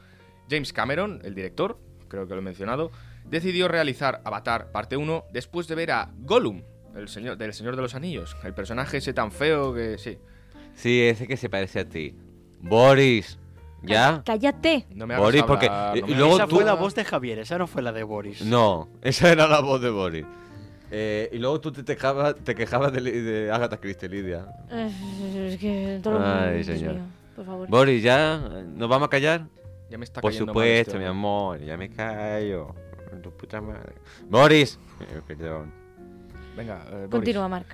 James 0.51 0.73
Cameron, 0.73 1.21
el 1.25 1.35
director, 1.35 1.79
creo 2.09 2.27
que 2.27 2.35
lo 2.35 2.41
he 2.41 2.45
mencionado, 2.45 2.91
decidió 3.25 3.69
realizar 3.69 4.21
Avatar 4.25 4.71
parte 4.73 4.97
1 4.97 5.25
después 5.33 5.69
de 5.69 5.75
ver 5.75 5.91
a 5.91 6.11
Gollum, 6.21 6.62
el 6.97 7.09
señor, 7.09 7.37
del 7.37 7.53
Señor 7.53 7.77
de 7.77 7.83
los 7.83 7.95
Anillos. 7.95 8.37
El 8.45 8.55
personaje 8.55 8.97
ese 8.97 9.12
tan 9.12 9.31
feo 9.31 9.75
que. 9.75 9.99
Sí. 9.99 10.19
Sí, 10.75 11.03
ese 11.03 11.27
que 11.27 11.37
se 11.37 11.51
parece 11.51 11.81
a 11.81 11.89
ti. 11.89 12.14
Boris. 12.61 13.39
¿Ya? 13.83 14.23
Cállate. 14.25 14.87
No 14.91 15.07
me 15.07 15.14
hagas 15.14 15.25
Boris, 15.27 15.43
hablar, 15.43 15.59
porque- 15.93 16.01
no 16.01 16.07
y 16.09 16.11
me 16.11 16.16
luego 16.19 16.35
esa 16.37 16.47
tú- 16.49 16.57
fue 16.57 16.64
la 16.64 16.75
voz 16.75 16.95
de 16.97 17.05
Javier, 17.05 17.39
esa 17.39 17.59
no 17.59 17.66
fue 17.69 17.81
la 17.83 17.93
de 17.93 18.03
Boris. 18.03 18.43
No, 18.45 18.89
esa 19.03 19.31
era 19.31 19.47
la 19.47 19.61
voz 19.61 19.81
de 19.81 19.91
Boris. 19.91 20.25
Eh, 20.91 21.29
y 21.33 21.39
luego 21.39 21.61
tú 21.61 21.71
te 21.71 21.85
quejabas, 21.85 22.35
te 22.43 22.55
quejabas 22.55 22.93
de, 22.93 23.01
de 23.03 23.53
Agatha 23.53 23.77
Christie, 23.77 24.09
Lidia. 24.09 24.47
Eh, 24.71 24.91
Es 25.53 25.59
que 25.61 26.01
todo 26.03 26.19
lo- 26.19 26.25
Ay, 26.27 26.64
señor. 26.64 26.97
Mío, 27.39 27.45
por 27.45 27.47
favor. 27.47 27.68
Boris, 27.68 28.03
¿ya? 28.03 28.39
¿Nos 28.39 28.89
vamos 28.89 29.07
a 29.07 29.11
callar? 29.11 29.47
Ya 29.91 29.99
me 29.99 30.05
está 30.05 30.20
Por 30.20 30.30
cayendo 30.30 30.53
mal 30.53 30.55
supuesto, 30.55 30.91
este 30.91 30.99
mi 30.99 31.05
amor, 31.07 31.61
ya 31.61 31.76
me 31.76 31.89
callo. 31.91 32.74
Tu 33.22 33.30
puta 33.30 33.61
madre. 33.61 33.95
Boris. 34.28 34.78
Eh, 35.01 35.20
perdón. 35.26 35.72
Venga, 36.57 36.84
eh, 36.86 36.91
Boris. 36.93 37.11
Continúa, 37.11 37.49
Mark. 37.49 37.66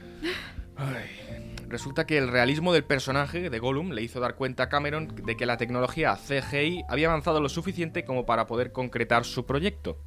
Ay, 0.76 1.54
Resulta 1.68 2.06
que 2.06 2.18
el 2.18 2.28
realismo 2.28 2.72
del 2.72 2.84
personaje 2.84 3.50
de 3.50 3.58
Gollum 3.58 3.90
le 3.90 4.02
hizo 4.02 4.20
dar 4.20 4.36
cuenta 4.36 4.64
a 4.64 4.68
Cameron 4.68 5.08
de 5.08 5.36
que 5.36 5.46
la 5.46 5.56
tecnología 5.56 6.14
CGI 6.16 6.84
había 6.88 7.08
avanzado 7.08 7.40
lo 7.40 7.48
suficiente 7.48 8.04
como 8.04 8.26
para 8.26 8.46
poder 8.46 8.70
concretar 8.70 9.24
su 9.24 9.44
proyecto. 9.46 9.98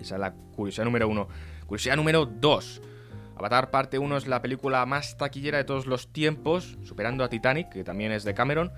Esa 0.00 0.16
es 0.16 0.20
la 0.20 0.34
curiosidad 0.34 0.84
número 0.84 1.08
uno. 1.08 1.28
Curiosidad 1.66 1.96
número 1.96 2.26
dos. 2.26 2.82
Avatar 3.36 3.70
parte 3.70 3.98
1 3.98 4.16
es 4.16 4.26
la 4.26 4.40
película 4.42 4.84
más 4.86 5.16
taquillera 5.16 5.58
de 5.58 5.64
todos 5.64 5.86
los 5.86 6.12
tiempos, 6.12 6.78
superando 6.84 7.24
a 7.24 7.28
Titanic, 7.28 7.68
que 7.68 7.84
también 7.84 8.12
es 8.12 8.24
de 8.24 8.34
Cameron. 8.34 8.72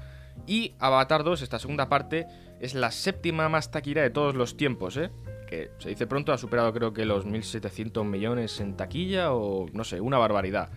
Y 0.46 0.74
Avatar 0.78 1.24
2, 1.24 1.42
esta 1.42 1.58
segunda 1.58 1.88
parte, 1.88 2.26
es 2.60 2.74
la 2.74 2.90
séptima 2.90 3.48
más 3.48 3.70
taquillera 3.70 4.02
de 4.02 4.10
todos 4.10 4.34
los 4.34 4.56
tiempos, 4.56 4.96
¿eh? 4.96 5.10
Que 5.46 5.70
se 5.78 5.90
dice 5.90 6.06
pronto, 6.06 6.32
ha 6.32 6.38
superado 6.38 6.72
creo 6.72 6.92
que 6.92 7.04
los 7.04 7.26
1.700 7.26 8.04
millones 8.04 8.60
en 8.60 8.76
taquilla 8.76 9.32
o 9.32 9.66
no 9.72 9.84
sé, 9.84 10.00
una 10.00 10.18
barbaridad. 10.18 10.70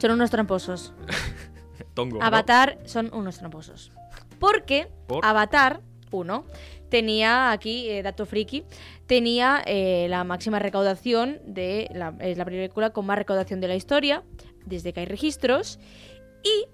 Son 0.00 0.12
unos 0.12 0.30
tramposos. 0.30 0.94
Tongo. 1.94 2.18
¿no? 2.18 2.24
Avatar 2.24 2.78
son 2.84 3.10
unos 3.12 3.38
tramposos. 3.38 3.92
Porque 4.38 4.88
¿Por? 5.06 5.24
Avatar 5.24 5.80
1 6.10 6.44
tenía 6.88 7.52
aquí, 7.52 7.88
eh, 7.88 8.02
dato 8.02 8.26
friki, 8.26 8.64
tenía 9.12 9.62
eh, 9.66 10.06
la 10.08 10.24
máxima 10.24 10.58
recaudación 10.58 11.38
de 11.44 11.90
la, 11.92 12.14
es 12.20 12.38
la 12.38 12.46
película 12.46 12.94
con 12.94 13.04
más 13.04 13.18
recaudación 13.18 13.60
de 13.60 13.68
la 13.68 13.74
historia, 13.76 14.22
desde 14.64 14.94
que 14.94 15.00
hay 15.00 15.06
registros. 15.06 15.78
Y 16.42 16.64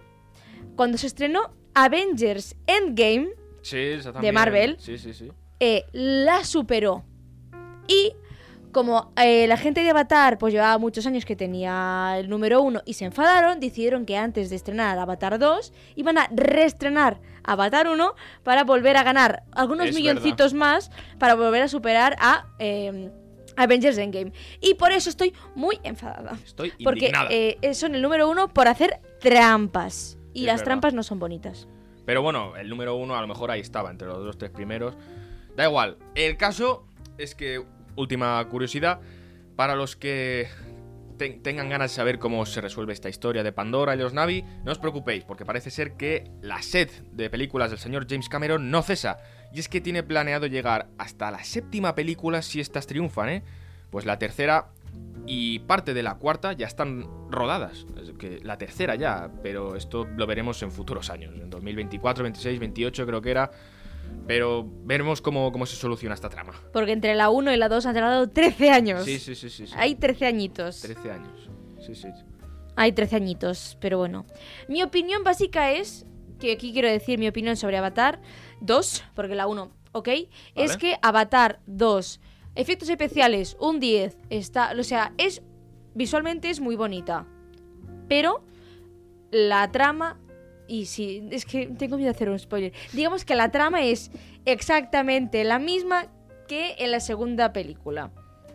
cuando 0.76 0.98
se 0.98 1.08
estrenó 1.08 1.52
Avengers 1.74 2.54
Endgame, 2.68 3.30
Sí, 3.62 3.94
también. 4.04 4.34
Marvel. 4.36 4.76
Sí, 4.78 4.98
sí, 4.98 5.14
sí. 5.14 5.32
eh, 5.58 5.84
la 5.90 6.44
superó. 6.44 7.02
Y 7.88 8.12
como 8.72 9.12
eh, 9.16 9.46
la 9.46 9.56
gente 9.56 9.82
de 9.82 9.90
Avatar 9.90 10.38
pues 10.38 10.52
llevaba 10.52 10.78
muchos 10.78 11.06
años 11.06 11.24
que 11.24 11.36
tenía 11.36 12.14
el 12.18 12.28
número 12.28 12.60
uno 12.62 12.82
y 12.84 12.94
se 12.94 13.04
enfadaron, 13.04 13.60
decidieron 13.60 14.06
que 14.06 14.16
antes 14.16 14.50
de 14.50 14.56
estrenar 14.56 14.98
Avatar 14.98 15.38
2 15.38 15.72
iban 15.96 16.18
a 16.18 16.28
reestrenar 16.30 17.20
Avatar 17.44 17.88
1 17.88 18.14
para 18.42 18.64
volver 18.64 18.96
a 18.96 19.02
ganar 19.02 19.42
algunos 19.52 19.88
Es 19.88 19.94
milloncitos 19.94 20.54
más 20.54 20.90
para 21.18 21.34
volver 21.34 21.62
a 21.62 21.68
superar 21.68 22.16
a, 22.20 22.46
eh, 22.58 23.10
Avengers 23.58 23.98
Endgame. 23.98 24.32
Y 24.60 24.74
por 24.74 24.92
eso 24.92 25.10
estoy 25.10 25.34
muy 25.54 25.80
enfadada. 25.82 26.38
Estoy 26.44 26.72
Porque 26.82 27.12
eh, 27.30 27.74
son 27.74 27.94
el 27.94 28.02
número 28.02 28.28
uno 28.30 28.48
por 28.48 28.68
hacer 28.68 29.00
trampas. 29.20 30.16
Y 30.32 30.42
Es 30.42 30.46
las 30.46 30.60
verdad. 30.60 30.64
trampas 30.64 30.94
no 30.94 31.02
son 31.02 31.18
bonitas. 31.18 31.66
Pero 32.06 32.22
bueno, 32.22 32.56
el 32.56 32.68
número 32.68 32.94
uno 32.94 33.16
a 33.16 33.20
lo 33.20 33.26
mejor 33.26 33.50
ahí 33.50 33.60
estaba, 33.60 33.90
entre 33.90 34.06
los 34.08 34.18
dos, 34.18 34.38
tres 34.38 34.50
primeros. 34.50 34.94
Da 35.56 35.64
igual. 35.66 35.98
El 36.14 36.36
caso 36.36 36.86
es 37.18 37.34
que, 37.34 37.64
última 37.98 38.42
curiosidad, 38.48 39.00
para 39.56 39.74
los 39.74 39.96
que 39.96 40.48
ten- 41.18 41.42
tengan 41.42 41.68
ganas 41.68 41.90
de 41.90 41.96
saber 41.96 42.18
cómo 42.18 42.46
se 42.46 42.60
resuelve 42.60 42.92
esta 42.92 43.08
historia 43.08 43.42
de 43.42 43.52
Pandora 43.52 43.94
y 43.94 43.98
los 43.98 44.12
Navi, 44.14 44.44
no 44.64 44.72
os 44.72 44.78
preocupéis, 44.78 45.24
porque 45.24 45.44
parece 45.44 45.70
ser 45.70 45.94
que 45.94 46.30
la 46.40 46.62
sed 46.62 46.88
de 47.12 47.28
películas 47.28 47.70
del 47.70 47.78
señor 47.78 48.06
James 48.08 48.28
Cameron 48.28 48.70
no 48.70 48.82
cesa. 48.82 49.18
Y 49.52 49.58
es 49.60 49.68
que 49.68 49.80
tiene 49.80 50.02
planeado 50.02 50.46
llegar 50.46 50.88
hasta 50.98 51.30
la 51.30 51.42
séptima 51.42 51.94
película 51.94 52.42
si 52.42 52.60
estas 52.60 52.86
triunfan, 52.86 53.28
¿eh? 53.30 53.42
Pues 53.90 54.04
la 54.04 54.18
tercera 54.18 54.68
y 55.26 55.58
parte 55.60 55.92
de 55.94 56.02
la 56.02 56.14
cuarta 56.16 56.52
ya 56.52 56.66
están 56.66 57.04
rodadas. 57.30 57.86
La 58.42 58.58
tercera 58.58 58.94
ya, 58.94 59.30
pero 59.42 59.74
esto 59.76 60.06
lo 60.16 60.26
veremos 60.26 60.62
en 60.62 60.70
futuros 60.70 61.10
años. 61.10 61.34
En 61.34 61.50
2024, 61.50 62.22
26, 62.24 62.60
28 62.60 63.06
creo 63.06 63.22
que 63.22 63.30
era. 63.30 63.50
Pero 64.26 64.68
veremos 64.84 65.22
cómo, 65.22 65.50
cómo 65.52 65.64
se 65.64 65.76
soluciona 65.76 66.14
esta 66.14 66.28
trama. 66.28 66.52
Porque 66.72 66.92
entre 66.92 67.14
la 67.14 67.30
1 67.30 67.52
y 67.52 67.56
la 67.56 67.68
2 67.68 67.86
han 67.86 67.94
tardado 67.94 68.28
13 68.28 68.70
años. 68.70 69.04
Sí, 69.04 69.18
sí, 69.18 69.34
sí, 69.34 69.48
sí. 69.48 69.66
sí. 69.66 69.74
Hay 69.76 69.94
13 69.94 70.26
añitos. 70.26 70.80
13 70.82 71.10
años. 71.10 71.50
Sí, 71.80 71.94
sí. 71.94 72.08
Hay 72.76 72.92
13 72.92 73.16
añitos, 73.16 73.78
pero 73.80 73.98
bueno. 73.98 74.26
Mi 74.68 74.82
opinión 74.82 75.24
básica 75.24 75.72
es, 75.72 76.06
que 76.38 76.52
aquí 76.52 76.72
quiero 76.72 76.88
decir 76.88 77.18
mi 77.18 77.26
opinión 77.26 77.56
sobre 77.56 77.78
Avatar 77.78 78.20
2, 78.60 79.04
porque 79.14 79.34
la 79.34 79.46
1, 79.46 79.70
¿ok? 79.92 80.08
Es 80.54 80.76
que 80.76 80.96
Avatar 81.02 81.60
2, 81.66 82.20
efectos 82.54 82.88
especiales, 82.88 83.56
un 83.60 83.80
10, 83.80 84.16
está, 84.30 84.72
o 84.78 84.82
sea, 84.82 85.12
es 85.18 85.42
visualmente 85.94 86.50
es 86.50 86.60
muy 86.60 86.76
bonita, 86.76 87.26
pero 88.08 88.44
la 89.30 89.70
trama 89.72 90.18
y 90.68 90.86
sí, 90.86 91.26
es 91.30 91.44
que 91.44 91.66
tengo 91.66 91.96
miedo 91.96 92.10
de 92.10 92.14
hacer 92.14 92.30
un 92.30 92.38
spoiler. 92.38 92.72
Digamos 92.92 93.24
que 93.24 93.34
la 93.34 93.50
trama 93.50 93.82
es 93.82 94.10
exactamente 94.44 95.42
la 95.44 95.58
misma 95.58 96.06
que 96.46 96.76
en 96.78 96.90
la 96.90 97.00
segunda 97.00 97.52
película. 97.52 98.10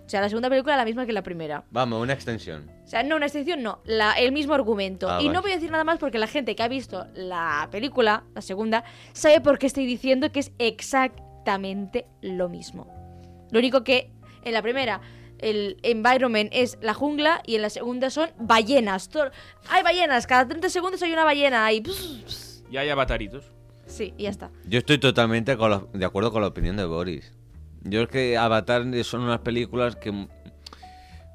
O 0.05 0.09
sea, 0.09 0.21
la 0.21 0.29
segunda 0.29 0.49
película 0.49 0.73
es 0.73 0.77
la 0.77 0.85
misma 0.85 1.05
que 1.05 1.13
la 1.13 1.23
primera. 1.23 1.63
Vamos, 1.71 2.01
una 2.01 2.13
extensión. 2.13 2.69
O 2.83 2.87
sea, 2.87 3.03
no 3.03 3.15
una 3.15 3.25
excepción, 3.25 3.63
no, 3.63 3.79
la, 3.85 4.13
el 4.13 4.31
mismo 4.31 4.53
argumento. 4.53 5.09
Ah, 5.09 5.19
y 5.21 5.25
vale. 5.25 5.33
no 5.33 5.41
voy 5.41 5.51
a 5.51 5.55
decir 5.55 5.71
nada 5.71 5.83
más 5.83 5.97
porque 5.97 6.19
la 6.19 6.27
gente 6.27 6.55
que 6.55 6.63
ha 6.63 6.67
visto 6.67 7.07
la 7.15 7.67
película, 7.71 8.23
la 8.35 8.41
segunda, 8.41 8.83
sabe 9.13 9.41
por 9.41 9.57
qué 9.57 9.65
estoy 9.65 9.85
diciendo 9.85 10.31
que 10.31 10.41
es 10.41 10.51
exactamente 10.59 12.05
lo 12.21 12.49
mismo. 12.49 12.87
Lo 13.51 13.59
único 13.59 13.83
que 13.83 14.11
en 14.43 14.53
la 14.53 14.61
primera 14.61 15.01
el 15.43 15.77
environment 15.83 16.49
es 16.53 16.77
la 16.81 16.93
jungla 16.93 17.41
y 17.45 17.55
en 17.55 17.61
la 17.61 17.69
segunda 17.69 18.09
son 18.09 18.29
ballenas. 18.39 19.09
Todo- 19.09 19.31
Hay 19.69 19.83
ballenas, 19.83 20.25
cada 20.25 20.47
30 20.47 20.69
segundos 20.69 21.01
hay 21.03 21.13
una 21.13 21.23
ballena 21.25 21.65
ahí. 21.65 21.83
Y 22.71 22.77
hay 22.77 22.89
avataritos. 22.89 23.45
Sí, 23.85 24.13
y 24.17 24.23
ya 24.23 24.29
está. 24.29 24.49
Yo 24.65 24.79
estoy 24.79 24.97
totalmente 24.97 25.57
con 25.57 25.69
la- 25.71 25.83
de 25.93 26.05
acuerdo 26.05 26.31
con 26.31 26.41
la 26.41 26.47
opinión 26.47 26.77
de 26.77 26.85
Boris. 26.85 27.33
Yo 27.81 28.01
es 28.03 28.07
que 28.07 28.37
Avatar 28.37 28.83
son 29.03 29.21
unas 29.21 29.39
películas 29.39 29.95
que 29.97 30.11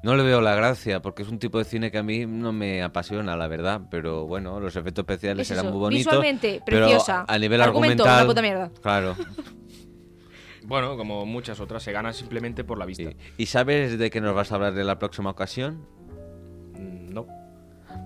no 0.01 0.15
le 0.15 0.23
veo 0.23 0.41
la 0.41 0.55
gracia, 0.55 1.01
porque 1.01 1.21
es 1.23 1.29
un 1.29 1.37
tipo 1.39 1.57
de 1.59 1.65
cine 1.65 1.91
que 1.91 1.97
a 1.99 2.03
mí 2.03 2.25
no 2.25 2.51
me 2.51 2.81
apasiona, 2.81 3.37
la 3.37 3.47
verdad. 3.47 3.81
Pero 3.91 4.25
bueno, 4.25 4.59
los 4.59 4.75
efectos 4.75 5.03
especiales 5.03 5.45
Es 5.47 5.51
eran 5.51 5.65
eso, 5.65 5.73
muy 5.73 5.79
bonitos. 5.81 6.05
visualmente, 6.05 6.61
pero 6.65 6.79
preciosa. 6.87 7.25
a 7.27 7.37
nivel 7.37 7.61
Argumento, 7.61 8.03
argumental. 8.03 8.23
una 8.25 8.27
puta 8.31 8.41
mierda. 8.41 8.71
Claro. 8.81 9.15
Bueno, 10.69 10.95
como 10.95 11.25
muchas 11.25 11.59
otras, 11.59 11.83
se 11.83 11.91
gana 11.91 12.13
simplemente 12.13 12.63
por 12.63 12.77
la 12.77 12.85
vista. 12.85 13.09
sí. 13.09 13.17
¿Y 13.37 13.47
sabes 13.47 13.97
de 13.99 14.09
qué 14.09 14.21
nos 14.21 14.33
vas 14.35 14.51
a 14.51 14.55
hablar 14.55 14.77
en 14.77 14.87
la 14.87 14.97
próxima 14.99 15.31
ocasión? 15.31 15.85
Mm, 16.77 17.13
No. 17.13 17.27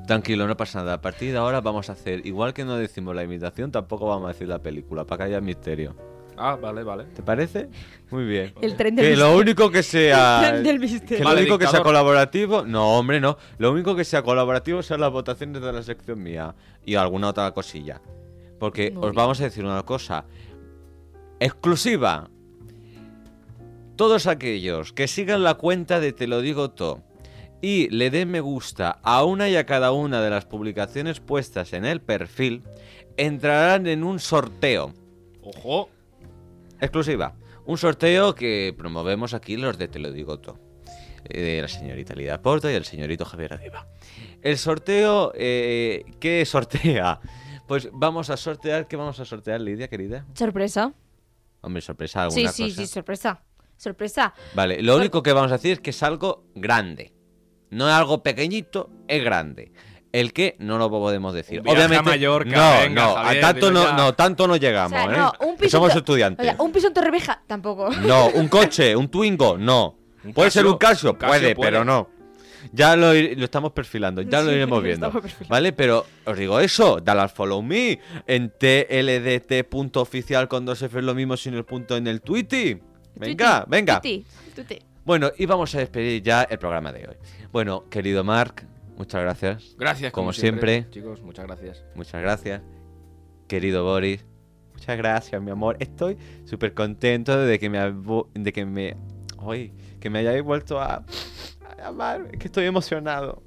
Tranquilo, 0.07 0.47
no 0.47 0.57
pasa 0.57 0.79
nada. 0.79 0.93
A 0.95 1.01
partir 1.01 1.31
de 1.31 1.37
ahora 1.37 1.61
vamos 1.61 1.89
a 1.89 1.93
hacer, 1.93 2.25
igual 2.25 2.53
que 2.53 2.65
no 2.65 2.75
decimos 2.77 3.15
la 3.15 3.23
imitación, 3.23 3.71
tampoco 3.71 4.07
vamos 4.07 4.25
a 4.25 4.33
decir 4.33 4.47
la 4.47 4.59
película, 4.59 5.05
para 5.05 5.19
que 5.19 5.23
haya 5.31 5.41
misterio. 5.41 5.95
Ah, 6.35 6.57
vale, 6.59 6.83
vale. 6.83 7.03
¿Te 7.05 7.21
parece? 7.21 7.69
Muy 8.09 8.25
bien. 8.25 8.53
El 8.59 8.75
tren 8.75 8.95
del 8.95 9.05
Que 9.05 9.11
lo 9.15 9.25
misterio. 9.27 9.41
único 9.41 9.69
que 9.71 9.83
sea. 9.83 10.41
El 10.43 10.49
tren 10.49 10.63
del 10.63 10.79
misterio. 10.79 11.17
Que 11.17 11.23
lo 11.23 11.29
Vale, 11.29 11.41
único 11.41 11.57
que 11.59 11.67
sea 11.67 11.83
colaborativo. 11.83 12.63
No, 12.65 12.97
hombre, 12.97 13.21
no. 13.21 13.37
Lo 13.59 13.71
único 13.71 13.95
que 13.95 14.03
sea 14.03 14.23
colaborativo 14.23 14.81
son 14.81 14.99
las 14.99 15.11
votaciones 15.11 15.61
de 15.61 15.71
la 15.71 15.83
sección 15.83 16.23
mía. 16.23 16.55
Y 16.85 16.95
alguna 16.95 17.27
otra 17.29 17.51
cosilla. 17.51 18.01
Porque 18.59 18.89
Muy 18.89 18.97
os 18.97 19.11
bien. 19.11 19.15
vamos 19.15 19.39
a 19.41 19.43
decir 19.43 19.63
una 19.63 19.83
cosa. 19.83 20.25
Exclusiva. 21.39 22.29
Todos 23.95 24.27
aquellos 24.27 24.91
que 24.93 25.07
sigan 25.07 25.43
la 25.43 25.55
cuenta 25.55 25.99
de 25.99 26.13
Te 26.13 26.27
lo 26.27 26.41
digo 26.41 26.71
todo 26.71 27.01
y 27.61 27.87
le 27.89 28.09
den 28.09 28.29
me 28.29 28.41
gusta 28.41 28.99
a 29.03 29.23
una 29.23 29.47
y 29.49 29.55
a 29.55 29.65
cada 29.65 29.91
una 29.93 30.21
de 30.21 30.29
las 30.29 30.45
publicaciones 30.45 31.21
puestas 31.21 31.71
en 31.71 31.85
el 31.85 32.01
perfil, 32.01 32.61
entrarán 33.15 33.87
en 33.87 34.03
un 34.03 34.19
sorteo. 34.19 34.93
Ojo. 35.41 35.89
Exclusiva. 36.81 37.35
Un 37.65 37.77
sorteo 37.77 38.35
que 38.35 38.75
promovemos 38.77 39.33
aquí 39.33 39.55
los 39.55 39.77
de 39.77 39.87
Te 39.87 39.99
lo 39.99 40.11
digo 40.11 40.39
todo. 40.39 40.59
eh, 41.23 41.41
De 41.41 41.61
la 41.61 41.69
señorita 41.69 42.15
Lida 42.15 42.41
Porto 42.41 42.69
y 42.69 42.73
el 42.73 42.83
señorito 42.83 43.23
Javier 43.23 43.53
Adiva. 43.53 43.87
El 44.41 44.57
sorteo, 44.57 45.31
eh, 45.35 46.03
¿qué 46.19 46.45
sortea? 46.45 47.21
Pues 47.65 47.87
vamos 47.93 48.29
a 48.29 48.35
sortear, 48.35 48.89
¿qué 48.89 48.97
vamos 48.97 49.21
a 49.21 49.25
sortear, 49.25 49.61
Lidia, 49.61 49.87
querida? 49.87 50.25
Sorpresa. 50.33 50.91
Hombre, 51.61 51.81
sorpresa, 51.81 52.29
Sí, 52.29 52.39
alguna 52.41 52.51
sí, 52.51 52.63
cosa. 52.63 52.75
sí, 52.81 52.87
sorpresa. 52.87 53.41
Sorpresa. 53.83 54.33
Vale, 54.55 54.81
lo 54.81 54.95
único 54.97 55.21
que 55.21 55.33
vamos 55.33 55.51
a 55.51 55.55
decir 55.57 55.73
es 55.73 55.79
que 55.79 55.89
es 55.91 56.01
algo 56.03 56.45
grande. 56.55 57.13
No 57.69 57.87
es 57.87 57.93
algo 57.93 58.23
pequeñito, 58.23 58.89
es 59.07 59.23
grande. 59.23 59.71
El 60.11 60.31
que 60.31 60.55
no 60.59 60.77
lo 60.77 60.89
podemos 60.91 61.33
decir. 61.33 61.59
Un 61.59 61.63
viaje 61.63 61.81
a 61.81 61.85
Obviamente, 61.87 62.09
Mallorca, 62.11 62.49
no, 62.55 62.81
venga, 62.83 63.01
no, 63.07 63.13
Javier, 63.15 63.43
a 63.43 63.47
tanto 63.47 63.67
dilo 63.67 63.79
no, 63.83 63.89
ya. 63.89 63.95
no, 63.97 64.13
tanto 64.13 64.47
no 64.47 64.53
O 64.53 64.57
llegamos, 64.57 64.91
sea, 65.01 65.11
¿eh? 65.11 65.17
no, 65.17 65.33
un 65.47 65.55
Que 65.55 65.63
piso 65.63 65.77
somos 65.77 65.91
Tor- 65.91 65.97
estudiantes. 65.97 66.45
o 66.45 66.49
sea, 66.51 66.61
un 66.63 66.71
piso 66.71 66.87
en 66.87 66.93
Torrevieja, 66.93 67.41
tampoco. 67.47 67.89
No, 67.89 68.27
un 68.35 68.47
coche, 68.47 68.95
un 68.95 69.09
Twingo, 69.09 69.57
no. 69.57 69.97
Un 70.23 70.33
puede 70.33 70.51
ser 70.51 70.67
un 70.67 70.77
Casio, 70.77 70.77
Casio, 70.77 71.11
un 71.13 71.15
Casio 71.17 71.29
puede, 71.41 71.55
puede. 71.55 71.71
pero 71.71 71.83
no. 71.83 72.09
Ya 72.71 72.95
lo, 72.95 73.13
ir- 73.15 73.35
lo 73.37 73.43
estamos 73.43 73.71
perfilando, 73.71 74.21
ya 74.21 74.41
lo 74.41 74.49
Sí, 74.51 74.55
iremos 74.55 74.77
lo 74.77 74.83
viendo. 74.83 75.07
estamos 75.07 75.21
perfilando. 75.23 75.49
¿Vale? 75.51 75.73
Pero 75.73 76.05
os 76.25 76.37
digo 76.37 76.59
eso, 76.59 76.99
dale 77.03 77.21
al 77.21 77.29
follow 77.29 77.61
me 77.63 77.99
en 78.27 78.53
tldt.oficial 78.57 80.47
con 80.47 80.65
dos 80.65 80.81
F 80.81 80.97
es 80.99 81.03
lo 81.03 81.13
mismo 81.15 81.35
sin 81.37 81.55
el 81.55 81.65
punto 81.65 81.97
en 81.97 82.07
el 82.07 82.21
Twitty. 82.21 82.79
Venga, 83.15 83.59
Tuti, 83.61 83.71
venga. 83.71 83.95
tuti, 84.01 84.25
tuti. 84.55 84.79
Bueno, 85.05 85.31
y 85.37 85.45
vamos 85.45 85.73
a 85.75 85.79
despedir 85.79 86.23
ya 86.23 86.43
el 86.43 86.57
programa 86.59 86.91
de 86.91 87.07
hoy. 87.07 87.15
Bueno, 87.51 87.89
querido 87.89 88.23
Mark, 88.23 88.65
muchas 88.97 89.21
gracias. 89.21 89.75
Gracias, 89.77 90.11
Como 90.11 90.25
como, 90.27 90.33
siempre. 90.33 90.87
Chicos, 90.89 91.21
muchas 91.21 91.45
gracias. 91.45 91.83
Muchas 91.95 92.21
gracias. 92.21 92.61
Querido 93.47 93.83
Boris, 93.83 94.25
muchas 94.73 94.97
gracias, 94.97 95.41
mi 95.41 95.51
amor. 95.51 95.75
Estoy 95.79 96.17
súper 96.45 96.73
contento 96.73 97.37
de 97.37 97.59
que 97.59 97.69
me 97.69 97.79
de 98.33 98.53
que 98.53 98.65
me 98.65 98.95
ay, 99.45 99.73
que 99.99 100.09
me 100.09 100.19
hayáis 100.19 100.41
vuelto 100.41 100.79
a, 100.79 100.95
a 101.69 101.75
llamar. 101.77 102.27
Es 102.31 102.39
que 102.39 102.47
estoy 102.47 102.65
emocionado. 102.65 103.43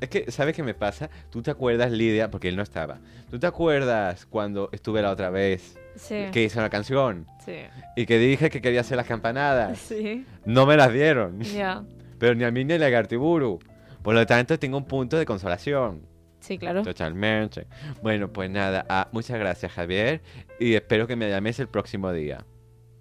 Es 0.00 0.10
que, 0.10 0.30
¿sabes 0.30 0.54
qué 0.54 0.62
me 0.62 0.74
pasa? 0.74 1.08
Tú 1.30 1.40
te 1.40 1.50
acuerdas, 1.50 1.90
Lidia, 1.90 2.30
porque 2.30 2.48
él 2.48 2.56
no 2.56 2.62
estaba. 2.62 3.00
¿Tú 3.30 3.38
te 3.38 3.46
acuerdas 3.46 4.26
cuando 4.26 4.68
estuve 4.72 5.00
la 5.00 5.10
otra 5.10 5.30
vez 5.30 5.78
Sí. 5.96 6.26
que 6.32 6.44
hice 6.44 6.58
una 6.58 6.68
canción 6.70 7.26
Sí. 7.44 7.56
y 7.96 8.06
que 8.06 8.18
dije 8.18 8.50
que 8.50 8.60
quería 8.60 8.80
hacer 8.82 8.96
las 8.96 9.06
campanadas? 9.06 9.78
Sí. 9.88 10.24
No 10.44 10.66
me 10.66 10.76
las 10.76 10.92
dieron. 10.92 11.38
Pero 12.18 12.34
ni 12.34 12.44
a 12.44 12.50
mí 12.50 12.64
ni 12.64 12.74
a 12.74 12.78
Lagartiburu. 12.78 13.58
Por 14.02 14.14
lo 14.14 14.24
tanto, 14.26 14.58
tengo 14.58 14.76
un 14.78 14.84
punto 14.86 15.16
de 15.18 15.26
consolación. 15.26 16.02
Sí, 16.40 16.58
claro. 16.58 16.82
Totalmente. 16.82 17.66
Bueno, 18.02 18.32
pues 18.32 18.48
nada, 18.50 18.86
ah, 18.88 19.08
muchas 19.10 19.38
gracias 19.38 19.72
Javier 19.72 20.20
y 20.60 20.74
espero 20.74 21.06
que 21.06 21.16
me 21.16 21.28
llaméis 21.28 21.58
el 21.58 21.68
próximo 21.68 22.12
día. 22.12 22.44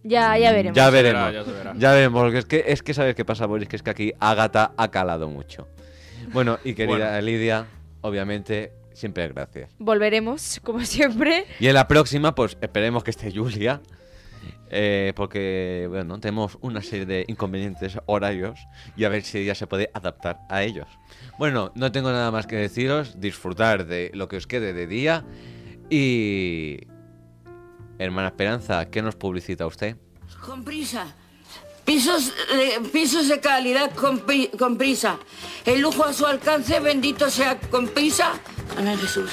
Ya, 0.03 0.37
ya 0.37 0.51
veremos. 0.51 0.75
Ya 0.75 0.85
Se 0.85 0.91
verá, 0.91 1.25
veremos. 1.27 1.33
ya 1.33 1.51
se 1.51 1.57
verá. 1.57 1.73
Ya 1.77 1.91
veremos, 1.93 2.21
porque 2.23 2.37
es 2.39 2.45
que, 2.45 2.63
es 2.67 2.81
que 2.83 2.93
sabes 2.93 3.15
qué 3.15 3.23
pasa, 3.25 3.45
Boris, 3.45 3.67
que 3.67 3.75
es 3.75 3.83
que 3.83 3.89
aquí 3.91 4.13
Ágata 4.19 4.71
ha 4.77 4.89
calado 4.91 5.29
mucho. 5.29 5.67
Bueno, 6.33 6.57
y 6.63 6.73
querida 6.73 7.09
Bueno. 7.11 7.21
Lidia, 7.21 7.65
obviamente, 8.01 8.71
siempre 8.95 9.27
gracias. 9.27 9.69
Volveremos, 9.77 10.59
como 10.63 10.81
siempre. 10.85 11.45
Y 11.59 11.67
en 11.67 11.73
la 11.75 11.87
próxima, 11.87 12.33
pues 12.33 12.57
esperemos 12.61 13.03
que 13.03 13.11
esté 13.11 13.31
Julia. 13.31 13.81
eh, 14.69 15.13
porque, 15.15 15.85
bueno, 15.89 16.19
tenemos 16.19 16.57
una 16.61 16.81
serie 16.81 17.05
de 17.05 17.25
inconvenientes 17.27 17.97
horarios 18.07 18.59
y 18.97 19.03
a 19.03 19.09
ver 19.09 19.23
si 19.23 19.37
ella 19.39 19.53
se 19.55 19.67
puede 19.67 19.89
adaptar 19.93 20.39
a 20.49 20.63
ellos. 20.63 20.87
Bueno, 21.37 21.71
no 21.75 21.91
tengo 21.91 22.11
nada 22.11 22.31
más 22.31 22.47
que 22.47 22.55
deciros. 22.55 23.19
Disfrutar 23.19 23.85
de 23.85 24.11
lo 24.13 24.27
que 24.27 24.37
os 24.37 24.47
quede 24.47 24.73
de 24.73 24.87
día. 24.87 25.23
Y. 25.89 26.79
Hermana 27.97 28.27
Esperanza, 28.29 28.89
¿qué 28.89 29.01
nos 29.01 29.15
publicita 29.15 29.65
usted? 29.65 29.95
Con 30.45 30.65
prisa. 30.65 31.15
Pisos 31.85 32.33
de, 32.49 32.89
pisos 32.89 33.27
de 33.27 33.39
calidad 33.39 33.93
con, 33.93 34.23
con 34.57 34.77
prisa. 34.77 35.19
El 35.65 35.81
lujo 35.81 36.03
a 36.03 36.13
su 36.13 36.25
alcance, 36.25 36.79
bendito 36.79 37.29
sea 37.29 37.59
con 37.59 37.87
prisa. 37.87 38.33
Amén, 38.77 38.97
Jesús. 38.97 39.31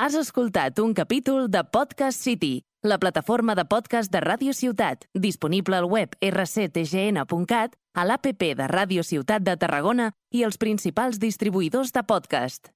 Has 0.00 0.14
escoltat 0.14 0.78
un 0.78 0.94
capítol 0.94 1.50
de 1.50 1.64
Podcast 1.64 2.22
City, 2.22 2.62
la 2.82 2.98
plataforma 2.98 3.56
de 3.56 3.64
podcast 3.64 4.12
de 4.12 4.20
Ràdio 4.22 4.54
Ciutat, 4.54 5.08
disponible 5.12 5.74
al 5.74 5.88
web 5.90 6.14
rctgn.cat, 6.22 7.74
a 7.94 8.04
l'APP 8.06 8.54
de 8.54 8.68
Ràdio 8.70 9.02
Ciutat 9.02 9.42
de 9.42 9.56
Tarragona 9.58 10.12
i 10.30 10.46
els 10.46 10.56
principals 10.56 11.18
distribuïdors 11.18 11.90
de 11.90 12.06
podcast. 12.06 12.70